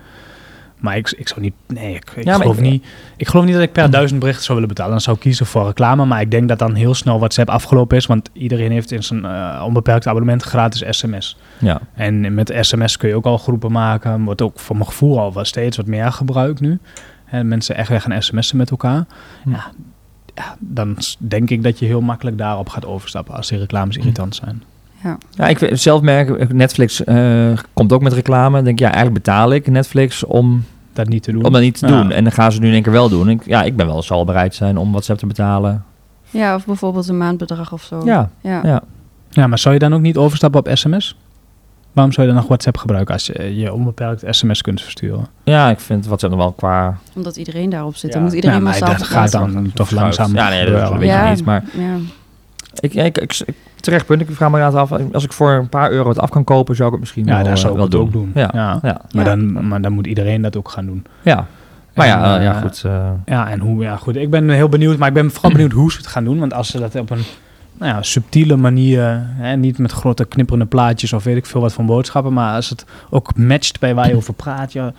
Maar 0.82 0.96
ik, 0.96 1.10
ik 1.10 1.28
zou 1.28 1.40
niet. 1.40 1.52
Nee, 1.66 1.94
ik, 1.94 2.10
ik 2.16 2.24
Ja, 2.24 2.30
maar 2.30 2.40
geloof 2.40 2.56
ik- 2.56 2.62
niet. 2.62 2.84
Ik 3.16 3.28
geloof 3.28 3.44
niet 3.44 3.54
dat 3.54 3.62
ik 3.62 3.72
per 3.72 3.90
duizend 3.90 4.20
berichten 4.20 4.44
zou 4.44 4.54
willen 4.58 4.74
betalen. 4.74 4.92
Dan 4.92 5.00
zou 5.02 5.16
ik 5.16 5.22
kiezen 5.22 5.46
voor 5.46 5.66
reclame. 5.66 6.04
Maar 6.04 6.20
ik 6.20 6.30
denk 6.30 6.48
dat 6.48 6.58
dan 6.58 6.74
heel 6.74 6.94
snel 6.94 7.18
WhatsApp 7.18 7.50
afgelopen 7.50 7.96
is. 7.96 8.06
Want 8.06 8.30
iedereen 8.32 8.70
heeft 8.70 8.90
in 8.90 9.02
zijn 9.02 9.24
eh, 9.24 9.62
onbeperkt 9.66 10.06
abonnement 10.06 10.42
gratis 10.42 10.84
sms. 10.98 11.36
Ja. 11.58 11.80
En 11.94 12.34
met 12.34 12.56
sms 12.60 12.96
kun 12.96 13.08
je 13.08 13.14
ook 13.14 13.24
al 13.26 13.38
groepen 13.38 13.72
maken. 13.72 14.24
Wordt 14.24 14.42
ook 14.42 14.58
voor 14.60 14.76
mijn 14.76 14.88
gevoel 14.88 15.18
al 15.20 15.32
wel 15.32 15.44
steeds 15.44 15.76
wat 15.76 15.86
meer 15.86 16.12
gebruikt 16.12 16.60
nu. 16.60 16.78
Hè, 17.24 17.44
mensen 17.44 17.76
echt 17.76 17.88
weer 17.88 18.00
gaan 18.00 18.22
sms'en 18.22 18.56
met 18.56 18.70
elkaar. 18.70 19.04
Hm. 19.42 19.50
Ja, 19.50 19.70
ja, 20.34 20.56
dan 20.58 20.96
denk 21.18 21.50
ik 21.50 21.62
dat 21.62 21.78
je 21.78 21.86
heel 21.86 22.00
makkelijk 22.00 22.38
daarop 22.38 22.68
gaat 22.68 22.86
overstappen 22.86 23.34
als 23.34 23.48
die 23.48 23.58
reclames 23.58 23.96
irritant 23.96 24.34
zijn. 24.34 24.62
Ja. 25.04 25.18
Ja, 25.30 25.48
ik 25.48 25.68
zelf 25.72 26.00
merk, 26.00 26.52
Netflix 26.52 27.04
eh, 27.04 27.52
komt 27.72 27.92
ook 27.92 28.02
met 28.02 28.12
reclame. 28.12 28.62
Denk 28.62 28.78
ja, 28.78 28.84
eigenlijk 28.86 29.14
betaal 29.24 29.52
ik 29.52 29.66
Netflix 29.66 30.24
om, 30.24 30.64
Dat 30.92 31.08
niet 31.08 31.22
te 31.22 31.32
doen. 31.32 31.44
om 31.44 31.52
dat 31.52 31.60
niet 31.62 31.78
te 31.78 31.86
Ja. 31.86 32.02
doen. 32.02 32.10
En 32.10 32.22
dan 32.24 32.32
gaan 32.32 32.52
ze 32.52 32.60
nu 32.60 32.66
in 32.66 32.72
één 32.72 32.82
keer 32.82 32.92
wel 32.92 33.08
doen. 33.08 33.28
Ik, 33.28 33.46
ja, 33.46 33.62
ik 33.62 33.76
ben 33.76 33.86
wel 33.86 34.02
zal 34.02 34.24
bereid 34.24 34.54
zijn 34.54 34.76
om 34.76 34.90
WhatsApp 34.90 35.18
te 35.18 35.26
betalen. 35.26 35.84
Ja, 36.30 36.54
of 36.54 36.64
bijvoorbeeld 36.66 37.08
een 37.08 37.16
maandbedrag 37.18 37.72
of 37.72 37.82
zo. 37.82 38.02
Ja, 38.04 38.30
Ja. 38.40 38.60
ja. 38.64 38.82
Ja, 39.30 39.46
maar 39.46 39.58
zou 39.58 39.74
je 39.74 39.80
dan 39.80 39.94
ook 39.94 40.00
niet 40.00 40.16
overstappen 40.16 40.60
op 40.60 40.68
sms? 40.76 41.16
Waarom 41.92 42.12
zou 42.12 42.26
je 42.26 42.32
dan 42.32 42.40
nog 42.42 42.48
WhatsApp 42.50 42.76
gebruiken 42.76 43.14
als 43.14 43.26
je 43.26 43.56
je 43.56 43.72
onbeperkt 43.72 44.24
sms 44.28 44.62
kunt 44.62 44.80
versturen? 44.82 45.26
ja, 45.44 45.70
ik 45.70 45.80
vind 45.80 46.06
WhatsApp 46.06 46.32
nog 46.32 46.42
wel 46.42 46.52
qua... 46.52 46.98
Omdat 47.14 47.36
iedereen 47.36 47.70
daarop 47.70 47.96
zit. 47.96 48.08
Ja. 48.10 48.14
Dan 48.16 48.22
moet 48.24 48.32
iedereen 48.32 48.56
Ja, 48.56 48.62
maar 48.62 48.70
massaal 48.72 48.92
dat 48.98 49.02
gaat 49.06 49.30
dan 49.32 49.70
toch 49.74 49.90
langzaam 49.90 50.34
Ja, 50.34 50.48
nee, 50.48 50.70
dat 50.70 50.90
weet 50.90 51.00
je 51.00 51.06
Ja. 51.06 51.30
niet. 51.30 51.44
Maar 51.44 51.64
Ja. 51.78 51.96
ik, 52.80 52.94
ik, 52.94 53.18
ik, 53.18 53.42
ik- 53.46 53.54
terecht 53.82 54.06
punt. 54.06 54.20
Ik 54.20 54.30
vraag 54.30 54.50
me 54.50 54.56
inderdaad 54.58 54.90
af, 54.90 55.12
als 55.12 55.24
ik 55.24 55.32
voor 55.32 55.50
een 55.52 55.68
paar 55.68 55.90
euro 55.90 56.08
het 56.08 56.18
af 56.18 56.30
kan 56.30 56.44
kopen, 56.44 56.76
zou 56.76 56.86
ik 56.86 56.92
het 56.92 57.00
misschien 57.00 57.24
Ja, 57.26 57.34
wel, 57.34 57.42
daar 57.44 57.52
eh, 57.52 57.58
zou 57.58 57.70
ik 57.70 57.76
wel 57.76 57.86
het 57.86 57.94
ook 57.94 58.12
doen. 58.12 58.30
Ja, 58.34 58.50
Ja. 58.54 58.78
ja. 58.82 59.00
Maar, 59.12 59.24
dan, 59.24 59.68
maar 59.68 59.80
dan 59.80 59.92
moet 59.92 60.06
iedereen 60.06 60.42
dat 60.42 60.56
ook 60.56 60.68
gaan 60.68 60.86
doen. 60.86 61.04
ja. 61.22 61.46
Maar 61.94 62.06
ja, 62.06 62.36
eh, 62.36 62.42
ja, 62.44 62.54
eh, 62.54 62.60
goed. 62.60 62.84
Ja, 63.26 63.50
en 63.50 63.60
hoe, 63.60 63.82
ja, 63.82 63.96
goed. 63.96 64.16
Ik 64.16 64.30
ben 64.30 64.48
heel 64.48 64.68
benieuwd, 64.68 64.98
maar 64.98 65.08
ik 65.08 65.14
ben 65.14 65.30
vooral 65.30 65.50
benieuwd 65.50 65.72
hoe 65.72 65.92
ze 65.92 65.96
het 65.98 66.06
gaan 66.06 66.24
doen. 66.24 66.38
Want 66.38 66.54
als 66.54 66.70
ze 66.70 66.78
dat 66.78 66.94
op 66.94 67.10
een 67.10 67.24
nou 67.78 67.94
ja, 67.94 68.02
subtiele 68.02 68.56
manier, 68.56 69.26
hè, 69.26 69.56
niet 69.56 69.78
met 69.78 69.92
grote 69.92 70.24
knipperende 70.24 70.66
plaatjes 70.66 71.12
of 71.12 71.24
weet 71.24 71.36
ik 71.36 71.46
veel 71.46 71.60
wat 71.60 71.72
van 71.72 71.86
boodschappen, 71.86 72.32
maar 72.32 72.54
als 72.54 72.68
het 72.68 72.84
ook 73.10 73.36
matcht 73.36 73.80
bij 73.80 73.94
waar 73.94 74.08
je 74.08 74.16
over 74.16 74.34
praat, 74.34 74.72
ja, 74.72 74.92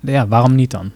ja 0.00 0.26
waarom 0.26 0.54
niet 0.54 0.70
dan? 0.70 0.90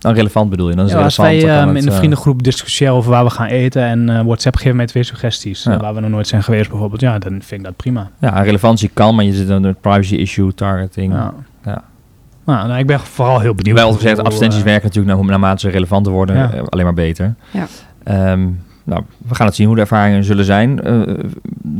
Dan 0.00 0.14
relevant 0.14 0.50
bedoel 0.50 0.68
je? 0.70 0.76
Dan 0.76 0.84
is 0.84 0.90
Ja, 0.90 0.96
het 0.96 1.04
als 1.04 1.16
wij 1.16 1.40
dan 1.40 1.48
eh, 1.50 1.58
kan 1.64 1.76
in 1.76 1.84
de 1.84 1.90
eh, 1.90 1.96
vriendengroep 1.96 2.42
discussiëren 2.42 2.94
over 2.94 3.10
waar 3.10 3.24
we 3.24 3.30
gaan 3.30 3.46
eten 3.46 3.82
en 3.82 4.08
eh, 4.08 4.22
WhatsApp 4.24 4.56
geeft 4.56 4.74
mij 4.76 4.86
twee 4.86 5.02
suggesties 5.02 5.62
Ja. 5.62 5.72
eh, 5.72 5.80
waar 5.80 5.94
we 5.94 6.00
nog 6.00 6.10
nooit 6.10 6.26
zijn 6.28 6.42
geweest 6.42 6.70
bijvoorbeeld, 6.70 7.00
ja, 7.00 7.18
dan 7.18 7.30
vind 7.30 7.60
ik 7.60 7.62
dat 7.64 7.76
prima. 7.76 8.10
Ja, 8.20 8.42
relevantie 8.42 8.90
kan, 8.92 9.14
maar 9.14 9.24
je 9.24 9.32
zit 9.32 9.48
in 9.48 9.64
een 9.64 9.76
privacy 9.80 10.14
issue, 10.14 10.54
targeting. 10.54 11.12
Ja. 11.12 11.34
Ja. 11.64 11.82
Nou, 12.44 12.66
nou, 12.68 12.78
ik 12.80 12.86
ben 12.86 13.00
vooral 13.00 13.40
heel 13.40 13.54
benieuwd. 13.54 13.76
Wel 13.76 13.92
gezegd, 13.92 14.18
hoe, 14.18 14.62
werken 14.62 14.86
natuurlijk 14.86 15.16
naar, 15.16 15.16
naarmate 15.30 15.60
ze 15.60 15.68
relevanter 15.68 16.12
worden, 16.12 16.36
Ja. 16.36 16.50
alleen 16.68 16.84
maar 16.84 16.94
beter. 16.94 17.34
Ja. 17.50 17.66
Ehm, 18.04 18.48
nou, 18.84 19.02
we 19.28 19.34
gaan 19.34 19.46
het 19.46 19.54
zien 19.54 19.66
hoe 19.66 19.74
de 19.74 19.80
ervaringen 19.80 20.24
zullen 20.24 20.44
zijn. 20.44 20.82
Eh, 20.82 20.92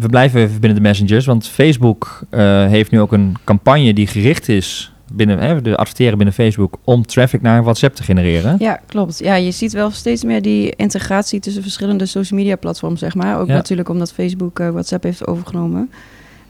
we 0.01 0.09
blijven 0.09 0.41
even 0.41 0.61
binnen 0.61 0.83
de 0.83 0.89
messengers, 0.89 1.27
want 1.27 1.47
Facebook 1.49 2.21
eh, 2.31 2.41
heeft 2.67 2.91
nu 2.91 3.01
ook 3.01 3.13
een 3.13 3.37
campagne 3.45 3.95
die 3.95 4.07
gericht 4.07 4.49
is 4.49 4.93
binnen 5.13 5.39
hè, 5.39 5.63
de 5.63 5.77
adverteren 5.77 6.17
binnen 6.17 6.35
Facebook 6.35 6.77
om 6.85 7.07
traffic 7.07 7.43
naar 7.43 7.63
WhatsApp 7.63 7.95
te 7.95 8.03
genereren. 8.03 8.57
Ja, 8.59 8.81
klopt. 8.87 9.19
Ja, 9.19 9.35
je 9.35 9.51
ziet 9.51 9.73
wel 9.73 9.91
steeds 9.91 10.25
meer 10.25 10.43
die 10.43 10.77
integratie 10.77 11.41
tussen 11.41 11.63
verschillende 11.63 12.07
social 12.07 12.39
media 12.39 12.57
platforms, 12.57 13.01
zeg 13.01 13.15
maar. 13.15 13.39
Ook 13.41 13.47
Ja. 13.47 13.55
natuurlijk 13.55 13.89
omdat 13.89 14.13
Facebook 14.13 14.59
eh, 14.59 14.69
WhatsApp 14.69 15.03
heeft 15.03 15.27
overgenomen. 15.27 15.91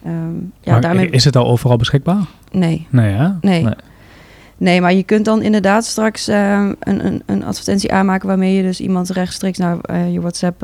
Ehm, 0.04 0.14
ja, 0.60 0.72
maar 0.72 0.80
daarmee... 0.80 1.10
Is 1.10 1.24
het 1.24 1.36
al 1.36 1.46
overal 1.46 1.76
beschikbaar? 1.76 2.22
Nee, 2.52 2.86
Nee, 2.90 3.12
hè? 3.12 3.28
nee. 3.40 3.62
Nee. 3.62 3.74
Nee, 4.56 4.80
maar 4.80 4.92
je 4.94 5.02
kunt 5.02 5.24
dan 5.24 5.42
inderdaad 5.42 5.84
straks 5.84 6.28
ehm, 6.28 6.72
een, 6.80 7.06
een, 7.06 7.22
een 7.26 7.44
advertentie 7.44 7.92
aanmaken 7.92 8.28
waarmee 8.28 8.54
je 8.54 8.62
dus 8.62 8.80
iemand 8.80 9.08
rechtstreeks 9.10 9.58
naar 9.58 9.78
eh, 9.80 10.12
je 10.12 10.20
WhatsApp. 10.20 10.62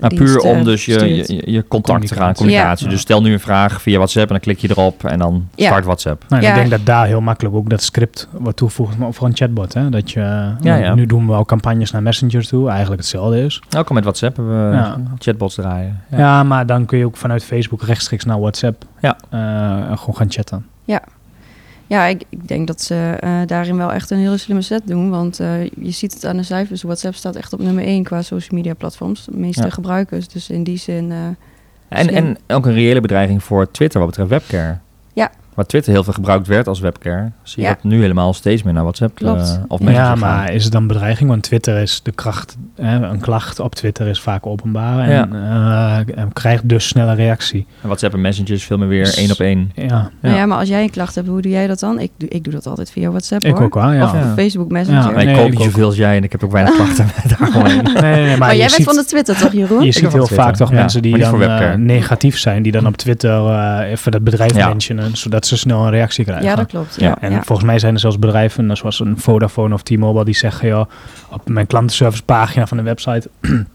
Nou, 0.00 0.16
dienst, 0.16 0.32
puur 0.34 0.42
om 0.52 0.58
eh, 0.58 0.64
dus 0.64 0.84
je, 0.84 1.14
je, 1.16 1.42
je 1.50 1.68
contact 1.68 2.06
te 2.08 2.14
gaan, 2.14 2.34
Communicatie. 2.34 2.86
Ja. 2.86 2.92
Dus 2.92 3.00
stel 3.00 3.22
nu 3.22 3.32
een 3.32 3.40
vraag 3.40 3.82
via 3.82 3.96
WhatsApp 3.96 4.26
en 4.26 4.32
dan 4.32 4.40
klik 4.40 4.58
je 4.58 4.70
erop 4.70 5.04
en 5.04 5.18
dan 5.18 5.48
Ja. 5.54 5.66
start 5.66 5.84
WhatsApp. 5.84 6.24
Nou, 6.28 6.42
Ja. 6.42 6.48
Ik 6.48 6.54
denk 6.54 6.70
dat 6.70 6.86
daar 6.86 7.06
heel 7.06 7.20
makkelijk 7.20 7.54
ook 7.54 7.70
dat 7.70 7.82
script 7.82 8.28
wordt 8.32 8.56
toegevoegd 8.56 8.98
maar 8.98 9.12
voor 9.12 9.26
een 9.26 9.36
chatbot. 9.36 9.74
Hè? 9.74 9.88
Dat 9.88 10.10
je, 10.10 10.20
Ja, 10.60 10.74
ja. 10.76 10.94
Nu 10.94 11.06
doen 11.06 11.26
we 11.26 11.32
al 11.32 11.44
campagnes 11.44 11.90
naar 11.90 12.02
messengers 12.02 12.48
toe, 12.48 12.68
eigenlijk 12.68 13.00
hetzelfde 13.00 13.44
is. 13.44 13.62
Ook 13.76 13.88
al 13.88 13.94
met 13.94 14.04
WhatsApp 14.04 14.36
hebben 14.36 14.70
we 14.70 14.76
Ja. 14.76 14.96
chatbots 15.18 15.54
draaien. 15.54 16.00
Ja. 16.10 16.42
maar 16.42 16.66
dan 16.66 16.86
kun 16.86 16.98
je 16.98 17.04
ook 17.04 17.16
vanuit 17.16 17.44
Facebook 17.44 17.82
rechtstreeks 17.82 18.24
naar 18.24 18.40
WhatsApp 18.40 18.84
Ja. 19.00 19.16
eh, 19.30 19.98
gewoon 19.98 20.16
gaan 20.16 20.30
chatten. 20.30 20.66
Ja, 20.84 21.02
ik, 21.98 22.22
ik 22.28 22.48
denk 22.48 22.66
dat 22.66 22.80
ze 22.82 23.16
eh, 23.20 23.40
daarin 23.46 23.76
wel 23.76 23.92
echt 23.92 24.10
een 24.10 24.18
hele 24.18 24.36
slimme 24.36 24.62
set 24.62 24.82
doen. 24.86 25.10
Want 25.10 25.40
eh, 25.40 25.62
je 25.64 25.90
ziet 25.90 26.14
het 26.14 26.24
aan 26.24 26.36
de 26.36 26.42
cijfers. 26.42 26.82
WhatsApp 26.82 27.14
staat 27.14 27.36
echt 27.36 27.52
op 27.52 27.60
nummer 27.60 27.84
1 27.84 28.02
qua 28.04 28.22
social 28.22 28.58
media 28.58 28.74
platforms. 28.74 29.24
De 29.24 29.36
meeste 29.36 29.62
Ja. 29.62 29.70
gebruikers. 29.70 30.28
Dus 30.28 30.50
in 30.50 30.62
die 30.64 30.76
zin... 30.78 31.10
eh, 31.12 31.18
En, 31.98 32.04
Slim. 32.04 32.14
en 32.16 32.38
ook 32.56 32.66
een 32.66 32.72
reële 32.72 33.00
bedreiging 33.00 33.42
voor 33.44 33.70
Twitter 33.70 34.00
wat 34.00 34.08
betreft 34.08 34.30
webcare. 34.30 34.78
Ja. 35.12 35.30
Waar 35.60 35.68
Twitter 35.68 35.92
heel 35.92 36.04
veel 36.04 36.12
gebruikt 36.12 36.46
werd 36.46 36.66
als 36.68 36.80
webcare, 36.80 37.30
zie 37.42 37.62
je 37.62 37.68
Ja. 37.68 37.74
dat 37.74 37.82
nu 37.84 38.00
helemaal 38.00 38.32
steeds 38.34 38.62
meer 38.62 38.72
naar 38.72 38.82
WhatsApp 38.82 39.14
Klopt. 39.14 39.40
eh, 39.40 39.62
of 39.68 39.78
Ja. 39.78 39.84
Messenger 39.84 39.92
Ja, 39.94 40.04
gaan. 40.04 40.18
maar 40.18 40.52
is 40.52 40.62
het 40.64 40.72
dan 40.72 40.86
bedreiging? 40.86 41.28
Want 41.28 41.42
Twitter 41.42 41.76
is 41.78 42.00
de 42.02 42.12
kracht, 42.12 42.56
hè, 42.76 42.96
een 43.08 43.20
klacht 43.20 43.58
op 43.60 43.74
Twitter 43.74 44.06
is 44.06 44.20
vaak 44.20 44.46
openbaar 44.46 45.08
en 45.08 45.32
eh, 45.34 45.96
en 46.18 46.32
krijgt 46.32 46.68
dus 46.68 46.88
snelle 46.88 47.14
reactie. 47.14 47.66
En 47.80 47.86
WhatsApp 47.88 48.14
en 48.14 48.20
Messenger 48.20 48.52
is 48.52 48.64
veel 48.64 48.78
meer 48.78 48.88
weer 48.88 49.04
Dus- 49.04 49.16
één 49.16 49.30
op 49.30 49.38
één. 49.40 49.70
Ja, 49.74 49.86
Nou 49.86 50.34
Ja. 50.34 50.40
ja, 50.40 50.46
maar 50.46 50.58
als 50.58 50.68
jij 50.68 50.82
een 50.82 50.90
klacht 50.90 51.14
hebt, 51.14 51.28
hoe 51.28 51.42
doe 51.42 51.50
jij 51.52 51.66
dat 51.66 51.78
dan? 51.80 51.98
Ik, 52.00 52.10
doe- 52.16 52.28
ik 52.28 52.44
doe 52.44 52.52
dat 52.52 52.66
altijd 52.66 52.90
via 52.90 53.08
WhatsApp 53.10 53.44
ik 53.44 53.54
hoor. 53.54 53.62
ook 53.64 53.74
wel, 53.74 53.92
ja. 53.92 54.04
Of 54.04 54.12
Ja. 54.12 54.32
Facebook 54.36 54.70
Messenger. 54.70 55.02
Ja, 55.12 55.30
ik 55.30 55.36
koop 55.36 55.50
niet 55.50 55.58
ook. 55.58 55.64
zoveel 55.64 55.86
als 55.86 55.96
jij 55.96 56.16
en 56.16 56.24
ik 56.24 56.32
heb 56.32 56.44
ook 56.44 56.52
weinig 56.52 56.74
klachten 56.74 57.06
daaromheen. 57.38 57.82
Nee, 57.82 58.02
nee, 58.02 58.24
nee, 58.24 58.36
maar, 58.36 58.56
jij 58.56 58.68
ziet, 58.68 58.76
bent 58.84 58.88
van 58.88 58.96
de 59.04 59.08
Twitter 59.08 59.36
toch, 59.36 59.52
Jeroen? 59.52 59.82
je 59.84 59.92
ziet 59.92 60.12
heel 60.12 60.26
vaak 60.26 60.56
toch 60.56 60.70
ja. 60.70 60.74
mensen 60.76 61.02
die 61.02 61.18
dan 61.18 61.42
eh, 61.42 61.74
negatief 61.74 62.38
zijn, 62.38 62.62
die 62.62 62.72
dan 62.72 62.86
op 62.86 62.96
Twitter 62.96 63.46
eh, 63.46 63.90
even 63.90 64.12
dat 64.12 64.24
bedrijf 64.24 64.56
Ja. 64.56 64.68
mentionen, 64.68 65.16
zodat 65.16 65.46
ze 65.50 65.56
snel 65.56 65.84
een 65.84 65.90
reactie 65.90 66.24
krijgen. 66.24 66.46
ja, 66.46 66.54
dat 66.54 66.66
klopt. 66.66 66.96
Ja. 67.00 67.06
Ja. 67.08 67.16
En 67.20 67.32
Ja. 67.32 67.42
volgens 67.42 67.66
mij 67.66 67.78
zijn 67.78 67.94
er 67.94 68.00
zelfs 68.00 68.18
bedrijven, 68.18 68.76
zoals 68.76 69.00
een 69.00 69.18
Vodafone 69.18 69.74
of 69.74 69.82
T-Mobile, 69.82 70.24
die 70.24 70.34
zeggen, 70.34 70.68
joh, 70.68 70.86
op 71.30 71.48
mijn 71.48 71.66
klantenservicepagina 71.66 72.66
van 72.66 72.76
de 72.76 72.82
website, 72.82 73.30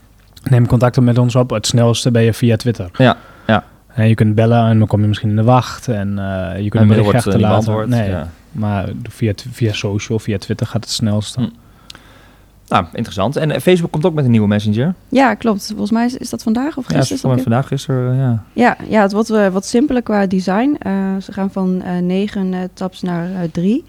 neem 0.50 0.68
contact 0.68 1.00
met 1.02 1.18
ons 1.18 1.36
op. 1.36 1.50
Het 1.50 1.68
snelste 1.68 2.12
ben 2.12 2.22
je 2.22 2.34
via 2.34 2.56
Twitter. 2.56 2.90
Ja, 2.98 3.18
ja. 3.48 3.64
En 3.88 4.08
je 4.08 4.16
kunt 4.16 4.36
bellen 4.36 4.66
en 4.68 4.78
dan 4.80 4.88
kom 4.88 5.02
je 5.02 5.08
misschien 5.08 5.30
in 5.30 5.36
de 5.36 5.44
wacht. 5.44 5.88
En 5.88 6.20
eh, 6.20 6.62
je 6.64 6.70
kunt 6.70 6.74
En 6.74 6.82
een 6.82 6.88
bericht 6.88 7.10
eh, 7.10 7.16
achterlaten. 7.16 7.90
Nee, 7.90 8.10
Ja. 8.10 8.28
maar 8.52 8.86
via, 9.10 9.34
via 9.52 9.74
social, 9.74 10.20
via 10.20 10.38
Twitter 10.38 10.68
gaat 10.68 10.84
het 10.84 10.94
snelst. 10.94 11.36
Hm. 11.36 11.46
Nou, 12.68 12.86
interessant. 12.94 13.36
En 13.36 13.52
eh, 13.52 13.60
Facebook 13.62 13.92
komt 13.92 14.06
ook 14.06 14.14
met 14.14 14.26
een 14.26 14.32
nieuwe 14.32 14.48
messenger. 14.48 14.94
Ja, 15.10 15.34
klopt. 15.34 15.66
Volgens 15.68 15.92
mij 15.92 16.06
is, 16.06 16.18
is 16.18 16.30
dat 16.30 16.44
vandaag 16.44 16.78
of 16.78 16.90
Ja, 16.92 16.96
gisteren? 16.98 17.16
is 17.16 17.22
van 17.22 17.40
vandaag, 17.40 17.68
gisteren, 17.68 18.12
eh, 18.12 18.18
ja. 18.20 18.44
Ja, 18.54 18.78
ja, 18.90 19.02
het 19.02 19.12
wordt 19.12 19.30
eh, 19.30 19.48
wat 19.48 19.66
simpeler 19.66 20.02
qua 20.02 20.26
design. 20.28 20.78
Ze 21.22 21.32
gaan 21.32 21.52
van 21.52 21.84
negen 22.06 22.70
tabs 22.74 23.02
naar 23.02 23.30
drie. 23.52 23.84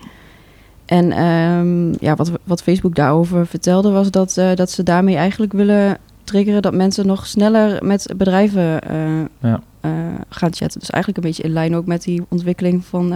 En 0.84 1.12
ehm, 1.12 2.04
ja, 2.04 2.14
wat, 2.16 2.30
wat 2.44 2.62
Facebook 2.62 2.94
daarover 2.94 3.46
vertelde 3.46 3.90
was 3.90 4.10
dat, 4.10 4.40
dat 4.54 4.70
ze 4.70 4.82
daarmee 4.82 5.16
eigenlijk 5.16 5.52
willen 5.52 5.98
triggeren 6.24 6.62
dat 6.62 6.74
mensen 6.74 7.06
nog 7.06 7.26
sneller 7.26 7.84
met 7.84 8.14
bedrijven 8.16 8.80
Ja. 9.40 9.60
gaan 10.28 10.54
chatten. 10.54 10.80
Dus 10.80 10.90
eigenlijk 10.90 11.16
een 11.24 11.30
beetje 11.30 11.42
in 11.42 11.52
lijn 11.52 11.76
ook 11.76 11.86
met 11.86 12.02
die 12.02 12.22
ontwikkeling 12.28 12.84
van 12.84 13.12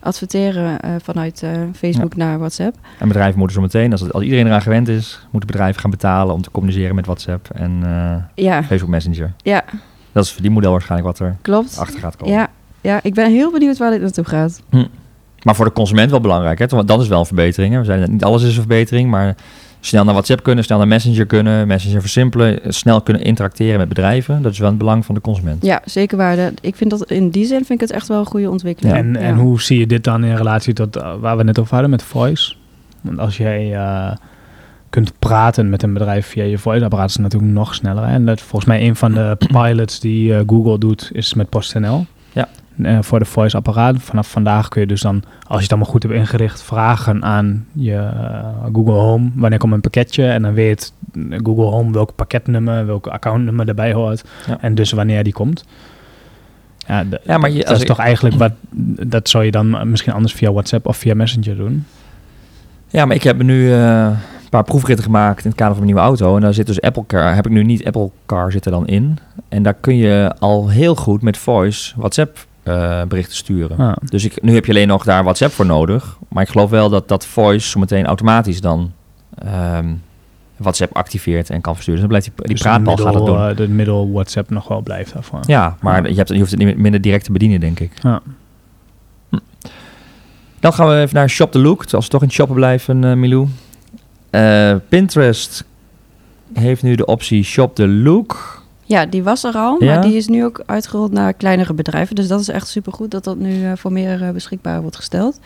adverteren 0.00 0.80
eh, 0.80 0.90
vanuit 1.02 1.42
eh, 1.42 1.50
Facebook 1.76 2.16
naar 2.16 2.38
WhatsApp. 2.38 2.76
En 2.98 3.08
bedrijven 3.08 3.38
moeten 3.38 3.56
zo 3.56 3.62
meteen, 3.62 3.92
als, 3.92 4.00
het, 4.00 4.12
als 4.12 4.22
iedereen 4.22 4.46
eraan 4.46 4.62
gewend 4.62 4.88
is, 4.88 5.26
moeten 5.30 5.50
bedrijven 5.50 5.80
gaan 5.80 5.90
betalen 5.90 6.34
om 6.34 6.42
te 6.42 6.50
communiceren 6.50 6.94
met 6.94 7.06
WhatsApp 7.06 7.48
en 7.54 7.80
eh, 7.84 8.44
Ja, 8.44 8.62
Facebook 8.62 8.90
Messenger. 8.90 9.32
ja, 9.42 9.64
Dat 10.12 10.24
is 10.24 10.32
voor 10.32 10.42
die 10.42 10.50
model 10.50 10.70
waarschijnlijk 10.70 11.10
wat 11.18 11.28
er 11.28 11.36
klopt. 11.42 11.78
achter 11.78 12.00
gaat 12.00 12.16
komen. 12.16 12.34
Ja, 12.34 12.48
ja, 12.80 13.00
ik 13.02 13.14
ben 13.14 13.30
heel 13.30 13.52
benieuwd 13.52 13.78
waar 13.78 13.90
dit 13.90 14.00
naartoe 14.00 14.24
gaat. 14.24 14.62
Maar 15.42 15.54
voor 15.56 15.64
de 15.64 15.72
consument 15.72 16.10
wel 16.10 16.20
belangrijk, 16.20 16.58
hè? 16.58 16.66
Want 16.66 16.88
dat 16.88 17.00
is 17.00 17.08
wel 17.08 17.18
een 17.20 17.26
verbetering. 17.26 17.72
Hè? 17.72 17.78
We 17.78 17.84
zeiden 17.84 18.04
net, 18.06 18.14
niet 18.14 18.24
alles 18.24 18.42
is 18.42 18.48
een 18.48 18.54
verbetering, 18.62 19.10
maar 19.10 19.34
snel 19.80 20.04
naar 20.04 20.12
WhatsApp 20.14 20.42
kunnen, 20.42 20.64
snel 20.64 20.78
naar 20.78 20.88
Messenger 20.88 21.26
kunnen, 21.26 21.66
Messenger 21.66 22.00
versimpelen, 22.00 22.58
snel 22.68 23.00
kunnen 23.00 23.22
interacteren 23.22 23.78
met 23.78 23.88
bedrijven. 23.88 24.42
Dat 24.42 24.52
is 24.52 24.58
wel 24.58 24.68
het 24.68 24.78
belang 24.78 25.04
van 25.04 25.14
de 25.14 25.20
consument. 25.20 25.64
Ja, 25.64 25.80
zeker 25.84 26.16
waar. 26.16 26.36
De- 26.36 26.52
Ik 26.60 26.76
vind 26.76 26.90
dat 26.90 27.10
in 27.10 27.30
die 27.30 27.44
zin 27.46 27.56
vind 27.64 27.70
ik 27.70 27.80
het 27.80 27.90
echt 27.90 28.08
wel 28.08 28.18
een 28.18 28.26
goede 28.26 28.50
ontwikkeling. 28.50 28.96
En, 28.96 29.12
Ja. 29.12 29.18
en 29.18 29.34
hoe 29.36 29.60
zie 29.62 29.78
je 29.78 29.86
dit 29.86 30.04
dan 30.04 30.24
in 30.24 30.36
relatie 30.36 30.72
tot 30.74 30.96
eh, 30.96 31.14
waar 31.20 31.36
we 31.36 31.42
net 31.42 31.58
over 31.58 31.72
hadden 31.72 31.90
met 31.90 32.02
voice? 32.02 32.54
Want 33.00 33.18
als 33.18 33.36
jij 33.36 33.74
eh, 33.76 34.12
kunt 34.90 35.12
praten 35.18 35.68
met 35.70 35.82
een 35.82 35.92
bedrijf 35.92 36.26
via 36.26 36.44
je 36.44 36.58
voice-apparaat, 36.58 37.08
is 37.08 37.12
het 37.14 37.22
natuurlijk 37.22 37.52
nog 37.52 37.74
sneller. 37.74 38.06
hè? 38.06 38.12
En 38.12 38.26
dat 38.26 38.40
volgens 38.40 38.64
mij 38.64 38.86
een 38.86 38.96
van 38.96 39.12
de 39.12 39.36
pilots 39.62 40.00
die 40.00 40.34
eh, 40.34 40.40
Google 40.46 40.78
doet, 40.78 41.10
is 41.12 41.34
met 41.34 41.48
PostNL. 41.48 42.06
Ja. 42.32 42.48
Eh, 42.82 42.98
voor 43.00 43.18
de 43.18 43.24
voice-apparaat. 43.24 43.96
Vanaf 43.98 44.30
vandaag 44.30 44.68
kun 44.68 44.80
je 44.80 44.86
dus 44.86 45.00
dan, 45.00 45.22
als 45.46 45.56
je 45.56 45.62
het 45.62 45.70
allemaal 45.72 45.90
goed 45.90 46.02
hebt 46.02 46.14
ingericht, 46.14 46.62
vragen 46.62 47.24
aan 47.24 47.66
je 47.72 47.94
eh, 47.96 48.44
Google 48.72 48.92
Home. 48.92 49.30
Wanneer 49.34 49.58
komt 49.58 49.72
een 49.72 49.80
pakketje? 49.80 50.26
En 50.26 50.42
dan 50.42 50.52
weet 50.54 50.92
Google 51.30 51.64
Home 51.64 51.92
welk 51.92 52.14
pakketnummer, 52.14 52.86
welk 52.86 53.06
accountnummer 53.06 53.68
erbij 53.68 53.92
hoort. 53.92 54.24
Ja. 54.46 54.58
En 54.60 54.74
dus 54.74 54.92
wanneer 54.92 55.24
die 55.24 55.32
komt. 55.32 55.64
Ja, 57.24 57.38
maar 57.38 57.50
je- 57.50 57.64
dat 57.64 57.76
is 57.76 57.84
toch 57.84 57.98
eigenlijk 57.98 58.36
wat, 58.36 58.52
dat 59.08 59.28
zou 59.28 59.44
je 59.44 59.50
dan 59.50 59.90
misschien 59.90 60.12
anders 60.12 60.32
via 60.32 60.52
WhatsApp 60.52 60.86
of 60.86 60.96
via 60.96 61.14
Messenger 61.14 61.56
doen. 61.56 61.84
Ja, 62.88 63.04
maar 63.04 63.16
ik 63.16 63.22
heb 63.22 63.42
nu 63.42 63.72
eh, 63.72 64.04
een 64.42 64.48
paar 64.50 64.64
proefritten 64.64 65.04
gemaakt 65.04 65.44
in 65.44 65.50
het 65.50 65.58
kader 65.58 65.74
van 65.74 65.84
mijn 65.84 65.94
nieuwe 65.94 66.08
auto. 66.08 66.34
En 66.36 66.40
daar 66.42 66.54
zit 66.54 66.66
dus 66.66 66.80
Apple 66.80 67.04
Car, 67.06 67.34
heb 67.34 67.46
ik 67.46 67.52
nu 67.52 67.62
niet 67.62 67.84
Apple 67.84 68.10
Car 68.26 68.52
zit 68.52 68.64
er 68.64 68.70
dan 68.70 68.86
in. 68.86 69.18
En 69.48 69.62
daar 69.62 69.74
kun 69.74 69.96
je 69.96 70.34
al 70.38 70.68
heel 70.68 70.94
goed 70.94 71.22
met 71.22 71.36
voice 71.36 71.92
WhatsApp 71.96 72.46
eh, 72.68 73.02
berichten 73.08 73.36
sturen. 73.36 73.78
Ah. 73.78 73.96
Dus 74.04 74.24
ik, 74.24 74.42
nu 74.42 74.54
heb 74.54 74.64
je 74.64 74.72
alleen 74.72 74.88
nog 74.88 75.04
daar 75.04 75.22
WhatsApp 75.22 75.52
voor 75.52 75.66
nodig. 75.66 76.18
Maar 76.28 76.42
ik 76.42 76.48
geloof 76.48 76.70
wel 76.70 76.88
dat 76.88 77.08
dat 77.08 77.26
voice 77.26 77.68
zo 77.68 77.80
meteen 77.80 78.06
automatisch 78.06 78.60
dan 78.60 78.92
ehm, 79.38 79.94
WhatsApp 80.56 80.96
activeert 80.96 81.50
en 81.50 81.60
kan 81.60 81.74
versturen. 81.74 82.00
Dus 82.00 82.10
dan 82.10 82.18
blijft 82.18 82.36
die, 82.36 82.46
die 82.46 82.54
Dus 82.54 82.62
praatbal 82.62 82.96
de 82.96 83.02
gaat 83.02 83.12
dat 83.12 83.22
middel, 83.22 83.38
doen. 83.40 83.50
eh, 83.50 83.56
de 83.56 83.68
middel 83.68 84.10
WhatsApp 84.12 84.50
nog 84.50 84.68
wel 84.68 84.80
blijft 84.80 85.12
daarvan. 85.12 85.42
Ja, 85.46 85.76
maar. 85.80 86.08
Je, 86.08 86.14
hebt, 86.16 86.28
je 86.28 86.38
hoeft 86.38 86.50
het 86.50 86.60
niet 86.60 86.76
minder 86.78 87.00
direct 87.00 87.24
te 87.24 87.32
bedienen, 87.32 87.60
denk 87.60 87.80
ik. 87.80 87.92
Ja. 88.02 88.20
Dan 90.60 90.72
gaan 90.72 90.88
we 90.88 90.94
even 91.00 91.14
naar 91.14 91.28
Shop 91.30 91.52
the 91.52 91.58
Look. 91.58 91.92
Als 91.92 92.04
we 92.04 92.10
toch 92.10 92.22
in 92.22 92.30
shoppen 92.30 92.54
blijven, 92.56 93.04
eh, 93.04 93.14
Milou. 93.14 93.46
Eh, 94.30 94.74
Pinterest 94.88 95.64
heeft 96.52 96.82
nu 96.82 96.94
de 96.94 97.06
optie 97.06 97.42
Shop 97.42 97.74
the 97.74 97.88
Look. 97.88 98.62
Ja, 98.88 99.06
die 99.06 99.22
was 99.22 99.44
er 99.44 99.54
al, 99.54 99.82
Ja? 99.84 99.94
maar 99.94 100.02
die 100.02 100.16
is 100.16 100.26
nu 100.26 100.44
ook 100.44 100.62
uitgerold 100.66 101.12
naar 101.12 101.32
kleinere 101.32 101.74
bedrijven. 101.74 102.14
Dus 102.14 102.28
dat 102.28 102.40
is 102.40 102.48
echt 102.48 102.68
supergoed 102.68 103.10
dat 103.10 103.24
dat 103.24 103.36
nu 103.38 103.64
eh, 103.64 103.72
voor 103.76 103.92
meer 103.92 104.22
eh, 104.22 104.30
beschikbaar 104.30 104.80
wordt 104.80 104.96
gesteld. 104.96 105.40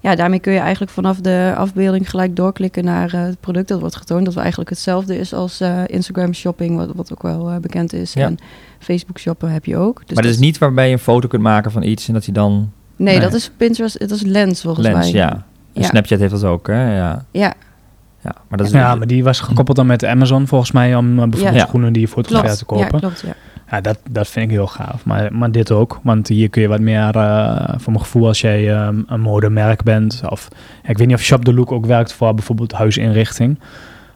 Ja, 0.00 0.14
daarmee 0.14 0.38
kun 0.38 0.52
je 0.52 0.58
eigenlijk 0.58 0.92
vanaf 0.92 1.20
de 1.20 1.52
afbeelding 1.56 2.10
gelijk 2.10 2.36
doorklikken 2.36 2.84
naar 2.84 3.14
eh, 3.14 3.20
het 3.22 3.40
product 3.40 3.68
dat 3.68 3.80
wordt 3.80 3.96
getoond. 3.96 4.24
Dat 4.24 4.36
eigenlijk 4.36 4.70
hetzelfde 4.70 5.18
is 5.18 5.32
als 5.34 5.60
Instagram 5.86 6.34
shopping, 6.34 6.76
wat, 6.76 6.90
wat 6.94 7.12
ook 7.12 7.22
wel 7.22 7.58
bekend 7.60 7.92
is. 7.92 8.12
Ja. 8.12 8.24
En 8.26 8.36
Facebook 8.78 9.18
shoppen 9.18 9.50
heb 9.52 9.64
je 9.64 9.76
ook. 9.76 10.02
Dus 10.06 10.14
maar 10.14 10.22
dat 10.24 10.32
is 10.32 10.38
niet 10.38 10.58
waarbij 10.58 10.86
je 10.86 10.92
een 10.92 10.98
foto 10.98 11.28
kunt 11.28 11.42
maken 11.42 11.70
van 11.70 11.82
iets 11.82 12.08
en 12.08 12.14
dat 12.14 12.24
je 12.24 12.32
dan... 12.32 12.70
Nee, 12.96 13.14
Nee. 13.14 13.20
dat 13.24 13.34
is 13.34 13.50
Pinterest, 13.56 13.98
dat 13.98 14.10
is 14.10 14.22
Lens 14.22 14.60
volgens 14.60 14.86
Lens, 14.86 14.98
mij. 14.98 15.20
ja. 15.20 15.30
En 15.72 15.82
Ja. 15.82 15.88
Snapchat 15.88 16.18
heeft 16.18 16.32
dat 16.32 16.44
ook, 16.44 16.66
hè? 16.66 16.96
Ja. 16.96 17.24
Ja, 17.30 17.54
ja. 18.20 18.34
Maar 18.48 18.58
dat 18.58 18.66
is 18.66 18.72
Ja, 18.72 18.94
maar 18.94 19.06
die 19.06 19.24
was 19.24 19.40
gekoppeld 19.40 19.76
dan 19.76 19.86
met 19.86 20.04
Amazon 20.04 20.46
volgens 20.46 20.72
mij 20.72 20.94
om 20.96 21.18
eh, 21.18 21.24
bijvoorbeeld 21.28 21.60
Ja. 21.60 21.66
schoenen 21.66 21.92
die 21.92 22.02
je 22.02 22.08
fotografeert 22.08 22.46
klopt. 22.52 22.58
te 22.58 22.64
kopen. 22.64 22.88
Ja, 22.92 22.98
klopt, 22.98 23.20
ja. 23.26 23.34
Ja, 23.70 23.80
dat, 23.80 23.98
dat 24.10 24.28
vind 24.28 24.44
ik 24.44 24.50
heel 24.50 24.66
gaaf. 24.66 25.04
Maar, 25.04 25.34
maar 25.34 25.50
dit 25.52 25.70
ook. 25.70 26.00
Want 26.02 26.28
hier 26.28 26.48
kun 26.50 26.62
je 26.62 26.68
wat 26.68 26.80
meer, 26.80 27.16
eh 27.16 27.68
voor 27.76 27.92
mijn 27.92 28.04
gevoel, 28.04 28.26
als 28.26 28.40
jij 28.40 28.72
ehm, 28.76 29.02
een 29.06 29.20
modemerk 29.20 29.82
bent. 29.82 30.22
Of 30.28 30.48
ik 30.86 30.98
weet 30.98 31.06
niet 31.06 31.16
of 31.16 31.22
Shop 31.22 31.44
the 31.44 31.54
Look 31.54 31.72
ook 31.72 31.86
werkt 31.86 32.12
voor 32.12 32.34
bijvoorbeeld 32.34 32.72
huisinrichting. 32.72 33.58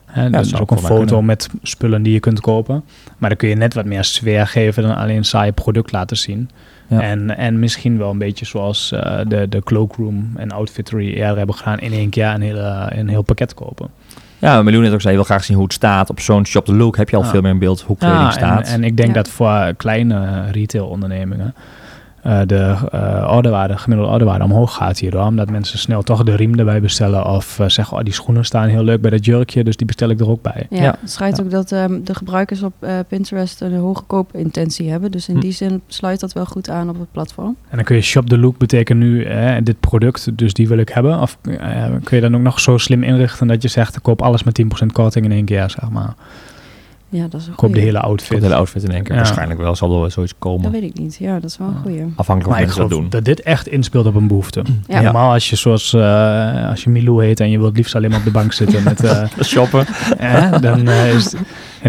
Hè, 0.07 0.31
dat 0.31 0.45
is 0.45 0.57
ook 0.57 0.71
een 0.71 0.79
foto 0.79 1.05
kunnen. 1.05 1.25
met 1.25 1.49
spullen 1.63 2.03
die 2.03 2.13
je 2.13 2.21
kunt 2.21 2.41
kopen. 2.41 2.85
Maar 3.19 3.29
dan 3.29 3.39
kun 3.39 3.49
je 3.49 3.55
net 3.55 3.75
wat 3.75 3.85
meer 3.85 4.05
sfeer 4.05 4.47
geven 4.47 4.83
dan 4.83 4.97
alleen 4.97 5.17
een 5.17 5.25
saai 5.25 5.53
product 5.53 5.93
laten 5.93 6.17
zien. 6.17 6.51
Ja. 6.89 7.01
En, 7.01 7.37
en 7.37 7.59
misschien 7.59 7.99
wel 7.99 8.11
een 8.11 8.19
beetje 8.19 8.45
zoals 8.45 8.93
eh, 8.93 9.19
de, 9.29 9.49
de 9.49 9.61
Cloakroom 9.63 10.31
en 10.37 10.51
Outfittery 10.51 11.13
eerder 11.13 11.37
hebben 11.37 11.55
gedaan. 11.55 11.79
In 11.79 11.93
één 11.93 12.09
keer 12.11 12.27
een, 12.27 12.41
hele, 12.41 12.87
een 12.95 13.09
heel 13.09 13.23
pakket 13.23 13.55
kopen. 13.55 13.89
Ja, 14.39 14.63
Miljoen 14.63 14.83
net 14.83 14.93
ook 14.93 15.01
zei, 15.01 15.13
je 15.13 15.19
wil 15.19 15.29
graag 15.29 15.45
zien 15.45 15.57
hoe 15.57 15.65
het 15.65 15.75
staat. 15.75 16.11
Op 16.11 16.21
zo'n 16.21 16.47
Shop 16.47 16.65
the 16.65 16.75
Look 16.75 16.97
heb 16.97 17.09
je 17.11 17.17
al 17.17 17.23
Ja. 17.23 17.29
veel 17.29 17.41
meer 17.41 17.51
in 17.51 17.59
beeld 17.59 17.81
hoe 17.81 17.97
kleding 17.97 18.21
Ja, 18.21 18.27
en, 18.27 18.33
staat. 18.33 18.69
en 18.69 18.85
ik 18.85 18.97
denk 18.97 19.09
Ja. 19.09 19.15
dat 19.15 19.29
voor 19.29 19.75
kleine 19.77 20.51
retailondernemingen 20.51 21.55
eh 22.25 22.41
de 22.47 22.75
eh 22.91 23.33
orderwaarde, 23.37 23.79
gemiddelde 23.79 24.13
orderwaarde 24.13 24.45
omhoog 24.45 24.75
gaat 24.75 24.99
hierdoor. 24.99 25.25
Omdat 25.25 25.51
mensen 25.51 25.79
snel 25.79 26.03
toch 26.03 26.23
de 26.25 26.37
riem 26.37 26.59
erbij 26.59 26.81
bestellen. 26.81 27.27
Of 27.27 27.59
eh, 27.59 27.69
zeggen, 27.69 27.97
oh 27.97 28.03
die 28.05 28.13
schoenen 28.13 28.45
staan 28.45 28.69
heel 28.69 28.83
leuk 28.85 29.01
bij 29.01 29.11
dat 29.11 29.25
jurkje, 29.25 29.65
dus 29.65 29.77
die 29.77 29.87
bestel 29.87 30.09
ik 30.09 30.21
er 30.21 30.29
ook 30.31 30.43
bij. 30.43 30.67
Ja, 30.71 30.83
Ja. 30.83 30.97
het 31.01 31.11
schijnt 31.11 31.37
Ja. 31.37 31.43
ook 31.43 31.51
dat 31.51 31.73
ehm, 31.73 32.03
de 32.05 32.15
gebruikers 32.15 32.63
op 32.63 32.73
eh, 32.79 32.93
Pinterest 33.09 33.61
een 33.61 33.75
hoge 33.77 34.03
koopintentie 34.03 34.91
hebben. 34.91 35.11
Dus 35.11 35.29
in 35.29 35.35
Hm. 35.35 35.41
die 35.41 35.53
zin 35.53 35.81
sluit 35.87 36.21
dat 36.21 36.33
wel 36.33 36.47
goed 36.47 36.71
aan 36.71 36.89
op 36.89 36.99
het 36.99 37.13
platform. 37.13 37.57
En 37.69 37.77
dan 37.77 37.85
kun 37.85 37.97
je 37.97 38.03
shop 38.03 38.29
the 38.29 38.39
look 38.39 38.59
betekent 38.59 38.99
nu, 38.99 39.25
eh, 39.25 39.57
dit 39.63 39.81
product, 39.81 40.39
dus 40.39 40.53
die 40.55 40.69
wil 40.69 40.79
ik 40.79 40.89
hebben. 40.89 41.21
Of 41.21 41.39
eh, 41.43 41.85
kun 42.05 42.17
je 42.17 42.23
dan 42.23 42.35
ook 42.37 42.43
nog 42.43 42.61
zo 42.61 42.79
slim 42.79 43.03
inrichten 43.03 43.47
dat 43.47 43.63
je 43.63 43.69
zegt, 43.69 43.97
ik 43.97 44.03
koop 44.03 44.23
alles 44.23 44.43
met 44.43 44.55
10% 44.55 44.93
korting 44.93 45.25
in 45.25 45.33
één 45.33 45.45
keer, 45.45 45.71
zeg 45.71 45.91
maar. 45.91 46.15
Ja, 47.17 47.27
dat 47.29 47.41
is 47.41 47.47
een 47.47 47.53
Ik 47.53 47.59
koop 47.59 47.69
de 47.69 47.75
goeie. 47.75 47.85
hele 47.87 47.99
Komt 48.01 48.11
outfit. 48.11 48.37
de 48.39 48.43
hele 48.45 48.55
outfit 48.57 48.83
in 48.83 48.91
één 48.91 49.03
keer. 49.03 49.13
Ja. 49.15 49.17
Waarschijnlijk 49.23 49.61
wel, 49.61 49.75
zal 49.77 50.05
er 50.05 50.11
zoiets 50.11 50.35
komen. 50.39 50.63
Dat 50.63 50.73
weet 50.73 50.83
ik 50.83 50.99
niet. 50.99 51.17
Ja, 51.21 51.35
dat 51.41 51.51
is 51.51 51.57
wel 51.59 51.69
een 51.69 51.77
goeie. 51.83 52.03
Afhankelijk 52.17 52.27
Maar 52.27 52.37
of 52.37 52.45
ik 52.59 52.65
mensen 52.65 52.81
dat 52.81 52.89
geloof 52.91 53.01
doen. 53.03 53.11
dat 53.11 53.25
dit 53.25 53.43
echt 53.43 53.67
inspeelt 53.67 54.07
op 54.07 54.15
een 54.15 54.27
behoefte. 54.27 54.63
Ja. 54.87 55.01
Normaal 55.01 55.33
als 55.33 55.51
je 55.51 55.57
zoals, 55.57 55.93
eh, 55.95 56.69
als 56.71 56.85
je 56.85 56.91
Milou 56.91 57.25
heet 57.25 57.41
en 57.41 57.51
je 57.51 57.59
wilt 57.59 57.77
liefst 57.77 57.95
alleen 57.95 58.11
maar 58.11 58.19
op 58.19 58.25
de 58.25 58.31
bank 58.31 58.53
zitten 58.53 58.83
met... 58.83 59.05
eh, 59.05 59.23
Shoppen. 59.45 59.85
Ja, 60.19 60.59
dan 60.59 60.89
eh, 60.89 61.15
is 61.15 61.25
het- 61.25 61.35
en 61.35 61.41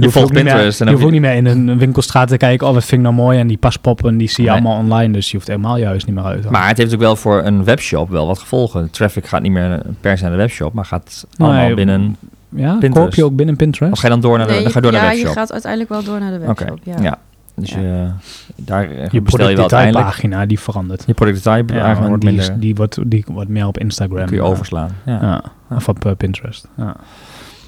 je 0.02 0.08
hoeft 0.08 0.14
volgt 0.14 0.30
ook 0.30 0.34
niet 0.36 0.44
meer, 0.44 0.44
Pinterest 0.54 0.80
en 0.82 0.86
je 0.86 0.92
hoeft 0.92 1.06
ook 1.06 1.12
niet 1.12 1.22
meer 1.22 1.34
in 1.36 1.46
een 1.46 1.78
winkelstraat 1.78 2.28
te 2.28 2.38
kijken. 2.38 2.68
Oh, 2.68 2.74
wat 2.74 2.86
vind 2.86 3.02
ik 3.02 3.08
nou 3.08 3.16
mooi? 3.22 3.40
En 3.40 3.48
die 3.48 3.58
paspoppen, 3.58 4.18
die 4.18 4.30
zie 4.30 4.44
je 4.44 4.50
Nee. 4.50 4.60
allemaal 4.60 4.80
online. 4.80 5.14
Dus 5.14 5.30
je 5.32 5.36
hoeft 5.36 5.48
helemaal 5.48 5.78
je 5.78 5.86
huis 5.86 6.06
niet 6.06 6.16
meer 6.16 6.24
uit. 6.24 6.50
Maar 6.50 6.68
het 6.68 6.78
heeft 6.78 6.94
ook 6.94 7.00
wel 7.00 7.16
voor 7.16 7.44
een 7.44 7.64
webshop 7.64 8.10
wel 8.10 8.28
wat 8.28 8.40
gevolgen. 8.40 8.90
Traffic 8.92 9.26
gaat 9.28 9.42
niet 9.42 9.52
meer 9.52 9.82
per 10.02 10.18
se 10.18 10.24
naar 10.24 10.32
de 10.32 10.38
webshop, 10.38 10.74
maar 10.74 10.86
gaat 10.86 11.26
allemaal 11.38 11.66
Nee, 11.66 11.74
binnen... 11.74 12.16
ja, 12.56 12.70
Pinterest. 12.72 12.94
koop 12.98 13.14
je 13.16 13.24
ook 13.26 13.36
binnen 13.36 13.56
Pinterest? 13.56 13.92
Of 13.92 14.00
ga 14.00 14.08
je 14.08 14.14
dan 14.14 14.22
door 14.22 14.38
naar 14.38 14.48
de, 14.48 14.54
Nee, 14.54 14.62
dan 14.64 14.72
ga 14.72 14.78
je 14.80 14.84
door 14.86 14.94
ja, 14.94 15.02
naar 15.02 15.10
de 15.12 15.16
je 15.18 15.24
webshop? 15.24 15.42
gaat 15.42 15.52
uiteindelijk 15.52 15.92
wel 15.92 16.04
door 16.04 16.20
naar 16.20 16.32
de 16.32 16.46
webshop. 16.46 16.80
ja. 16.84 16.96
Ja. 17.02 17.18
Dus 17.56 17.70
Ja. 17.70 17.80
je, 17.80 18.10
daar 18.56 18.90
eh, 18.90 19.08
je 19.12 19.22
bestel 19.22 19.50
je 19.50 19.56
wel 19.56 19.62
uiteindelijk. 19.62 19.66
productdetailpagina, 19.66 20.46
die 20.46 20.60
verandert. 20.60 21.04
Je 21.08 21.14
productdetail 21.14 21.64
Ja, 21.68 22.08
wordt 22.08 22.22
die, 22.22 22.32
minder. 22.32 22.60
die, 22.60 22.76
wordt, 22.76 22.98
die 23.06 23.26
wordt 23.28 23.50
meer 23.50 23.68
op 23.68 23.78
Instagram. 23.80 24.26
kun 24.26 24.36
je 24.36 24.42
eh, 24.42 24.50
overslaan. 24.50 24.90
Ja. 25.06 25.20
Ja. 25.22 25.44
Of 25.76 25.88
op 25.90 26.06
eh, 26.06 26.12
Pinterest. 26.18 26.68
Ja. 26.78 26.96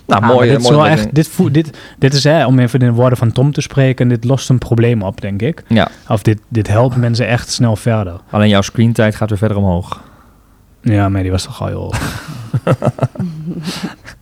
Nou, 0.07 0.21
Ah, 0.23 0.27
mooi. 0.29 0.49
dit, 0.49 0.57
is 0.59 0.63
mooi 0.63 0.75
wel 0.75 0.87
echt, 0.87 1.15
dit, 1.15 1.37
dit, 1.51 1.77
dit 1.97 2.13
is, 2.13 2.23
hè, 2.23 2.45
om 2.45 2.59
even 2.59 2.79
in 2.79 2.85
de 2.87 2.93
woorden 2.93 3.17
van 3.17 3.31
Tom 3.31 3.51
te 3.51 3.61
spreken, 3.61 4.07
dit 4.07 4.23
lost 4.23 4.49
een 4.49 4.57
probleem 4.57 5.01
op, 5.01 5.21
denk 5.21 5.41
ik. 5.41 5.63
Ja, 5.67 5.87
Of 6.07 6.21
dit, 6.21 6.39
dit 6.47 6.67
helpt 6.67 6.95
mensen 6.95 7.27
echt 7.27 7.49
snel 7.49 7.75
verder. 7.75 8.13
alleen 8.29 8.49
jouw 8.49 8.61
screentijd 8.61 9.15
gaat 9.15 9.29
weer 9.29 9.37
verder 9.37 9.57
omhoog. 9.57 10.01
Ja, 10.81 11.09
maar 11.09 11.21
die 11.21 11.31
was 11.31 11.43
toch 11.43 11.61
al 11.61 11.67
heel... 11.67 11.93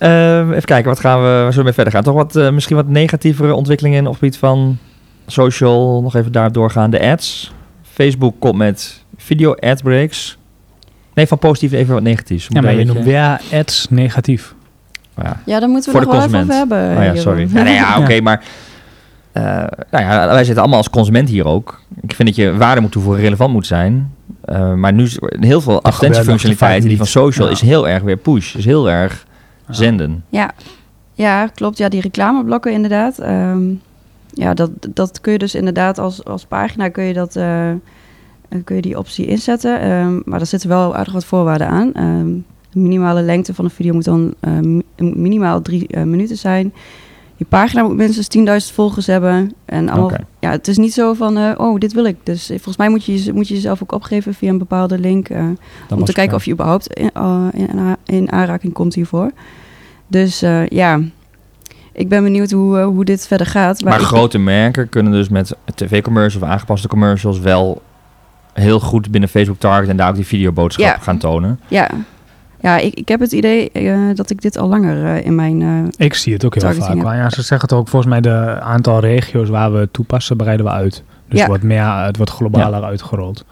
Ehm, 0.00 0.50
even 0.50 0.64
kijken, 0.64 0.88
wat 0.88 1.00
gaan 1.00 1.18
we, 1.18 1.24
waar 1.26 1.38
zullen 1.40 1.56
we 1.56 1.62
mee 1.62 1.72
verder 1.72 1.92
gaan? 1.92 2.02
Toch 2.02 2.14
wat, 2.14 2.36
eh, 2.36 2.50
misschien 2.50 2.76
wat 2.76 2.88
negatievere 2.88 3.54
ontwikkelingen 3.54 4.00
op 4.00 4.06
het 4.06 4.18
gebied 4.18 4.36
van 4.36 4.78
social. 5.26 6.02
Nog 6.02 6.14
even 6.16 6.32
daarop 6.32 6.54
doorgaan. 6.54 6.90
De 6.90 7.00
ads. 7.00 7.52
Facebook 7.82 8.34
komt 8.38 8.56
met 8.56 9.04
video 9.16 9.54
ad 9.54 9.82
breaks. 9.82 10.38
Nee, 11.14 11.26
van 11.26 11.38
positief 11.38 11.72
even 11.72 11.94
wat 11.94 12.02
negatiefs. 12.02 12.46
Ja, 12.48 12.60
maar 12.60 12.74
je 12.74 12.84
noemt 12.84 12.98
een 12.98 13.04
weer 13.04 13.40
ads 13.52 13.86
negatief. 13.90 14.54
ja. 15.22 15.36
ja, 15.46 15.60
daar 15.60 15.68
moeten 15.68 15.92
we 15.92 15.98
Voor 15.98 16.06
nog 16.06 16.22
de 16.24 16.30
wel 16.30 16.40
even 16.40 16.56
hebben. 16.56 16.96
Oh 16.96 17.04
ja, 17.04 17.14
sorry. 17.16 17.48
Ja, 17.52 17.62
nee, 17.62 17.74
ja, 17.74 17.98
oké, 18.00 18.20
maar... 18.20 18.42
eh, 19.32 19.42
nou 19.90 20.04
ja, 20.04 20.26
wij 20.26 20.44
zitten 20.44 20.58
allemaal 20.62 20.78
als 20.78 20.90
consument 20.90 21.28
hier 21.28 21.46
ook. 21.46 21.80
Ik 22.02 22.14
vind 22.14 22.28
dat 22.28 22.36
je 22.36 22.56
waarde 22.56 22.80
moet 22.80 22.92
toevoegen, 22.92 23.22
relevant 23.22 23.52
moet 23.52 23.66
zijn. 23.66 24.14
Eh, 24.44 24.74
maar 24.74 24.92
nu 24.92 25.02
is 25.02 25.18
heel 25.40 25.60
veel 25.60 25.82
advertentiefunctionaliteiten 25.82 26.88
die 26.88 26.96
van 26.98 27.06
social 27.06 27.46
Ja. 27.46 27.52
is 27.52 27.60
heel 27.60 27.88
erg 27.88 28.02
weer 28.02 28.16
push. 28.16 28.54
Is 28.54 28.64
heel 28.64 28.90
erg 28.90 29.26
zenden. 29.70 30.24
Ja. 30.28 30.50
ja, 31.14 31.46
klopt. 31.46 31.78
Ja, 31.78 31.88
die 31.88 32.00
reclameblokken 32.00 32.72
inderdaad. 32.72 33.18
Ehm, 33.18 33.62
ja, 34.32 34.54
dat, 34.54 34.70
dat 34.90 35.20
kun 35.20 35.32
je 35.32 35.38
dus 35.38 35.54
inderdaad 35.54 35.98
als, 35.98 36.24
als 36.24 36.44
pagina 36.44 36.88
kun 36.88 37.04
je, 37.04 37.12
dat, 37.12 37.36
eh, 37.36 37.70
kun 38.64 38.76
je 38.76 38.82
die 38.82 38.98
optie 38.98 39.26
inzetten. 39.26 39.80
Ehm, 39.80 40.14
maar 40.24 40.38
daar 40.38 40.46
zitten 40.46 40.68
wel 40.68 40.96
aardig 40.96 41.12
wat 41.12 41.24
voorwaarden 41.24 41.68
aan. 41.68 41.92
Ehm, 41.94 42.28
de 42.70 42.78
minimale 42.78 43.22
lengte 43.22 43.54
van 43.54 43.64
de 43.64 43.70
video 43.70 43.92
moet 43.94 44.04
dan 44.04 44.34
eh, 44.40 44.52
mi- 44.58 44.82
minimaal 44.96 45.62
drie 45.62 45.86
eh, 45.88 46.02
minuten 46.02 46.36
zijn. 46.36 46.72
Die 47.40 47.48
pagina 47.48 47.82
moet 47.82 47.96
minstens 47.96 48.28
10.000 48.70 48.74
volgers 48.74 49.06
hebben. 49.06 49.54
En 49.64 49.88
allemaal, 49.88 50.10
ja, 50.40 50.50
het 50.50 50.68
is 50.68 50.76
niet 50.76 50.92
zo 50.92 51.14
van, 51.14 51.36
eh, 51.38 51.50
oh, 51.56 51.78
dit 51.78 51.92
wil 51.92 52.04
ik. 52.04 52.16
Dus 52.22 52.42
eh, 52.42 52.54
volgens 52.56 52.76
mij 52.76 52.88
moet 52.88 53.04
je, 53.04 53.24
je- 53.24 53.32
moet 53.32 53.48
je 53.48 53.54
jezelf 53.54 53.82
ook 53.82 53.92
opgeven 53.92 54.34
via 54.34 54.50
een 54.50 54.58
bepaalde 54.58 54.98
link. 54.98 55.28
eh, 55.28 55.44
om 55.90 56.04
te 56.04 56.12
kijken 56.12 56.36
of 56.36 56.44
je 56.44 56.52
überhaupt 56.52 56.86
in, 56.92 57.10
in, 58.04 58.32
aanraking 58.32 58.72
komt 58.72 58.94
hiervoor. 58.94 59.30
Dus 60.06 60.40
ja, 60.68 61.00
ik 61.92 62.08
ben 62.08 62.22
benieuwd 62.22 62.50
hoe, 62.50 62.78
hoe 62.80 63.04
dit 63.04 63.26
verder 63.26 63.46
gaat. 63.46 63.82
Maar 63.84 64.00
grote 64.00 64.38
merken 64.38 64.88
kunnen 64.88 65.12
dus 65.12 65.28
met 65.28 65.54
tv-commercials 65.74 66.44
of 66.44 66.50
aangepaste 66.52 66.88
commercials 66.88 67.38
wel 67.38 67.82
heel 68.52 68.80
goed 68.80 69.10
binnen 69.10 69.28
Facebook 69.30 69.58
target 69.58 69.88
en 69.88 69.96
daar 69.96 70.08
ook 70.08 70.14
die 70.14 70.26
videoboodschap 70.26 70.84
Ja. 70.84 70.98
gaan 71.00 71.18
tonen. 71.18 71.60
Ja, 71.68 71.90
ja 72.62 72.78
ik, 72.78 72.94
ik 72.94 73.08
heb 73.08 73.20
het 73.20 73.32
idee 73.32 73.70
eh, 73.70 73.98
dat 74.14 74.30
ik 74.30 74.40
dit 74.42 74.58
al 74.58 74.68
langer 74.68 75.04
eh, 75.16 75.24
in 75.26 75.34
mijn... 75.34 75.62
eh, 75.62 76.06
Ik 76.06 76.14
zie 76.14 76.32
het 76.32 76.44
ook 76.44 76.54
heel 76.54 76.72
vaak. 76.72 76.94
ja. 76.96 77.02
Maar 77.02 77.16
ja, 77.16 77.30
ze 77.30 77.42
zeggen 77.42 77.68
toch 77.68 77.78
ook 77.78 77.88
volgens 77.88 78.10
mij 78.12 78.20
de 78.20 78.60
aantal 78.60 79.00
regio's 79.00 79.48
waar 79.48 79.72
we 79.72 79.78
het 79.78 79.92
toepassen, 79.92 80.36
breiden 80.36 80.66
we 80.66 80.72
uit. 80.72 80.92
Dus 80.92 81.02
Ja. 81.28 81.38
het 81.38 81.46
wordt 81.46 81.62
meer, 81.62 81.82
het 82.04 82.16
wordt 82.16 82.32
globaler 82.32 82.82
uitgerold. 82.82 83.44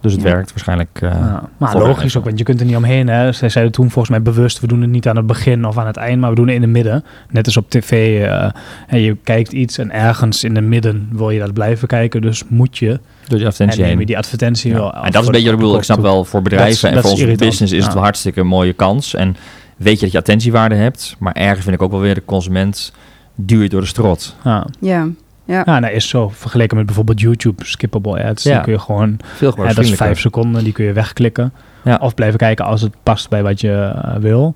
Dus 0.00 0.12
het 0.12 0.22
Ja. 0.22 0.28
werkt 0.30 0.50
waarschijnlijk. 0.50 0.98
eh, 1.02 1.10
Ja. 1.10 1.48
Maar 1.56 1.76
logisch 1.78 2.16
ook, 2.16 2.24
want 2.24 2.38
je 2.38 2.44
kunt 2.44 2.60
er 2.60 2.66
niet 2.66 2.76
omheen. 2.76 3.08
Hè. 3.08 3.32
Zij 3.32 3.48
zeiden 3.48 3.72
toen 3.72 3.90
volgens 3.90 4.08
mij 4.08 4.22
bewust, 4.22 4.60
we 4.60 4.66
doen 4.66 4.80
het 4.80 4.90
niet 4.90 5.08
aan 5.08 5.16
het 5.16 5.26
begin 5.26 5.64
of 5.66 5.78
aan 5.78 5.86
het 5.86 5.96
eind, 5.96 6.20
maar 6.20 6.30
we 6.30 6.36
doen 6.36 6.46
het 6.46 6.54
in 6.54 6.62
het 6.62 6.70
midden. 6.70 7.04
Net 7.30 7.46
als 7.46 7.56
op 7.56 7.70
tv. 7.70 8.22
eh, 8.22 8.50
en 8.86 9.00
je 9.00 9.16
kijkt 9.24 9.52
iets 9.52 9.78
en 9.78 9.90
ergens 9.92 10.44
in 10.44 10.54
het 10.56 10.64
midden 10.64 11.08
wil 11.12 11.30
je 11.30 11.38
dat 11.38 11.52
blijven 11.52 11.88
kijken. 11.88 12.20
Dus 12.22 12.42
moet 12.48 12.78
je. 12.78 12.86
door 12.88 12.98
die 13.28 13.38
En 13.40 13.46
advertentie 13.46 13.80
neem 13.80 13.90
je 13.90 13.96
heen. 13.96 14.06
die 14.06 14.18
advertentie 14.18 14.70
Ja. 14.70 14.76
wel. 14.76 14.94
En 14.94 15.10
dat 15.12 15.20
is 15.20 15.26
een 15.26 15.32
beetje 15.32 15.46
wat 15.50 15.54
ik 15.54 15.60
bedoel. 15.60 15.76
Ik 15.76 15.82
snap 15.82 16.00
wel 16.00 16.24
voor 16.24 16.42
bedrijven 16.42 16.88
Dat 16.88 16.96
en 16.96 17.02
voor 17.02 17.10
onze 17.10 17.26
business 17.36 17.72
is 17.72 17.84
het 17.84 17.94
wel 17.94 18.02
hartstikke 18.02 18.40
een 18.40 18.46
mooie 18.46 18.72
kans. 18.72 19.14
En 19.14 19.36
weet 19.76 19.94
je 19.94 20.00
dat 20.00 20.12
je 20.12 20.18
attentiewaarde 20.18 20.74
hebt, 20.74 21.16
maar 21.18 21.32
ergens 21.32 21.64
vind 21.64 21.74
ik 21.76 21.82
ook 21.82 21.90
wel 21.90 22.00
weer 22.00 22.14
de 22.14 22.24
consument 22.24 22.92
duw 23.34 23.62
je 23.62 23.68
door 23.68 23.80
de 23.80 23.86
strot. 23.86 24.36
Ja. 24.44 24.66
ja, 24.80 25.08
ja. 25.50 25.62
Ja, 25.66 25.80
dat 25.80 25.90
is 25.90 26.08
zo. 26.08 26.28
Vergeleken 26.28 26.76
met 26.76 26.86
bijvoorbeeld 26.86 27.20
YouTube, 27.20 27.64
skippable 27.64 28.24
ads. 28.24 28.42
Ja. 28.42 28.52
Die 28.52 28.62
kun 28.62 28.72
je 28.72 28.78
gewoon, 28.78 29.16
Veel 29.22 29.54
ja, 29.56 29.72
dat 29.72 29.84
is 29.84 29.94
vijf 29.94 30.20
seconden, 30.20 30.64
die 30.64 30.72
kun 30.72 30.84
je 30.84 30.92
wegklikken. 30.92 31.52
Ja. 31.84 31.98
Of 32.02 32.14
blijven 32.14 32.38
kijken 32.38 32.64
als 32.64 32.80
het 32.80 32.92
past 33.02 33.28
bij 33.28 33.42
wat 33.42 33.60
je 33.60 33.92
eh, 33.94 34.14
wil. 34.16 34.54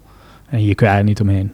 En 0.48 0.59
hier 0.59 0.74
kun 0.74 0.87
je 0.87 0.92
eigenlijk 0.92 1.20
niet 1.20 1.28
omheen. 1.28 1.52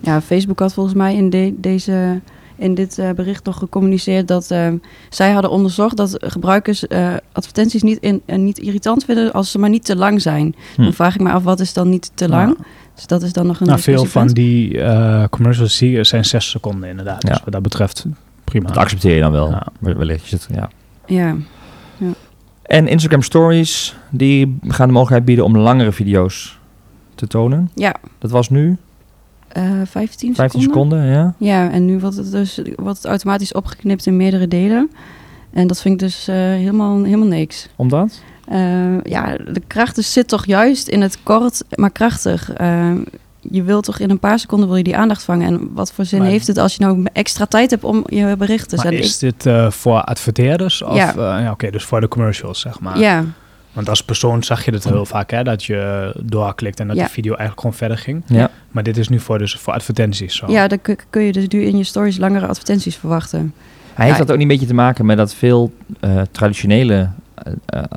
ja, 0.00 0.20
Facebook 0.20 0.58
had 0.58 0.74
volgens 0.74 0.94
mij 0.94 1.14
in, 1.14 1.30
de, 1.30 1.54
deze, 1.56 2.20
in 2.56 2.74
dit 2.74 2.98
eh, 2.98 3.10
bericht 3.10 3.44
nog 3.44 3.58
gecommuniceerd 3.58 4.28
dat 4.28 4.50
eh, 4.50 4.68
zij 5.08 5.30
hadden 5.30 5.50
onderzocht 5.50 5.96
dat 5.96 6.16
gebruikers 6.18 6.86
eh, 6.86 7.14
advertenties 7.32 7.82
niet, 7.82 7.98
in, 8.00 8.22
niet 8.26 8.58
irritant 8.58 9.04
vinden 9.04 9.32
als 9.32 9.50
ze 9.50 9.58
maar 9.58 9.70
niet 9.70 9.84
te 9.84 9.96
lang 9.96 10.22
zijn. 10.22 10.54
Hm. 10.74 10.82
Dan 10.82 10.92
vraag 10.92 11.14
ik 11.14 11.20
me 11.20 11.30
af, 11.30 11.42
wat 11.42 11.60
is 11.60 11.72
dan 11.72 11.88
niet 11.88 12.10
te 12.14 12.28
lang? 12.28 12.58
Dus 13.00 13.08
dat 13.08 13.22
is 13.22 13.32
dan 13.32 13.46
nog 13.46 13.60
een 13.60 13.66
Nou, 13.66 13.80
veel 13.80 14.04
van 14.04 14.26
die 14.26 14.80
eh, 14.80 15.24
commercials 15.30 15.76
zie 15.76 15.90
je 15.90 16.04
zijn 16.04 16.24
zes 16.24 16.50
seconden 16.50 16.88
inderdaad. 16.88 17.22
Ja. 17.22 17.28
Dus 17.28 17.40
wat 17.44 17.52
dat 17.52 17.62
betreft 17.62 18.06
prima. 18.50 18.66
Dat 18.66 18.76
accepteer 18.76 19.14
je 19.14 19.20
dan 19.20 19.32
wel. 19.32 19.50
Ja. 19.50 19.66
wel- 19.80 19.94
Wellicht 19.94 20.24
is 20.24 20.30
het, 20.30 20.48
ja. 20.54 20.70
Ja, 21.06 21.36
En 22.62 22.86
Instagram 22.88 23.22
Stories, 23.22 23.96
die 24.10 24.58
gaan 24.66 24.86
de 24.86 24.92
mogelijkheid 24.92 25.24
bieden 25.24 25.44
om 25.44 25.56
langere 25.56 25.92
video's 25.92 26.58
te 27.14 27.26
tonen. 27.26 27.70
ja. 27.74 27.94
Dat 28.18 28.30
was 28.30 28.48
nu 28.50 28.76
eh 29.48 29.62
15, 29.84 30.34
15 30.34 30.60
seconden. 30.60 30.98
seconden, 31.00 31.06
ja. 31.06 31.34
Ja, 31.38 31.70
en 31.70 31.84
nu 31.86 31.98
wordt 31.98 32.16
het 32.16 32.30
dus 32.30 32.60
wordt 32.76 32.96
het 32.96 33.06
automatisch 33.06 33.52
opgeknipt 33.52 34.06
in 34.06 34.16
meerdere 34.16 34.48
delen. 34.48 34.90
En 35.52 35.66
dat 35.66 35.80
vind 35.80 35.94
ik 35.94 36.00
dus 36.00 36.28
eh, 36.28 36.34
helemaal, 36.36 37.02
helemaal 37.04 37.26
niks. 37.26 37.68
Omdat? 37.76 38.22
Eh, 38.48 39.02
ja, 39.02 39.36
de 39.36 39.62
kracht 39.66 39.94
dus 39.94 40.12
zit 40.12 40.28
toch 40.28 40.46
juist 40.46 40.88
in 40.88 41.00
het 41.00 41.22
kort, 41.22 41.64
maar 41.74 41.90
krachtig. 41.90 42.52
Eh, 43.50 43.56
je 43.56 43.62
wilt 43.62 43.84
toch 43.84 43.98
in 43.98 44.10
een 44.10 44.18
paar 44.18 44.38
seconden 44.38 44.68
wil 44.68 44.76
je 44.76 44.82
die 44.82 44.96
aandacht 44.96 45.22
vangen. 45.22 45.46
En 45.46 45.70
wat 45.74 45.92
voor 45.92 46.04
zin 46.04 46.18
Maar- 46.18 46.28
heeft 46.28 46.46
het 46.46 46.58
als 46.58 46.74
je 46.76 46.84
nou 46.84 47.06
extra 47.12 47.46
tijd 47.46 47.70
hebt 47.70 47.84
om 47.84 48.04
je 48.06 48.34
bericht 48.38 48.68
te 48.68 48.76
maar 48.76 48.84
zetten? 48.84 49.02
is 49.04 49.18
dit 49.18 49.46
eh, 49.46 49.70
voor 49.70 50.00
adverteerders? 50.02 50.82
Of, 50.82 50.96
Ja. 50.96 51.12
ja. 51.16 51.38
ja 51.38 51.50
Oké, 51.50 51.70
dus 51.70 51.84
voor 51.84 52.00
de 52.00 52.08
commercials, 52.08 52.60
zeg 52.60 52.80
maar. 52.80 52.98
ja, 52.98 53.24
Want 53.72 53.88
als 53.88 54.04
persoon 54.04 54.42
zag 54.42 54.64
je 54.64 54.70
het 54.70 54.84
heel 54.84 55.06
vaak, 55.06 55.30
hè, 55.30 55.42
dat 55.42 55.64
je 55.64 56.12
doorklikt 56.22 56.80
en 56.80 56.86
dat 56.88 56.96
Ja. 56.96 57.04
de 57.04 57.10
video 57.10 57.30
eigenlijk 57.30 57.60
gewoon 57.60 57.76
verder 57.76 57.98
ging. 57.98 58.22
Ja. 58.26 58.50
Maar 58.70 58.82
dit 58.82 58.96
is 58.96 59.08
nu 59.08 59.20
voor, 59.20 59.38
dus 59.38 59.54
voor 59.54 59.72
advertenties 59.72 60.36
zo. 60.36 60.50
ja, 60.50 60.68
dan 60.68 60.78
kun, 61.10 61.22
je 61.22 61.32
dus 61.32 61.48
nu 61.48 61.62
in 61.62 61.76
je 61.76 61.84
stories 61.84 62.16
langere 62.18 62.46
advertenties 62.46 62.96
verwachten. 62.96 63.54
Hij 63.94 64.04
heeft 64.06 64.18
Ja. 64.18 64.24
dat 64.24 64.32
ook 64.32 64.40
niet 64.40 64.50
een 64.50 64.52
beetje 64.52 64.66
te 64.68 64.74
maken 64.74 65.06
met 65.06 65.16
dat 65.16 65.34
veel 65.34 65.72
eh, 66.00 66.20
traditionele 66.30 66.94
eh, 66.94 67.00
eh, 67.00 67.08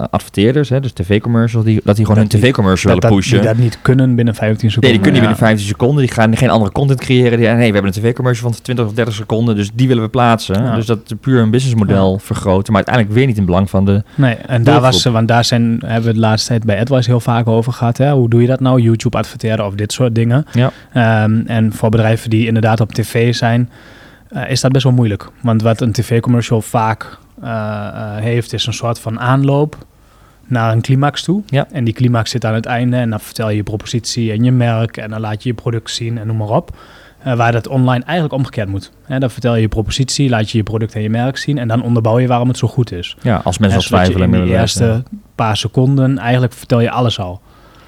adverteerders, 0.10 0.70
hè, 0.70 0.80
dus 0.80 0.92
tv-commercials, 0.92 1.66
die, 1.66 1.82
dat 1.84 1.96
die 1.96 2.06
gewoon 2.06 2.22
Dat 2.22 2.32
hun 2.32 2.42
tv-commercial 2.42 2.94
dat, 2.94 3.04
willen 3.04 3.18
dat, 3.18 3.26
pushen. 3.26 3.42
die 3.42 3.48
dat 3.48 3.58
niet 3.58 3.82
kunnen 3.82 4.16
binnen 4.16 4.36
15 4.36 4.70
seconden. 4.70 4.82
Nee, 4.82 4.92
die 4.92 5.02
kunnen 5.02 5.22
niet 5.22 5.30
binnen 5.30 5.48
15 5.48 5.68
seconden. 5.68 6.06
Die 6.06 6.14
gaan 6.14 6.38
geen 6.38 6.50
andere 6.50 6.72
content 6.72 7.00
creëren. 7.00 7.38
Die, 7.38 7.48
nee, 7.48 7.58
we 7.58 7.74
hebben 7.74 7.86
een 7.86 8.02
tv-commercial 8.02 8.52
van 8.52 8.62
20 8.62 8.86
of 8.86 8.94
30 8.94 9.14
seconden, 9.14 9.56
dus 9.56 9.70
die 9.74 9.88
willen 9.88 10.04
we 10.04 10.10
plaatsen. 10.10 10.64
Ja. 10.64 10.76
Dus 10.76 10.86
dat 10.86 11.00
is 11.06 11.12
puur 11.22 11.42
een 11.42 11.52
businessmodel 11.52 12.20
vergroten, 12.20 12.74
maar 12.74 12.84
uiteindelijk 12.86 13.16
weer 13.16 13.26
niet 13.26 13.38
in 13.38 13.46
belang 13.46 13.70
van 13.70 13.86
de... 13.86 14.04
Nee, 14.16 14.36
en 14.36 14.64
daar 14.64 14.82
was 14.82 15.02
ze, 15.02 15.12
want 15.12 15.28
daar 15.28 15.46
zijn, 15.46 15.62
hebben 15.62 16.02
we 16.02 16.08
het 16.08 16.16
de 16.16 16.20
laatste 16.20 16.48
tijd 16.48 16.64
bij 16.64 16.80
AdWise 16.80 17.10
heel 17.10 17.20
vaak 17.20 17.48
over 17.48 17.74
gehad. 17.74 17.98
Hè? 17.98 18.12
Hoe 18.12 18.30
doe 18.30 18.42
je 18.42 18.48
dat 18.48 18.60
nou? 18.60 18.82
YouTube 18.82 19.18
adverteren 19.18 19.66
of 19.66 19.76
dit 19.76 19.92
soort 19.92 20.16
dingen. 20.16 20.46
Ja. 20.52 20.72
Ehm, 20.94 21.42
en 21.46 21.74
voor 21.74 21.90
bedrijven 21.90 22.30
die 22.30 22.48
inderdaad 22.48 22.80
op 22.80 22.92
tv 22.92 23.34
zijn, 23.36 23.70
eh, 24.30 24.50
is 24.50 24.62
dat 24.62 24.72
best 24.72 24.84
wel 24.84 24.94
moeilijk. 24.94 25.30
Want 25.42 25.62
wat 25.62 25.82
een 25.82 25.92
tv-commercial 25.92 26.62
vaak 26.62 27.04
eh, 27.04 27.10
eh, 27.10 27.23
heeft, 28.20 28.54
is 28.54 28.66
een 28.66 28.74
soort 28.74 29.00
van 29.00 29.20
aanloop 29.20 29.78
naar 30.48 30.72
een 30.72 30.82
climax 30.82 31.24
toe. 31.24 31.44
Ja. 31.46 31.68
En 31.72 31.84
die 31.84 31.94
climax 31.94 32.32
zit 32.32 32.46
aan 32.46 32.54
het 32.54 32.66
einde 32.66 32.98
en 32.98 33.10
dan 33.10 33.20
vertel 33.20 33.50
je 33.50 33.56
je 33.56 33.64
propositie 33.64 34.32
en 34.32 34.44
je 34.44 34.52
merk 34.52 34.98
en 34.98 35.10
dan 35.10 35.20
laat 35.20 35.44
je 35.44 35.50
je 35.50 35.56
product 35.56 35.90
zien 35.90 36.18
en 36.18 36.28
noem 36.28 36.38
maar 36.38 36.50
op. 36.50 36.78
Eh, 37.24 37.36
waar 37.36 37.52
dat 37.52 37.68
online 37.68 38.04
eigenlijk 38.04 38.34
omgekeerd 38.34 38.68
moet. 38.68 38.92
Hè, 39.04 39.20
dan 39.20 39.30
vertel 39.30 39.56
je 39.56 39.62
je 39.62 39.68
propositie, 39.68 40.30
laat 40.30 40.50
je 40.52 40.58
je 40.58 40.64
product 40.64 40.96
en 40.96 41.02
je 41.02 41.10
merk 41.10 41.38
zien 41.38 41.58
en 41.58 41.68
dan 41.68 41.84
onderbouw 41.84 42.20
je 42.20 42.28
waarom 42.28 42.48
het 42.48 42.58
zo 42.58 42.68
goed 42.68 42.92
is. 42.92 43.18
Ja, 43.22 43.42
als 43.44 43.58
mensen 43.58 43.80
al 43.80 43.86
twijfelen. 43.86 44.24
in 44.24 44.32
willen 44.32 44.60
eerste 44.60 45.04
paar 45.36 45.58
seconden 45.58 46.18
eigenlijk 46.18 46.54
vertel 46.54 46.80
je 46.80 46.92
alles 46.92 47.20
al. 47.20 47.42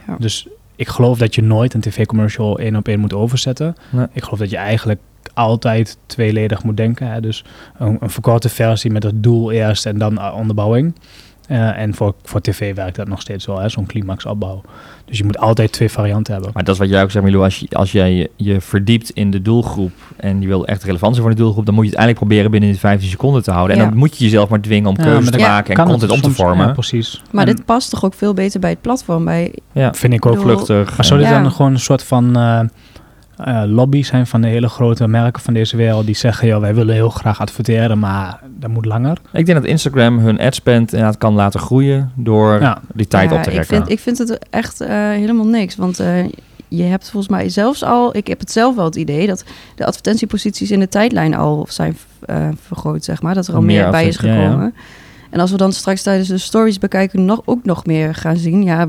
Ja. 0.08 0.16
Dus 0.20 0.48
ik 0.76 0.88
geloof 0.88 1.18
dat 1.18 1.36
je 1.36 1.44
nooit 1.44 1.74
een 1.74 1.82
tv-commercial 1.82 2.60
één 2.60 2.76
op 2.76 2.88
één 2.88 3.00
moet 3.00 3.14
overzetten. 3.14 3.76
Nee. 3.90 4.08
Ik 4.12 4.24
geloof 4.24 4.40
dat 4.40 4.50
je 4.50 4.58
eigenlijk 4.58 5.00
altijd 5.34 5.98
tweeledig 6.06 6.64
moet 6.64 6.78
denken. 6.78 7.08
Hè? 7.12 7.22
Dus 7.22 7.44
een, 7.78 7.98
een 8.00 8.10
verkorte 8.10 8.50
versie 8.50 8.92
met 8.92 9.04
het 9.04 9.24
doel 9.24 9.52
eerst 9.52 9.86
en 9.86 9.98
dan 9.98 10.34
onderbouwing. 10.34 10.94
Eh, 11.48 11.78
en 11.78 11.94
voor, 11.94 12.14
voor 12.24 12.42
tv 12.42 12.76
werkt 12.76 12.96
dat 12.96 13.08
nog 13.08 13.22
steeds 13.22 13.46
wel, 13.46 13.60
hè? 13.60 13.70
zo'n 13.70 13.86
climaxopbouw. 13.86 14.62
Dus 15.06 15.18
je 15.18 15.24
moet 15.24 15.38
altijd 15.38 15.72
twee 15.72 15.90
varianten 15.90 16.34
hebben. 16.34 16.52
Maar 16.54 16.64
dat 16.64 16.74
is 16.74 16.80
wat 16.80 16.90
jij 16.90 17.04
ook 17.04 17.12
zegt, 17.12 17.26
Milou. 17.26 17.44
Als, 17.44 17.60
je, 17.60 17.68
als 17.70 17.92
jij 17.92 18.14
je, 18.14 18.30
je 18.36 18.62
verdiept 18.62 19.10
in 19.10 19.32
de 19.32 19.42
doelgroep 19.42 19.92
en 20.18 20.42
je 20.42 20.48
wil 20.48 20.68
echt 20.68 20.84
relevant 20.84 21.16
zijn 21.16 21.28
voor 21.28 21.36
de 21.36 21.42
doelgroep, 21.42 21.66
dan 21.66 21.74
moet 21.76 21.84
je 21.84 21.90
het 21.90 22.00
eigenlijk 22.00 22.28
proberen 22.28 22.52
binnen 22.52 22.70
die 22.72 22.80
15 22.80 23.10
seconden 23.10 23.44
te 23.44 23.52
houden. 23.52 23.78
En 23.78 23.84
dan 23.90 23.98
moet 23.98 24.18
je 24.18 24.24
jezelf 24.24 24.50
maar 24.50 24.62
dwingen 24.62 24.90
om 24.90 24.96
Ja, 24.98 25.04
keuzes 25.04 25.30
te 25.32 25.38
maken 25.38 25.76
en 25.76 25.86
content 25.86 26.02
het 26.02 26.12
om 26.12 26.22
te 26.22 26.32
vormen. 26.32 26.68
Ja, 26.68 26.74
precies. 26.74 27.22
Maar 27.32 27.48
En- 27.48 27.56
dit 27.56 27.66
past 27.66 27.90
toch 27.90 28.06
ook 28.06 28.14
veel 28.14 28.34
beter 28.34 28.60
bij 28.60 28.70
het 28.70 28.82
platform. 28.82 29.26
Bij, 29.26 29.54
Ja, 29.72 29.94
vind 29.94 30.14
ik 30.14 30.26
ook. 30.26 30.40
Vluchtig. 30.40 30.96
Maar 30.96 31.06
zou 31.06 31.20
dit 31.20 31.30
Ja. 31.30 31.42
dan 31.42 31.52
gewoon 31.52 31.72
een 31.72 31.80
soort 31.80 32.04
van 32.04 32.36
eh, 32.36 32.60
eh, 33.38 33.64
lobby 33.66 34.04
zijn 34.04 34.28
van 34.28 34.42
de 34.42 34.48
hele 34.48 34.70
grote 34.70 35.08
merken 35.08 35.42
van 35.42 35.54
deze 35.54 35.78
wereld 35.78 36.06
die 36.06 36.16
zeggen, 36.16 36.48
joh, 36.48 36.60
wij 36.60 36.76
willen 36.76 36.96
heel 36.96 37.10
graag 37.10 37.40
adverteren, 37.42 38.00
maar 38.00 38.40
dat 38.60 38.70
moet 38.70 38.86
langer. 38.86 39.18
Ik 39.34 39.46
denk 39.46 39.58
dat 39.58 39.68
Instagram 39.70 40.18
hun 40.20 40.40
adspend 40.40 40.92
inderdaad 40.94 41.18
kan 41.18 41.34
laten 41.34 41.60
groeien 41.60 42.12
door 42.16 42.62
Ja. 42.62 42.82
die 42.94 43.08
tijd 43.08 43.30
Ja, 43.30 43.36
op 43.38 43.44
te 43.44 43.50
ik 43.50 43.56
rekken. 43.56 43.76
vind, 43.78 43.90
ik 43.90 44.00
vind 44.00 44.18
het 44.18 44.40
echt 44.50 44.82
eh, 44.82 44.90
helemaal 45.10 45.48
niks. 45.48 45.76
Want 45.76 46.00
eh, 46.00 46.26
je 46.68 46.84
hebt 46.84 47.10
volgens 47.10 47.32
mij 47.32 47.50
zelfs 47.50 47.84
al... 47.84 48.16
Ik 48.18 48.28
heb 48.28 48.40
het 48.40 48.52
zelf 48.52 48.76
wel 48.76 48.86
het 48.86 48.96
idee 48.96 49.28
dat 49.28 49.44
de 49.76 49.86
advertentieposities 49.86 50.72
in 50.72 50.80
de 50.80 50.88
tijdlijn 50.90 51.34
al 51.36 51.66
zijn 51.70 51.98
vergroot, 52.62 53.04
zeg 53.04 53.22
maar. 53.22 53.34
Dat 53.34 53.48
er 53.48 53.56
al 53.56 53.62
Meer 53.62 53.82
meer, 53.82 53.92
bij 53.92 54.08
is 54.08 54.16
adver- 54.18 54.30
ja, 54.30 54.36
ja. 54.42 54.44
gekomen. 54.46 54.74
En 55.30 55.40
als 55.40 55.52
we 55.52 55.58
dan 55.58 55.72
straks 55.74 56.02
tijdens 56.02 56.28
de 56.30 56.38
stories 56.38 56.78
bekijken 56.78 57.26
nog, 57.26 57.42
ook 57.46 57.64
nog 57.66 57.86
meer 57.86 58.16
gaan 58.16 58.38
zien... 58.38 58.64
Ja, 58.64 58.88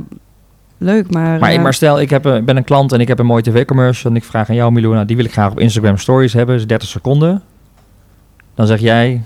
leuk, 0.79 1.11
maar... 1.11 1.39
Maar, 1.41 1.51
eh, 1.51 1.63
maar 1.63 1.75
stel, 1.75 2.01
ik, 2.01 2.11
heb, 2.11 2.25
een- 2.25 2.37
ik 2.37 2.45
ben 2.45 2.57
een 2.57 2.65
klant 2.65 2.93
en 2.93 3.01
ik 3.01 3.09
heb 3.09 3.19
een 3.19 3.27
mooie 3.27 3.43
tv-commercial 3.43 4.11
en 4.11 4.17
ik 4.17 4.25
vraag 4.25 4.49
aan 4.49 4.55
jou, 4.55 4.73
Milou, 4.73 4.95
nou, 4.95 5.07
die 5.07 5.17
wil 5.17 5.25
ik 5.25 5.33
graag 5.33 5.51
op 5.51 5.61
Instagram 5.61 5.97
Stories 5.97 6.33
hebben, 6.33 6.55
is 6.57 6.67
30 6.67 6.89
seconden. 6.89 7.43
Dan 8.55 8.67
zeg 8.67 8.81
jij, 8.81 9.23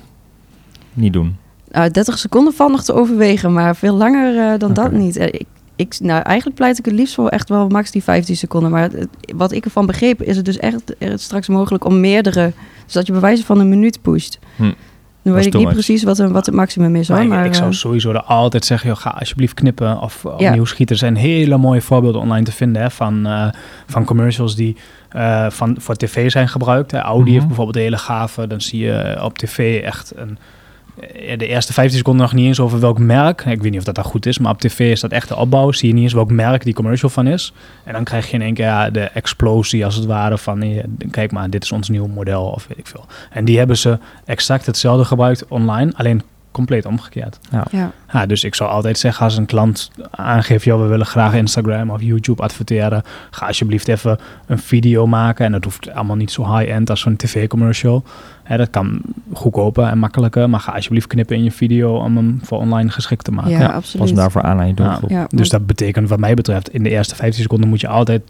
niet 0.92 1.12
doen. 1.12 1.36
Nou, 1.70 1.90
30 1.90 2.18
seconden 2.18 2.52
valt 2.52 2.70
nog 2.70 2.84
te 2.84 2.92
overwegen, 2.92 3.52
maar 3.52 3.76
veel 3.76 3.94
langer 3.96 4.52
eh, 4.52 4.58
dan 4.58 4.72
dat 4.74 4.92
niet. 4.92 5.16
Eh, 5.16 5.26
Ik, 5.26 5.44
ik, 5.76 5.96
nou, 6.00 6.22
eigenlijk 6.22 6.56
pleit 6.56 6.78
ik 6.78 6.84
het 6.84 6.94
liefst 6.94 7.14
voor 7.14 7.28
echt 7.28 7.48
wel 7.48 7.68
max 7.68 7.90
die 7.90 8.02
15 8.02 8.36
seconden. 8.36 8.70
Maar 8.70 8.82
het- 8.82 9.08
wat 9.36 9.52
ik 9.52 9.64
ervan 9.64 9.86
begreep, 9.86 10.22
is 10.22 10.36
het 10.36 10.44
dus 10.44 10.58
echt 10.58 10.96
eh, 10.98 11.12
straks 11.14 11.48
mogelijk 11.48 11.84
om 11.84 12.00
meerdere... 12.00 12.52
Dus 12.84 12.92
dat 12.92 13.06
je 13.06 13.12
bij 13.12 13.20
wijze 13.20 13.44
van 13.44 13.60
een 13.60 13.68
minuut 13.68 14.02
pusht. 14.02 14.38
Hm. 14.56 14.72
Nu 15.22 15.32
weet 15.32 15.46
ik 15.46 15.54
niet 15.54 15.68
precies 15.68 16.02
wat, 16.02 16.18
een, 16.18 16.32
wat 16.32 16.46
het 16.46 16.54
maximum 16.54 16.96
is 16.96 17.08
hoor. 17.08 17.16
Maar 17.16 17.24
ik- 17.26 17.32
Maar, 17.32 17.46
ik 17.46 17.54
zou 17.54 17.70
eh, 17.70 17.76
sowieso 17.76 18.10
er 18.10 18.22
altijd 18.22 18.64
zeggen, 18.64 18.88
joh, 18.88 18.98
ga 18.98 19.10
alsjeblieft 19.18 19.54
knippen 19.54 20.00
of 20.00 20.22
Ja. 20.22 20.30
opnieuw 20.30 20.64
schieten. 20.64 20.94
Er 20.94 21.00
zijn 21.00 21.16
hele 21.16 21.56
mooie 21.56 21.80
voorbeelden 21.82 22.20
online 22.20 22.44
te 22.44 22.52
vinden 22.52 22.82
hè, 22.82 22.90
van, 22.90 23.26
eh, 23.26 23.48
van 23.86 24.04
commercials 24.04 24.56
die 24.56 24.76
eh, 25.08 25.50
van, 25.50 25.76
voor 25.78 25.94
tv 25.96 26.30
zijn 26.30 26.48
gebruikt. 26.48 26.90
Hè. 26.90 26.98
Audi 26.98 27.22
Mhm. 27.24 27.32
heeft 27.32 27.46
bijvoorbeeld 27.46 27.76
hele 27.76 27.98
gave, 27.98 28.46
dan 28.46 28.60
zie 28.60 28.80
je 28.80 29.18
op 29.22 29.38
tv 29.38 29.80
echt 29.82 30.12
een, 30.16 30.38
de 31.36 31.46
eerste 31.46 31.72
15 31.72 31.98
seconden 31.98 32.22
nog 32.22 32.34
niet 32.34 32.46
eens 32.46 32.60
over 32.60 32.80
welk 32.80 32.98
merk. 32.98 33.44
Ik 33.44 33.62
weet 33.62 33.70
niet 33.70 33.78
of 33.78 33.84
dat 33.84 33.94
dan 33.94 34.04
goed 34.04 34.26
is, 34.26 34.38
maar 34.38 34.52
op 34.52 34.60
tv 34.60 34.90
is 34.90 35.00
dat 35.00 35.10
echt 35.10 35.28
de 35.28 35.36
opbouw. 35.36 35.72
Zie 35.72 35.88
je 35.88 35.94
niet 35.94 36.02
eens 36.02 36.12
welk 36.12 36.30
merk 36.30 36.64
die 36.64 36.74
commercial 36.74 37.10
van 37.10 37.26
is. 37.26 37.52
En 37.84 37.92
dan 37.92 38.04
krijg 38.04 38.26
je 38.26 38.34
in 38.34 38.42
één 38.42 38.54
keer 38.54 38.64
ja, 38.64 38.90
de 38.90 39.00
explosie 39.00 39.84
als 39.84 39.94
het 39.94 40.04
ware 40.04 40.38
van, 40.38 40.64
kijk 41.10 41.32
maar, 41.32 41.50
dit 41.50 41.62
is 41.62 41.72
ons 41.72 41.88
nieuw 41.88 42.06
model 42.06 42.44
of 42.44 42.66
weet 42.68 42.78
ik 42.78 42.86
veel. 42.86 43.04
En 43.30 43.44
die 43.44 43.58
hebben 43.58 43.76
ze 43.78 43.98
exact 44.24 44.66
hetzelfde 44.66 45.04
gebruikt 45.04 45.48
online, 45.48 45.92
alleen 45.96 46.22
compleet 46.52 46.86
omgekeerd. 46.86 47.38
ja. 47.70 47.90
Ja, 48.12 48.26
dus 48.26 48.44
ik 48.44 48.54
zou 48.54 48.70
altijd 48.70 48.98
zeggen 48.98 49.24
als 49.24 49.36
een 49.36 49.46
klant 49.46 49.90
aangeeft, 50.10 50.64
joh, 50.64 50.80
we 50.82 50.86
willen 50.86 51.06
graag 51.06 51.34
Instagram 51.34 51.90
of 51.90 52.02
YouTube 52.02 52.42
adverteren, 52.42 53.02
ga 53.30 53.46
alsjeblieft 53.46 53.88
even 53.88 54.18
een 54.46 54.58
video 54.58 55.06
maken. 55.06 55.44
En 55.44 55.52
dat 55.52 55.64
hoeft 55.64 55.90
allemaal 55.90 56.16
niet 56.16 56.30
zo 56.30 56.56
high-end 56.56 56.90
als 56.90 57.00
zo'n 57.00 57.16
tv-commercial. 57.16 58.04
Dat 58.56 58.70
kan 58.70 59.00
goedkoper 59.32 59.84
en 59.84 59.98
makkelijker, 59.98 60.50
maar 60.50 60.60
ga 60.60 60.72
alsjeblieft 60.72 61.06
knippen 61.06 61.36
in 61.36 61.44
je 61.44 61.50
video 61.52 61.96
om 61.96 62.16
hem 62.16 62.38
voor 62.42 62.58
online 62.58 62.90
geschikt 62.90 63.24
te 63.24 63.32
maken. 63.32 63.50
Ja, 63.50 63.58
Ja, 63.60 63.66
absoluut. 63.66 63.98
Pas 63.98 64.08
hem 64.08 64.16
daarvoor 64.18 64.42
aan 64.42 64.58
aan 64.58 64.66
je 64.66 64.74
Ja. 64.76 64.84
doelgroep. 64.84 65.10
Ja, 65.10 65.26
Dus 65.28 65.48
dat 65.48 65.66
betekent 65.66 66.08
wat 66.08 66.18
mij 66.18 66.34
betreft, 66.34 66.68
in 66.74 66.82
de 66.82 66.90
eerste 66.90 67.14
15 67.14 67.42
seconden 67.42 67.68
moet 67.68 67.80
je 67.80 67.88
altijd 67.88 68.22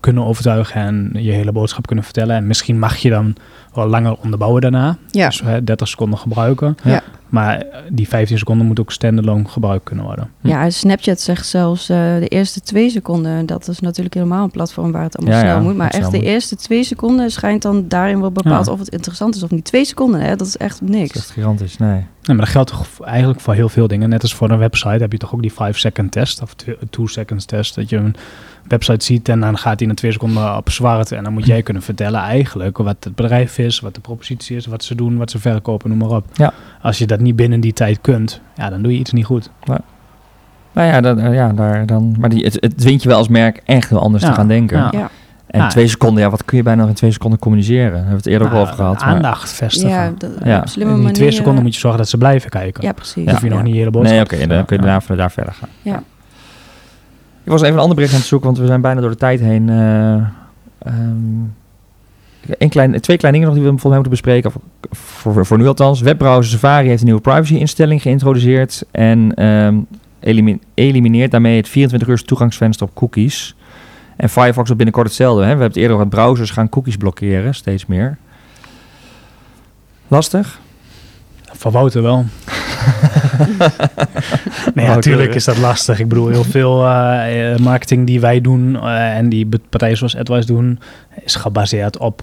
kunnen 0.00 0.24
overtuigen 0.24 0.80
en 0.80 1.22
je 1.22 1.30
hele 1.32 1.52
boodschap 1.52 1.86
kunnen 1.86 2.04
vertellen. 2.04 2.36
En 2.36 2.46
misschien 2.46 2.78
mag 2.78 2.96
je 2.96 3.10
dan 3.10 3.34
wel 3.74 3.86
langer 3.86 4.16
onderbouwen 4.22 4.60
daarna. 4.62 4.96
ja. 5.10 5.26
Dus 5.28 5.40
hè, 5.42 5.64
30 5.64 5.88
seconden 5.88 6.18
gebruiken. 6.18 6.76
Ja. 6.82 7.02
Maar 7.28 7.58
eh, 7.58 7.78
die 7.90 8.08
15 8.08 8.38
seconden 8.38 8.66
moet 8.66 8.80
ook 8.80 8.92
standalone 8.92 9.48
gebruikt 9.48 9.84
kunnen 9.84 10.04
worden. 10.04 10.30
Ja, 10.40 10.62
en 10.64 10.72
Snapchat 10.72 11.20
zegt 11.20 11.46
zelfs 11.46 11.88
eh, 11.88 11.96
de 12.18 12.28
eerste 12.28 12.60
twee 12.60 12.90
seconden. 12.90 13.32
En 13.32 13.46
dat 13.46 13.68
is 13.68 13.80
natuurlijk 13.80 14.14
helemaal 14.14 14.44
een 14.44 14.50
platform 14.50 14.92
waar 14.92 15.02
het 15.02 15.16
allemaal 15.18 15.36
Ja, 15.36 15.40
snel 15.44 15.54
ja, 15.56 15.62
moet. 15.62 15.76
Maar 15.76 15.90
echt 15.90 16.10
de 16.10 16.16
moet. 16.16 16.26
eerste 16.26 16.56
twee 16.56 16.84
seconden 16.84 17.30
schijnt 17.30 17.62
dan 17.62 17.88
daarin 17.88 18.20
wel 18.20 18.30
bepaald 18.32 18.66
Ja. 18.66 18.72
of 18.72 18.78
het 18.78 18.88
interessant 18.88 19.34
is 19.34 19.42
of 19.42 19.50
niet. 19.50 19.64
Twee 19.64 19.84
seconden, 19.84 20.20
hè? 20.20 20.36
dat 20.36 20.46
is 20.46 20.56
echt 20.56 20.80
Dat 20.80 20.88
is 20.88 20.94
niks. 20.96 21.16
echt 21.16 21.30
gigantisch, 21.30 21.76
nee. 21.78 21.90
Nee, 21.90 22.36
maar 22.36 22.44
dat 22.44 22.48
geldt 22.54 22.70
toch 22.70 22.86
eigenlijk 23.04 23.40
voor 23.40 23.54
heel 23.54 23.68
veel 23.68 23.88
dingen. 23.88 24.08
Net 24.08 24.22
als 24.22 24.34
voor 24.34 24.50
een 24.50 24.58
website 24.58 24.88
heb 25.02 25.12
je 25.12 25.18
toch 25.18 25.34
ook 25.34 25.42
die 25.42 25.52
5-second 25.52 26.12
test 26.12 26.42
of 26.42 26.54
2-seconds 27.00 27.44
test. 27.44 27.74
Dat 27.74 27.88
je 27.88 27.96
een 27.96 28.14
website 28.68 29.04
ziet 29.04 29.28
en 29.28 29.40
dan 29.40 29.58
gaat 29.58 29.78
hij 29.80 29.88
in 29.88 29.94
twee 29.94 30.12
seconden 30.12 30.56
op 30.56 30.70
zwart. 30.70 31.12
En 31.12 31.24
dan 31.24 31.32
moet 31.32 31.46
jij 31.46 31.62
kunnen 31.62 31.82
vertellen 31.82 32.20
eigenlijk 32.20 32.78
wat 32.78 32.96
het 33.00 33.14
bedrijf 33.14 33.58
is, 33.58 33.80
wat 33.80 33.94
de 33.94 34.00
propositie 34.00 34.56
is, 34.56 34.66
wat 34.66 34.84
ze 34.84 34.94
doen, 34.94 35.16
wat 35.16 35.30
ze 35.30 35.38
verkopen, 35.38 35.88
noem 35.88 35.98
maar 35.98 36.16
op. 36.16 36.24
Ja. 36.32 36.52
Als 36.82 36.98
je 36.98 37.06
dat 37.06 37.20
niet 37.20 37.36
binnen 37.36 37.60
die 37.60 37.72
tijd 37.72 37.98
kunt, 38.00 38.40
ja, 38.56 38.70
dan 38.70 38.82
doe 38.82 38.92
je 38.92 38.98
iets 38.98 39.12
niet 39.12 39.24
goed. 39.24 39.50
Nou 40.72 40.88
ja, 40.88 41.00
dan, 41.00 41.32
ja 41.32 41.52
daar 41.52 41.86
dan, 41.86 42.16
maar 42.18 42.28
die, 42.28 42.44
het, 42.44 42.56
het 42.60 42.78
dwingt 42.78 43.02
je 43.02 43.08
wel 43.08 43.18
als 43.18 43.28
merk 43.28 43.60
echt 43.64 43.88
heel 43.88 44.00
anders 44.00 44.22
Ja, 44.22 44.28
te 44.28 44.34
gaan 44.34 44.48
denken. 44.48 44.76
ja. 44.78 44.88
Ja, 44.92 45.10
En 45.46 45.60
Ja. 45.60 45.68
twee 45.68 45.86
seconden, 45.88 46.22
ja, 46.22 46.30
wat 46.30 46.44
kun 46.44 46.56
je 46.56 46.62
bijna 46.62 46.80
nog 46.80 46.88
in 46.90 46.94
twee 46.96 47.10
seconden 47.12 47.38
communiceren? 47.38 47.84
Daar 47.84 47.92
hebben 47.94 48.10
we 48.10 48.16
het 48.16 48.26
eerder 48.26 48.46
ook 48.46 48.52
Nou, 48.52 48.62
over 48.64 48.74
gehad. 48.76 49.00
maar- 49.00 49.08
Aandacht 49.08 49.52
vestigen. 49.52 49.88
ja, 49.88 50.12
dat- 50.18 50.30
Ja. 50.44 50.58
op 50.58 50.68
slimme 50.68 50.90
in 50.90 50.94
die 50.96 51.04
manier. 51.04 51.12
twee 51.12 51.30
seconden 51.30 51.62
moet 51.62 51.74
je 51.74 51.80
zorgen 51.80 51.98
dat 52.00 52.08
ze 52.08 52.18
blijven 52.18 52.50
kijken. 52.50 52.82
Ja, 52.84 52.92
precies. 52.92 53.24
Dan 53.24 53.34
hoef 53.34 53.42
je 53.42 53.48
nog 53.48 53.58
Ja. 53.58 53.64
niet 53.64 53.74
hele 53.74 53.90
boodschap 53.90 54.14
Nee, 54.14 54.24
oké, 54.24 54.36
dan 54.54 54.64
kun 54.64 54.76
je 54.76 54.82
ja. 54.82 54.88
daarna 55.00 55.16
daar 55.16 55.30
verder 55.30 55.52
gaan. 55.54 55.68
Ja. 55.82 56.02
Ik 57.44 57.50
was 57.50 57.62
even 57.62 57.74
een 57.74 57.80
ander 57.80 57.94
bericht 57.94 58.12
aan 58.14 58.18
het 58.18 58.28
zoeken, 58.28 58.46
want 58.48 58.60
we 58.60 58.66
zijn 58.66 58.80
bijna 58.80 59.00
door 59.00 59.10
de 59.10 59.16
tijd 59.16 59.40
heen. 59.40 59.68
eh, 59.68 60.14
ehm, 60.78 61.42
een 62.58 62.68
klein, 62.68 63.00
twee 63.00 63.16
kleine 63.16 63.38
dingen 63.38 63.54
nog 63.54 63.54
die 63.54 63.62
we 63.72 63.78
volgens 63.80 63.82
mij 63.84 63.92
moeten 63.94 64.10
bespreken. 64.10 64.52
Voor, 64.90 65.46
voor 65.46 65.58
nu 65.58 65.66
althans. 65.66 66.00
Webbrowser 66.00 66.44
Safari 66.52 66.88
heeft 66.88 67.00
een 67.00 67.06
nieuwe 67.06 67.20
privacy-instelling 67.20 68.02
geïntroduceerd. 68.02 68.84
En 68.90 69.34
ehm, 69.34 69.76
elimi- 70.20 70.58
elimineert 70.74 71.30
daarmee 71.30 71.56
het 71.56 71.68
24 71.68 72.08
uur 72.08 72.22
toegangsvenster 72.24 72.86
op 72.86 72.94
cookies. 72.94 73.54
En 74.16 74.28
Firefox 74.28 74.68
doet 74.68 74.76
binnenkort 74.76 75.06
hetzelfde. 75.06 75.40
Hè? 75.40 75.44
We 75.44 75.48
hebben 75.50 75.66
het 75.66 75.76
eerder 75.76 75.96
over 75.96 76.08
browsers 76.08 76.50
gaan 76.50 76.68
cookies 76.68 76.96
blokkeren, 76.96 77.54
steeds 77.54 77.86
meer. 77.86 78.18
Lastig? 80.08 80.60
Voor 81.52 81.72
Wouter 81.72 82.02
wel. 82.02 82.24
nee, 84.74 84.86
natuurlijk 84.86 85.28
hè? 85.28 85.34
is 85.34 85.44
dat 85.44 85.58
lastig. 85.58 85.98
Ik 86.00 86.08
bedoel, 86.08 86.28
heel 86.28 86.44
veel 86.44 86.86
eh, 86.86 87.52
eh, 87.52 87.58
marketing 87.58 88.06
die 88.06 88.20
wij 88.20 88.40
doen 88.40 88.76
eh, 88.76 89.16
en 89.16 89.28
die 89.28 89.48
partijen 89.68 89.96
zoals 89.96 90.16
AdWise 90.16 90.46
doen, 90.46 90.78
is 91.24 91.34
gebaseerd 91.34 91.98
op 91.98 92.22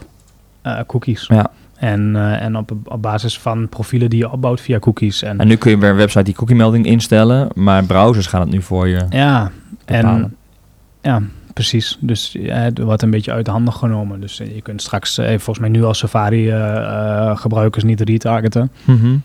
eh, 0.62 0.80
cookies. 0.88 1.28
Ja. 1.28 1.52
En, 1.78 2.16
eh, 2.16 2.42
en 2.42 2.56
op, 2.58 2.72
op 2.84 3.02
basis 3.02 3.40
van 3.40 3.70
profielen 3.70 4.10
die 4.10 4.20
je 4.20 4.32
opbouwt 4.32 4.62
via 4.62 4.80
cookies. 4.80 5.22
En, 5.22 5.40
En 5.40 5.48
nu 5.48 5.56
kun 5.56 5.72
je 5.72 5.78
weer 5.78 5.90
een 5.90 5.96
website 5.96 6.24
die 6.24 6.34
cookie-melding 6.36 6.86
instellen. 6.86 7.48
Maar 7.54 7.84
browsers 7.84 8.28
gaan 8.28 8.42
het 8.42 8.50
nu 8.50 8.62
voor 8.62 8.88
je 8.88 9.06
ja, 9.10 9.52
bepalen. 9.86 10.22
en 10.22 10.36
ja, 11.02 11.22
precies. 11.54 11.98
Dus 12.00 12.36
ja, 12.40 12.56
het 12.56 12.80
wordt 12.80 13.02
een 13.02 13.10
beetje 13.10 13.32
uit 13.32 13.46
de 13.46 13.52
handen 13.52 13.74
genomen. 13.74 14.20
Dus 14.22 14.40
eh, 14.40 14.56
je 14.56 14.62
kunt 14.62 14.82
straks, 14.82 15.18
eh, 15.18 15.28
volgens 15.28 15.60
mij 15.60 15.70
nu 15.70 15.84
als 15.84 15.98
Safari 15.98 16.50
eh, 16.50 16.76
eh, 16.78 17.38
gebruikers 17.38 17.84
niet 17.84 18.02
retargeten. 18.02 18.72
Mhm. 18.84 19.16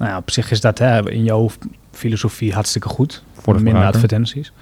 Nou 0.00 0.12
ja, 0.12 0.18
op 0.18 0.30
zich 0.30 0.50
is 0.50 0.60
dat 0.60 0.78
hè, 0.78 1.10
in 1.10 1.24
jouw 1.24 1.48
filosofie 1.92 2.52
hartstikke 2.52 2.88
goed. 2.88 3.22
Voor 3.32 3.56
de 3.56 3.62
minder 3.62 3.84
advertenties. 3.84 4.52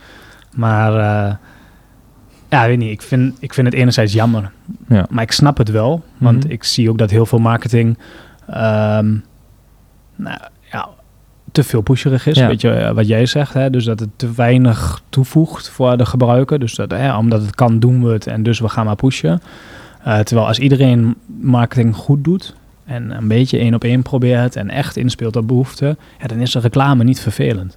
Maar 0.54 0.92
eh, 0.92 1.34
ja, 2.48 2.66
weet 2.66 2.78
niet. 2.78 2.90
Ik 2.90 3.02
vind, 3.02 3.36
ik 3.40 3.54
vind 3.54 3.66
het 3.66 3.76
enerzijds 3.76 4.12
jammer. 4.12 4.50
Ja. 4.88 5.06
Maar 5.10 5.22
ik 5.22 5.32
snap 5.32 5.56
het 5.58 5.70
wel. 5.70 6.04
Want 6.16 6.44
Mhm. 6.44 6.52
ik 6.52 6.64
zie 6.64 6.90
ook 6.90 6.98
dat 6.98 7.10
heel 7.10 7.26
veel 7.26 7.38
marketing 7.38 7.98
ehm, 8.46 9.14
nou, 10.16 10.38
ja, 10.72 10.88
te 11.52 11.62
veel 11.64 11.80
pusherig 11.80 12.26
is. 12.26 12.36
Ja. 12.38 12.46
Weet 12.46 12.60
je 12.60 12.70
eh, 12.70 12.94
wat 12.94 13.08
jij 13.08 13.26
zegt? 13.26 13.54
Hè? 13.54 13.70
Dus 13.70 13.84
dat 13.84 14.00
het 14.00 14.08
te 14.16 14.32
weinig 14.32 15.02
toevoegt 15.08 15.68
voor 15.68 15.96
de 15.96 16.06
gebruiker. 16.06 16.58
Dus 16.58 16.74
dat, 16.74 16.90
hè, 16.90 17.16
omdat 17.16 17.40
het 17.42 17.54
kan, 17.54 17.78
doen 17.78 18.04
we 18.04 18.12
het. 18.12 18.26
En 18.26 18.42
dus 18.42 18.60
we 18.60 18.68
gaan 18.68 18.84
maar 18.84 18.96
pushen. 18.96 19.40
Eh, 20.04 20.18
terwijl 20.18 20.46
als 20.46 20.58
iedereen 20.58 21.16
marketing 21.40 21.94
goed 21.96 22.24
doet 22.24 22.54
en 22.88 23.16
een 23.16 23.28
beetje 23.28 23.58
één 23.58 23.74
op 23.74 23.84
één 23.84 24.02
probeert 24.02 24.56
en 24.56 24.70
echt 24.70 24.96
inspeelt 24.96 25.36
op 25.36 25.46
behoeften, 25.46 25.98
ja, 26.20 26.26
dan 26.26 26.38
is 26.38 26.52
de 26.52 26.58
reclame 26.58 27.04
niet 27.04 27.20
vervelend. 27.20 27.76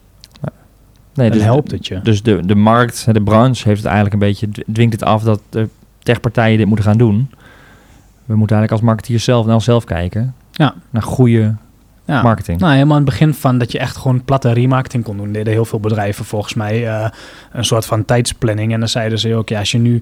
Nee, 1.13 1.29
dan 1.29 1.37
dus, 1.37 1.47
helpt 1.47 1.71
het 1.71 1.87
je. 1.87 1.99
Dus 2.01 2.23
de, 2.23 2.45
de 2.45 2.55
markt, 2.55 3.13
de 3.13 3.21
branche 3.21 3.67
heeft 3.67 3.83
het 3.83 3.91
eigenlijk 3.91 4.13
een 4.13 4.19
beetje, 4.19 4.49
dwingt 4.73 4.93
het 4.93 5.03
af 5.03 5.23
dat 5.23 5.41
de 5.49 5.69
techpartijen 5.99 6.57
dit 6.57 6.67
moeten 6.67 6.85
gaan 6.85 6.97
doen. 6.97 7.29
We 8.25 8.35
moeten 8.35 8.55
eigenlijk 8.55 8.71
als 8.71 8.81
marketeers 8.81 9.23
zelf 9.23 9.45
naar 9.45 9.53
onszelf 9.53 9.83
kijken. 9.83 10.35
Ja. 10.51 10.73
Naar 10.89 11.01
goede 11.01 11.55
Ja. 12.05 12.21
marketing. 12.21 12.59
Nou, 12.59 12.73
helemaal 12.73 12.97
aan 12.97 13.01
het 13.01 13.11
begin 13.11 13.33
van 13.33 13.57
dat 13.57 13.71
je 13.71 13.79
echt 13.79 13.97
gewoon 13.97 14.23
platte 14.25 14.51
remarketing 14.51 15.03
kon 15.03 15.17
doen. 15.17 15.31
Deden 15.31 15.53
heel 15.53 15.65
veel 15.65 15.79
bedrijven 15.79 16.25
volgens 16.25 16.53
mij 16.53 16.87
eh, 16.87 17.09
een 17.51 17.65
soort 17.65 17.85
van 17.85 18.05
tijdsplanning. 18.05 18.73
En 18.73 18.79
dan 18.79 18.89
zeiden 18.89 19.19
ze 19.19 19.35
ook, 19.35 19.49
ja, 19.49 19.59
als 19.59 19.71
je 19.71 19.77
nu 19.77 20.01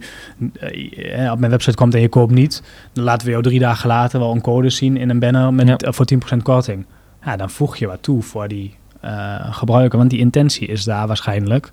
eh, 0.59 1.25
eh, 1.25 1.31
op 1.31 1.39
mijn 1.39 1.51
website 1.51 1.75
komt 1.75 1.93
en 1.95 2.01
je 2.01 2.09
koopt 2.09 2.31
niet, 2.33 2.63
dan 2.93 3.03
laten 3.03 3.25
we 3.25 3.31
jou 3.31 3.43
drie 3.43 3.59
dagen 3.59 3.87
later 3.87 4.19
wel 4.19 4.31
een 4.31 4.41
code 4.41 4.69
zien 4.69 4.97
in 4.97 5.09
een 5.09 5.19
banner 5.19 5.53
met, 5.53 5.81
Ja. 5.81 5.91
voor 5.91 6.05
10% 6.05 6.43
korting. 6.43 6.85
Ja, 7.25 7.35
dan 7.37 7.49
voeg 7.49 7.77
je 7.77 7.87
wat 7.87 8.03
toe 8.03 8.21
voor 8.21 8.47
die 8.47 8.75
eh, 8.99 9.53
gebruiker, 9.53 9.97
want 9.97 10.09
die 10.09 10.19
intentie 10.19 10.67
is 10.67 10.83
daar 10.83 11.07
waarschijnlijk. 11.07 11.71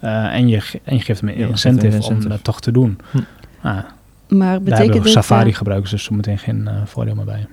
Eh, 0.00 0.34
en, 0.34 0.48
je, 0.48 0.62
en 0.84 0.96
je 0.96 1.02
geeft 1.02 1.20
hem 1.20 1.28
een 1.28 1.38
Ja, 1.38 1.46
incentive, 1.46 2.02
om 2.02 2.28
dat 2.28 2.44
toch 2.44 2.60
te 2.60 2.70
doen. 2.72 2.98
Hm. 3.10 3.18
Ah, 3.18 3.62
Maar 3.62 3.82
daar 4.28 4.60
betekent 4.62 4.84
hebben 4.86 5.02
dit, 5.02 5.12
Safari 5.12 5.50
eh, 5.50 5.56
gebruikers 5.56 5.90
dus 5.90 6.04
zometeen 6.04 6.38
geen 6.38 6.68
voordeel 6.84 7.14
meer 7.14 7.24
bij. 7.24 7.46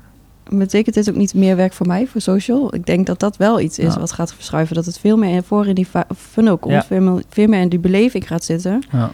Betekent 0.49 0.95
dit 0.95 1.09
ook 1.09 1.15
niet 1.15 1.33
meer 1.33 1.55
werk 1.55 1.73
voor 1.73 1.87
mij, 1.87 2.07
voor 2.07 2.21
social? 2.21 2.75
Ik 2.75 2.85
denk 2.85 3.05
dat 3.05 3.19
dat 3.19 3.37
wel 3.37 3.59
iets 3.59 3.79
is 3.79 3.93
Ja. 3.93 3.99
wat 3.99 4.11
gaat 4.11 4.33
verschuiven. 4.33 4.75
Dat 4.75 4.85
het 4.85 4.99
veel 4.99 5.17
meer 5.17 5.43
voor 5.43 5.67
in 5.67 5.75
die 5.75 5.87
funnel 6.17 6.57
komt. 6.57 6.73
Ja. 6.73 6.83
Veel, 6.83 7.01
meer, 7.01 7.23
veel 7.29 7.47
meer 7.47 7.61
in 7.61 7.69
die 7.69 7.79
beleving 7.79 8.27
gaat 8.27 8.43
zitten. 8.43 8.83
Ja. 8.91 9.11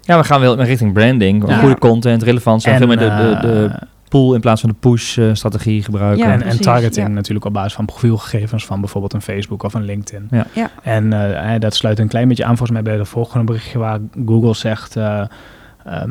Ja, 0.00 0.18
we 0.18 0.24
gaan 0.24 0.40
wel 0.40 0.62
richting 0.62 0.92
branding, 0.92 1.48
Ja. 1.48 1.58
goede 1.58 1.78
content, 1.78 2.22
relevant 2.22 2.62
zijn. 2.62 2.74
En, 2.74 2.80
veel 2.80 2.88
meer 2.96 2.98
de, 2.98 3.36
de, 3.40 3.46
de 3.46 3.64
eh, 3.72 3.82
pull 4.08 4.34
in 4.34 4.40
plaats 4.40 4.60
van 4.60 4.70
de 4.70 4.76
push-strategie 4.80 5.82
gebruiken. 5.82 6.28
Ja, 6.28 6.40
en, 6.40 6.60
targeting 6.60 7.06
ja. 7.06 7.12
natuurlijk 7.12 7.46
op 7.46 7.52
basis 7.52 7.72
van 7.72 7.84
profielgegevens 7.84 8.66
van 8.66 8.80
bijvoorbeeld 8.80 9.12
een 9.12 9.22
Facebook 9.22 9.62
of 9.62 9.74
een 9.74 9.84
LinkedIn. 9.84 10.28
Ja. 10.30 10.46
Ja. 10.52 10.70
En 10.82 11.12
eh, 11.12 11.54
eh, 11.54 11.60
dat 11.60 11.74
sluit 11.74 11.98
een 11.98 12.08
klein 12.08 12.28
beetje 12.28 12.44
aan 12.44 12.56
volgens 12.56 12.70
mij 12.70 12.82
bij 12.82 12.96
de 12.96 13.04
volgende 13.04 13.44
berichtje 13.44 13.78
waar 13.78 13.98
Google 14.26 14.54
zegt... 14.54 14.96
eh, 14.96 15.22
ehm, 15.84 16.10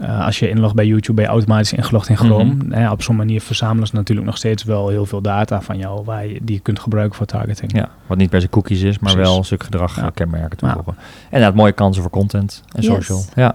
eh, 0.00 0.24
als 0.26 0.38
je 0.38 0.48
inlogt 0.48 0.74
bij 0.74 0.86
YouTube, 0.86 1.12
ben 1.14 1.24
je 1.24 1.30
automatisch 1.30 1.72
ingelogd 1.72 2.08
in 2.08 2.16
Chrome. 2.16 2.54
Mhm. 2.54 2.72
Eh, 2.72 2.90
op 2.90 3.02
zo'n 3.02 3.16
manier 3.16 3.40
verzamelen 3.40 3.86
ze 3.88 3.94
natuurlijk 3.94 4.26
nog 4.26 4.36
steeds 4.36 4.64
wel 4.64 4.88
heel 4.88 5.06
veel 5.06 5.20
data 5.20 5.60
van 5.62 5.78
jou... 5.78 6.04
Waar 6.04 6.26
je, 6.26 6.38
die 6.42 6.54
je 6.54 6.60
kunt 6.62 6.78
gebruiken 6.80 7.16
voor 7.16 7.26
targeting. 7.26 7.72
Ja, 7.74 7.88
wat 8.06 8.18
niet 8.18 8.30
per 8.30 8.40
se 8.40 8.48
cookies 8.48 8.82
is, 8.82 8.98
maar 8.98 9.12
Precies. 9.12 9.28
wel 9.30 9.38
een 9.38 9.44
stuk 9.44 9.62
gedrag, 9.62 9.96
Ja. 9.96 10.10
kenmerken 10.14 10.58
Ja. 10.60 10.72
toevoegen. 10.72 10.94
En 11.02 11.24
inderdaad, 11.30 11.54
mooie 11.54 11.72
kansen 11.72 12.02
voor 12.02 12.10
content 12.10 12.62
en 12.72 12.82
Yes. 12.82 12.90
social. 12.94 13.22
Ja. 13.34 13.54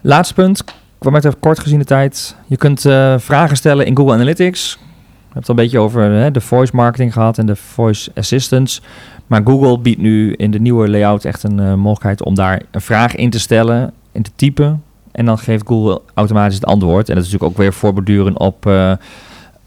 Laatste 0.00 0.34
punt, 0.34 0.64
mij 1.00 1.12
betreft 1.12 1.36
kort 1.40 1.58
gezien 1.58 1.78
de 1.78 1.84
tijd. 1.84 2.36
Je 2.46 2.56
kunt 2.56 2.84
eh, 2.84 3.14
vragen 3.18 3.56
stellen 3.56 3.86
in 3.86 3.96
Google 3.96 4.14
Analytics. 4.14 4.74
We 4.74 4.82
hebben 5.22 5.40
het 5.40 5.48
al 5.48 5.54
een 5.54 5.62
beetje 5.62 5.78
over 5.78 6.02
hè, 6.02 6.30
de 6.30 6.40
voice 6.40 6.76
marketing 6.76 7.12
gehad 7.12 7.38
en 7.38 7.46
de 7.46 7.56
voice 7.56 8.10
assistants. 8.14 8.82
Maar 9.26 9.40
Google 9.44 9.78
biedt 9.78 10.00
nu 10.00 10.32
in 10.32 10.50
de 10.50 10.58
nieuwe 10.60 10.88
layout 10.88 11.24
echt 11.24 11.42
een 11.42 11.60
eh, 11.60 11.74
mogelijkheid 11.74 12.22
om 12.24 12.34
daar 12.34 12.62
een 12.70 12.80
vraag 12.80 13.14
in 13.14 13.30
te 13.30 13.38
stellen, 13.38 13.92
in 14.12 14.22
te 14.22 14.30
typen. 14.36 14.82
En 15.16 15.24
dan 15.24 15.38
geeft 15.38 15.66
Google 15.66 16.00
automatisch 16.14 16.54
het 16.54 16.64
antwoord. 16.64 17.08
En 17.08 17.14
dat 17.14 17.24
is 17.24 17.30
natuurlijk 17.30 17.58
ook 17.58 17.62
weer 17.64 17.72
voorborduren 17.72 18.40
op 18.40 18.66
eh, 18.66 18.92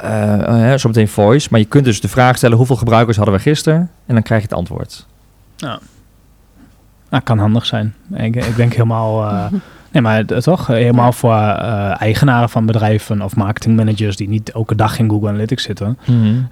uh, 0.03 0.73
zometeen 0.75 1.07
voice. 1.07 1.47
Maar 1.51 1.59
je 1.59 1.65
kunt 1.65 1.85
dus 1.85 2.01
de 2.01 2.07
vraag 2.07 2.37
stellen: 2.37 2.57
hoeveel 2.57 2.75
gebruikers 2.75 3.17
hadden 3.17 3.35
we 3.35 3.41
gisteren? 3.41 3.89
En 4.05 4.13
dan 4.13 4.23
krijg 4.23 4.41
je 4.41 4.47
het 4.47 4.57
antwoord. 4.57 5.05
Ja. 5.55 5.79
Nou, 7.09 7.23
kan 7.23 7.37
handig 7.37 7.65
zijn. 7.65 7.93
Ik, 8.13 8.35
ik 8.35 8.55
denk 8.55 8.73
helemaal. 8.73 9.23
Uh, 9.23 9.45
nee, 9.91 10.01
maar 10.01 10.25
toch? 10.25 10.67
Helemaal 10.67 11.11
voor 11.11 11.31
uh, 11.31 12.01
eigenaren 12.01 12.49
van 12.49 12.65
bedrijven 12.65 13.21
of 13.21 13.35
marketingmanagers 13.35 14.15
die 14.15 14.29
niet 14.29 14.51
elke 14.51 14.75
dag 14.75 14.99
in 14.99 15.09
Google 15.09 15.29
Analytics 15.29 15.63
zitten. 15.63 15.97
Mm 16.05 16.21
-hmm. 16.21 16.47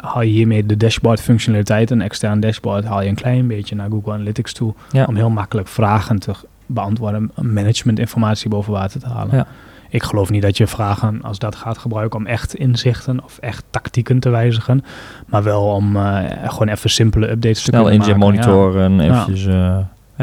haal 0.00 0.22
je 0.22 0.30
hiermee 0.30 0.66
de 0.66 0.76
dashboard 0.76 1.20
functionaliteit, 1.20 1.90
een 1.90 2.02
extern 2.02 2.40
dashboard, 2.40 2.84
haal 2.84 3.02
je 3.02 3.08
een 3.08 3.14
klein 3.14 3.46
beetje 3.46 3.74
naar 3.74 3.90
Google 3.90 4.12
Analytics 4.12 4.52
toe. 4.52 4.74
Ja. 4.90 5.04
Om 5.04 5.16
heel 5.16 5.30
makkelijk 5.30 5.68
vragen 5.68 6.18
te 6.18 6.32
beantwoorden, 6.72 7.30
management 7.34 7.98
informatie 7.98 8.48
boven 8.48 8.72
water 8.72 9.00
te 9.00 9.08
halen. 9.08 9.36
Ja 9.36 9.46
ik 9.90 10.02
geloof 10.02 10.30
niet 10.30 10.42
dat 10.42 10.56
je 10.56 10.66
vragen 10.66 11.22
als 11.22 11.38
dat 11.38 11.56
gaat 11.56 11.78
gebruiken 11.78 12.18
om 12.18 12.26
echt 12.26 12.54
inzichten 12.54 13.24
of 13.24 13.38
echt 13.38 13.64
tactieken 13.70 14.18
te 14.18 14.28
wijzigen. 14.28 14.84
Maar 15.26 15.42
wel 15.42 15.62
om 15.62 15.96
uh, 15.96 16.18
gewoon 16.44 16.68
even 16.68 16.90
simpele 16.90 17.30
updates 17.30 17.62
Snel 17.62 17.84
te 17.84 17.90
kunnen 17.90 18.06
maken. 18.06 18.18
monitoren, 18.18 18.92
ja. 18.92 19.02
eventjes... 19.02 19.44
Uh, 19.44 19.78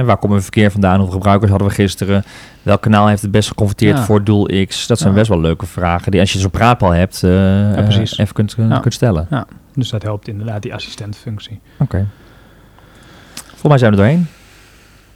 waar 0.05 0.17
komen 0.17 0.37
we 0.37 0.43
verkeer 0.43 0.71
vandaan? 0.71 0.95
Hoeveel 0.95 1.13
gebruikers 1.13 1.49
hadden 1.49 1.67
we 1.67 1.73
gisteren? 1.73 2.23
Welk 2.61 2.81
kanaal 2.81 3.07
heeft 3.07 3.21
het 3.21 3.31
best 3.31 3.47
geconverteerd 3.47 3.99
voor 3.99 4.23
doel 4.23 4.65
X? 4.67 4.87
Dat 4.87 4.99
zijn 4.99 5.13
best 5.13 5.27
wel 5.27 5.39
leuke 5.39 5.65
vragen 5.65 6.11
die 6.11 6.19
als 6.19 6.33
je 6.33 6.39
zo'n 6.39 6.49
praatpal 6.49 6.91
hebt, 6.91 7.21
uh, 7.23 7.77
even 7.77 8.33
kunt, 8.33 8.55
kunt 8.55 8.93
stellen. 8.93 9.27
Ja, 9.29 9.45
dus 9.73 9.89
dat 9.89 10.03
helpt 10.03 10.27
inderdaad 10.27 10.61
die 10.61 10.73
assistentfunctie. 10.73 11.59
Oké. 11.73 11.83
Okay. 11.83 12.05
Volgens 13.35 13.63
mij 13.63 13.77
zijn 13.77 13.91
we 13.91 13.97
er 13.97 14.03
doorheen. 14.03 14.27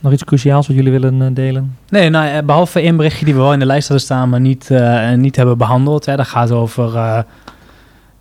Nog 0.02 0.12
iets 0.12 0.24
cruciaals 0.24 0.68
wat 0.68 0.76
jullie 0.76 0.91
willen 0.91 1.22
uh, 1.22 1.28
delen? 1.34 1.78
Nee, 1.89 2.10
nou, 2.10 2.28
eh, 2.28 2.43
behalve 2.43 2.80
één 2.80 2.97
berichtje 2.97 3.26
die 3.26 3.34
we 3.34 3.39
wel 3.39 3.54
in 3.54 3.60
de 3.60 3.66
lijst 3.66 3.88
hadden 3.88 4.06
staan, 4.06 4.30
maar 4.30 4.39
niet, 4.39 4.70
uh, 4.72 5.12
niet 5.14 5.36
hebben 5.36 5.58
behandeld. 5.58 6.06
Hè. 6.06 6.16
Dat 6.16 6.28
gaat 6.28 6.52
over 6.52 6.93
uh, 6.93 7.20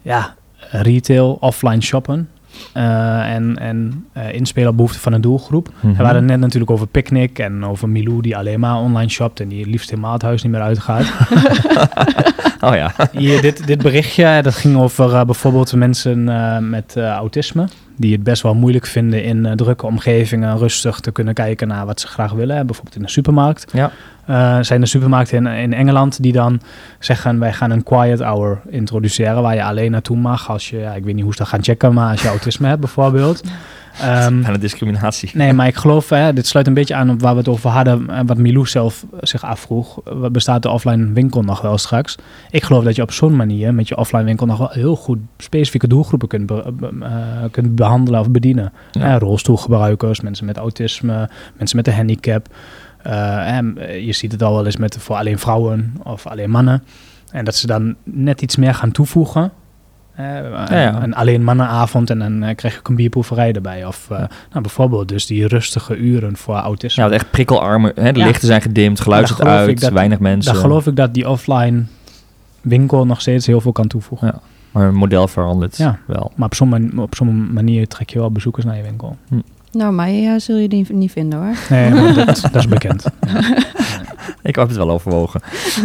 ja, 0.02 0.34
retail, 0.70 1.36
offline 1.40 1.80
shoppen. 1.80 2.28
en 2.72 3.58
en 3.58 4.06
inspelen 4.32 4.68
op 4.68 4.76
behoeften 4.76 5.00
van 5.00 5.12
een 5.12 5.20
doelgroep. 5.20 5.68
Mm 5.68 5.74
-hmm. 5.80 5.96
We 5.96 6.04
hadden 6.04 6.24
net 6.24 6.40
natuurlijk 6.40 6.70
over 6.70 6.86
Picnic 6.86 7.38
en 7.38 7.64
over 7.64 7.88
Milou 7.88 8.20
die 8.20 8.36
alleen 8.36 8.60
maar 8.60 8.76
online 8.76 9.10
shopt 9.10 9.40
en 9.40 9.48
die 9.48 9.66
liefst 9.66 9.90
helemaal 9.90 10.12
het 10.12 10.22
huis 10.22 10.42
niet 10.42 10.52
meer 10.52 10.60
uitgaat. 10.60 11.12
oh 12.60 12.74
ja. 12.74 12.92
Hier, 13.12 13.42
dit, 13.42 13.66
dit 13.66 13.82
berichtje 13.82 14.42
dat 14.42 14.54
ging 14.54 14.76
over 14.76 15.26
bijvoorbeeld 15.26 15.74
mensen 15.74 16.24
met 16.70 16.96
autisme 16.96 17.68
die 18.00 18.12
het 18.12 18.22
best 18.22 18.42
wel 18.42 18.54
moeilijk 18.54 18.86
vinden 18.86 19.24
in 19.24 19.44
uh, 19.44 19.52
drukke 19.52 19.86
omgevingen 19.86 20.58
rustig 20.58 21.00
te 21.00 21.10
kunnen 21.10 21.34
kijken 21.34 21.68
naar 21.68 21.86
wat 21.86 22.00
ze 22.00 22.06
graag 22.06 22.32
willen. 22.32 22.66
Bijvoorbeeld 22.66 22.96
in 22.96 23.02
de 23.02 23.10
supermarkt. 23.10 23.72
Ja. 23.72 23.90
Uh, 24.30 24.58
zijn 24.60 24.80
er 24.80 24.88
supermarkten 24.88 25.46
in, 25.46 25.52
in 25.52 25.72
Engeland 25.72 26.22
die 26.22 26.32
dan 26.32 26.60
zeggen 26.98 27.38
wij 27.38 27.52
gaan 27.52 27.70
een 27.70 27.82
quiet 27.82 28.20
hour 28.20 28.60
introduceren 28.68 29.42
waar 29.42 29.54
je 29.54 29.64
alleen 29.64 29.90
naartoe 29.90 30.16
mag 30.16 30.50
als 30.50 30.70
je, 30.70 30.78
ja, 30.78 30.92
ik 30.92 31.04
weet 31.04 31.14
niet 31.14 31.24
hoe 31.24 31.32
ze 31.32 31.38
dat 31.38 31.48
gaan 31.48 31.62
checken, 31.62 31.94
maar 31.94 32.10
als 32.10 32.22
je 32.22 32.28
autisme 32.28 32.68
hebt 32.68 32.80
bijvoorbeeld. 32.80 33.42
Um, 34.02 34.44
aan 34.44 34.52
de 34.52 34.58
discriminatie. 34.58 35.30
Nee, 35.34 35.52
maar 35.52 35.66
ik 35.66 35.74
geloof, 35.74 36.08
hè, 36.08 36.32
dit 36.32 36.46
sluit 36.46 36.66
een 36.66 36.74
beetje 36.74 36.94
aan 36.94 37.10
op 37.10 37.20
waar 37.20 37.32
we 37.32 37.38
het 37.38 37.48
over 37.48 37.70
hadden. 37.70 38.10
En 38.10 38.26
wat 38.26 38.38
Milou 38.38 38.66
zelf 38.66 39.06
zich 39.20 39.44
afvroeg. 39.44 40.00
Bestaat 40.32 40.62
de 40.62 40.70
offline 40.70 41.12
winkel 41.12 41.42
nog 41.42 41.60
wel 41.60 41.78
straks? 41.78 42.16
Ik 42.50 42.62
geloof 42.62 42.84
dat 42.84 42.96
je 42.96 43.02
op 43.02 43.12
zo'n 43.12 43.36
manier 43.36 43.74
met 43.74 43.88
je 43.88 43.96
offline 43.96 44.24
winkel 44.24 44.46
nog 44.46 44.58
wel 44.58 44.70
heel 44.70 44.96
goed 44.96 45.18
specifieke 45.38 45.88
doelgroepen 45.88 46.28
kunt, 46.28 46.50
uh, 46.50 46.58
kunt 47.50 47.74
behandelen 47.74 48.20
of 48.20 48.30
bedienen. 48.30 48.72
Ja. 48.90 49.18
rolstoelgebruikers, 49.18 50.20
mensen 50.20 50.46
met 50.46 50.56
autisme, 50.56 51.30
mensen 51.56 51.76
met 51.76 51.86
een 51.86 51.94
handicap. 51.94 52.46
Uh, 53.06 53.56
en 53.56 53.76
je 54.04 54.12
ziet 54.12 54.32
het 54.32 54.42
al 54.42 54.54
wel 54.54 54.66
eens 54.66 54.76
met 54.76 54.96
voor 54.98 55.16
alleen 55.16 55.38
vrouwen 55.38 55.94
of 56.02 56.26
alleen 56.26 56.50
mannen. 56.50 56.82
En 57.30 57.44
dat 57.44 57.54
ze 57.54 57.66
dan 57.66 57.94
net 58.04 58.42
iets 58.42 58.56
meer 58.56 58.74
gaan 58.74 58.92
toevoegen 58.92 59.52
ja, 60.70 61.02
Een 61.02 61.14
alleen 61.14 61.44
mannenavond 61.44 62.10
en 62.10 62.18
dan 62.18 62.44
uh, 62.44 62.54
krijg 62.54 62.74
je 62.74 62.80
een 62.82 62.94
bierproeverij 62.94 63.52
erbij. 63.52 63.86
Of 63.86 64.08
uh, 64.12 64.18
nou, 64.18 64.28
bijvoorbeeld 64.62 65.08
dus 65.08 65.26
die 65.26 65.46
rustige 65.46 65.96
uren 65.96 66.36
voor 66.36 66.54
autisme. 66.54 67.04
Ja, 67.04 67.10
echt 67.10 67.30
prikkelarme. 67.30 67.92
Hè, 67.94 68.12
de 68.12 68.22
lichten 68.22 68.46
zijn 68.46 68.62
gedimd, 68.62 69.00
geluid 69.00 69.28
zit 69.28 69.42
uit, 69.42 69.80
dat, 69.80 69.92
weinig 69.92 70.18
mensen. 70.18 70.52
Dan 70.52 70.62
geloof 70.62 70.86
ik 70.86 70.96
dat 70.96 71.14
die 71.14 71.28
offline 71.28 71.84
winkel 72.60 73.06
nog 73.06 73.20
steeds 73.20 73.46
heel 73.46 73.60
veel 73.60 73.72
kan 73.72 73.86
toevoegen. 73.86 74.26
Ja, 74.26 74.40
maar 74.70 74.88
een 74.88 74.94
model 74.94 75.28
verandert 75.28 75.76
ja, 75.76 75.98
wel. 76.06 76.32
Maar 76.34 76.46
op 76.46 76.54
zo'n 76.54 76.98
op 76.98 77.14
zo'n 77.14 77.52
manier 77.52 77.88
trek 77.88 78.10
je 78.10 78.18
wel 78.18 78.30
bezoekers 78.30 78.64
naar 78.64 78.76
je 78.76 78.82
winkel. 78.82 79.16
Hm. 79.28 79.38
Nou, 79.72 79.92
mij 79.92 80.24
uh, 80.24 80.38
zul 80.38 80.56
je 80.56 80.68
die 80.68 80.86
niet 80.92 81.12
vinden 81.12 81.38
hoor. 81.38 81.54
Nee, 81.68 82.14
dat, 82.14 82.26
dat, 82.26 82.54
is 82.54 82.68
bekend. 82.68 83.04
Ja. 84.42 84.48
Ik 84.48 84.56
heb 84.56 84.68
het 84.68 84.76
wel 84.76 84.90
overwogen. 84.90 85.40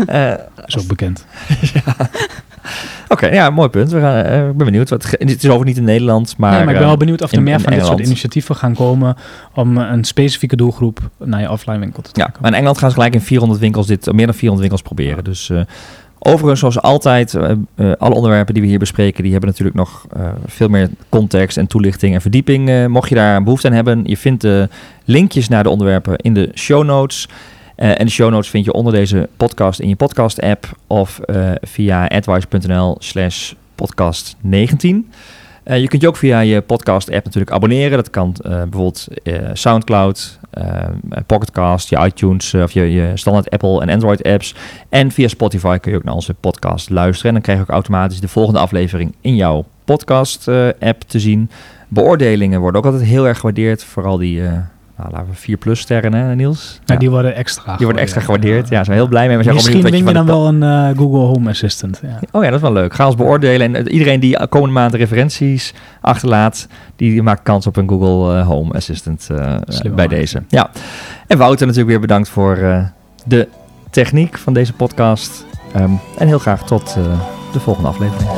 Uh, 0.09 0.33
is 0.65 0.77
ook 0.77 0.87
bekend. 0.87 1.25
ja. 1.73 1.95
Oké, 3.07 3.27
ja, 3.27 3.49
mooi 3.49 3.69
punt. 3.69 3.91
We 3.91 3.99
gaan, 3.99 4.25
uh, 4.25 4.47
ik 4.47 4.57
ben 4.57 4.65
benieuwd. 4.65 4.89
Wat, 4.89 5.05
het 5.09 5.43
is 5.43 5.49
over 5.49 5.65
niet 5.65 5.77
in 5.77 5.83
Nederland, 5.83 6.37
maar... 6.37 6.51
Nee, 6.51 6.63
maar 6.63 6.73
ik 6.73 6.79
ben 6.79 6.87
wel 6.87 6.97
benieuwd 6.97 7.21
of 7.21 7.31
er 7.31 7.41
meer 7.41 7.59
van 7.59 7.73
dit 7.73 7.85
soort 7.85 7.99
initiatieven 7.99 8.55
gaan 8.55 8.73
komen... 8.73 9.15
om 9.53 9.77
een 9.77 10.03
specifieke 10.03 10.55
doelgroep 10.55 10.99
naar 11.17 11.41
je 11.41 11.51
offline 11.51 11.79
winkel 11.79 12.01
te 12.01 12.11
trekken. 12.11 12.33
Ja, 12.33 12.41
maar 12.41 12.49
in 12.49 12.55
Engeland 12.55 12.77
gaan 12.77 12.89
ze 12.89 12.95
gelijk 12.95 13.13
in 13.13 13.21
400 13.21 13.59
winkels 13.59 13.87
dit, 13.87 14.13
meer 14.13 14.25
dan 14.25 14.35
400 14.35 14.59
winkels 14.59 14.81
proberen. 14.81 15.23
Dus... 15.23 15.49
Uh, 15.49 15.61
Overigens, 16.27 16.59
zoals 16.59 16.81
altijd, 16.81 17.33
uh, 17.33 17.51
uh, 17.75 17.91
alle 17.97 18.15
onderwerpen 18.15 18.53
die 18.53 18.63
we 18.63 18.69
hier 18.69 18.79
bespreken, 18.79 19.23
die 19.23 19.31
hebben 19.31 19.49
natuurlijk 19.49 19.77
nog 19.77 20.05
uh, 20.17 20.27
veel 20.45 20.67
meer 20.67 20.89
context 21.09 21.57
en 21.57 21.67
toelichting 21.67 22.13
en 22.13 22.21
verdieping. 22.21 22.87
mocht 22.87 23.09
je 23.09 23.15
daar 23.15 23.43
behoefte 23.43 23.67
aan 23.67 23.73
hebben, 23.73 24.01
je 24.03 24.17
vindt 24.17 24.41
de 24.41 24.69
linkjes 25.03 25.47
naar 25.47 25.63
de 25.63 25.69
onderwerpen 25.69 26.15
in 26.15 26.33
de 26.33 26.51
show 26.53 26.83
notes. 26.83 27.27
Uh, 27.77 27.99
en 27.99 28.05
de 28.05 28.11
show 28.11 28.31
notes 28.31 28.49
vind 28.49 28.65
je 28.65 28.73
onder 28.73 28.93
deze 28.93 29.29
podcast 29.37 29.79
in 29.79 29.89
je 29.89 29.95
podcast 29.95 30.41
app 30.41 30.77
of 30.87 31.19
uh, 31.25 31.51
via 31.61 32.07
advice.nl 32.07 32.95
slash 32.99 33.53
podcast 33.75 34.35
19. 34.41 35.11
Uh, 35.65 35.79
je 35.79 35.87
kunt 35.87 36.01
je 36.01 36.07
ook 36.07 36.17
via 36.17 36.39
je 36.39 36.61
podcast 36.61 37.11
app 37.11 37.25
natuurlijk 37.25 37.51
abonneren. 37.51 37.97
Dat 37.97 38.09
kan 38.09 38.35
bijvoorbeeld 38.41 39.07
Soundcloud, 39.53 40.39
Pocketcast, 41.25 41.89
je 41.89 42.05
iTunes 42.05 42.53
of 42.53 42.71
je, 42.71 42.91
je 42.91 43.11
standaard 43.13 43.49
Apple 43.49 43.81
en 43.81 43.89
Android 43.89 44.23
apps. 44.23 44.55
En 44.89 45.11
via 45.11 45.27
Spotify 45.27 45.77
kun 45.77 45.91
je 45.91 45.97
ook 45.97 46.03
naar 46.03 46.13
onze 46.13 46.33
podcast 46.33 46.89
luisteren. 46.89 47.27
En 47.27 47.33
dan 47.33 47.43
krijg 47.43 47.57
je 47.57 47.63
ook 47.63 47.71
automatisch 47.71 48.19
de 48.19 48.27
volgende 48.27 48.59
aflevering 48.59 49.15
in 49.21 49.35
jouw 49.35 49.65
podcast 49.85 50.47
app 50.79 51.01
te 51.07 51.19
zien. 51.19 51.49
Beoordelingen 51.87 52.59
worden 52.59 52.81
ook 52.81 52.91
altijd 52.91 53.09
heel 53.09 53.27
erg 53.27 53.37
gewaardeerd. 53.37 53.83
Vooral 53.83 54.17
die 54.17 54.41
nou, 54.97 55.11
laten 55.11 55.29
we 55.29 55.35
4 55.35 55.57
plus 55.57 55.79
sterren, 55.79 56.13
hè, 56.13 56.35
Niels? 56.35 56.79
Ja, 56.85 56.95
die 56.95 57.09
worden 57.09 57.35
extra 57.35 57.75
Die 57.75 57.85
worden 57.85 58.03
extra 58.03 58.21
gewaardeerd. 58.21 58.69
Ja, 58.69 58.83
zijn 58.83 58.97
heel 58.97 59.07
blij 59.07 59.27
mee. 59.27 59.37
Misschien 59.37 59.81
win 59.81 60.05
je 60.05 60.13
dan 60.13 60.25
wel 60.25 60.47
een 60.47 60.61
uh, 60.61 60.97
Google 60.97 61.19
Home 61.19 61.49
Assistant. 61.49 61.99
Ja. 62.01 62.19
Oh 62.31 62.43
ja, 62.43 62.49
dat 62.49 62.55
is 62.55 62.61
wel 62.61 62.73
leuk. 62.73 62.93
Ga 62.93 63.05
ons 63.05 63.15
beoordelen. 63.15 63.75
En 63.75 63.87
iedereen 63.87 64.19
die 64.19 64.47
komende 64.47 64.73
maand 64.73 64.93
referenties 64.93 65.73
achterlaat, 66.01 66.67
die 66.95 67.21
maakt 67.21 67.43
kans 67.43 67.67
op 67.67 67.75
een 67.75 67.89
Google 67.89 68.41
Home 68.41 68.73
Assistant 68.73 69.27
uh, 69.31 69.55
bij 69.95 70.07
deze. 70.07 70.43
Ja. 70.47 70.69
En 71.27 71.37
Wouter 71.37 71.65
natuurlijk 71.65 71.91
weer 71.91 72.01
bedankt 72.01 72.29
voor 72.29 72.57
de 73.25 73.47
techniek 73.89 74.37
van 74.37 74.53
deze 74.53 74.73
podcast. 74.73 75.45
Um, 75.77 75.99
en 76.17 76.27
heel 76.27 76.39
graag 76.39 76.65
tot 76.65 76.97
de 77.53 77.59
volgende 77.59 77.89
aflevering. 77.89 78.29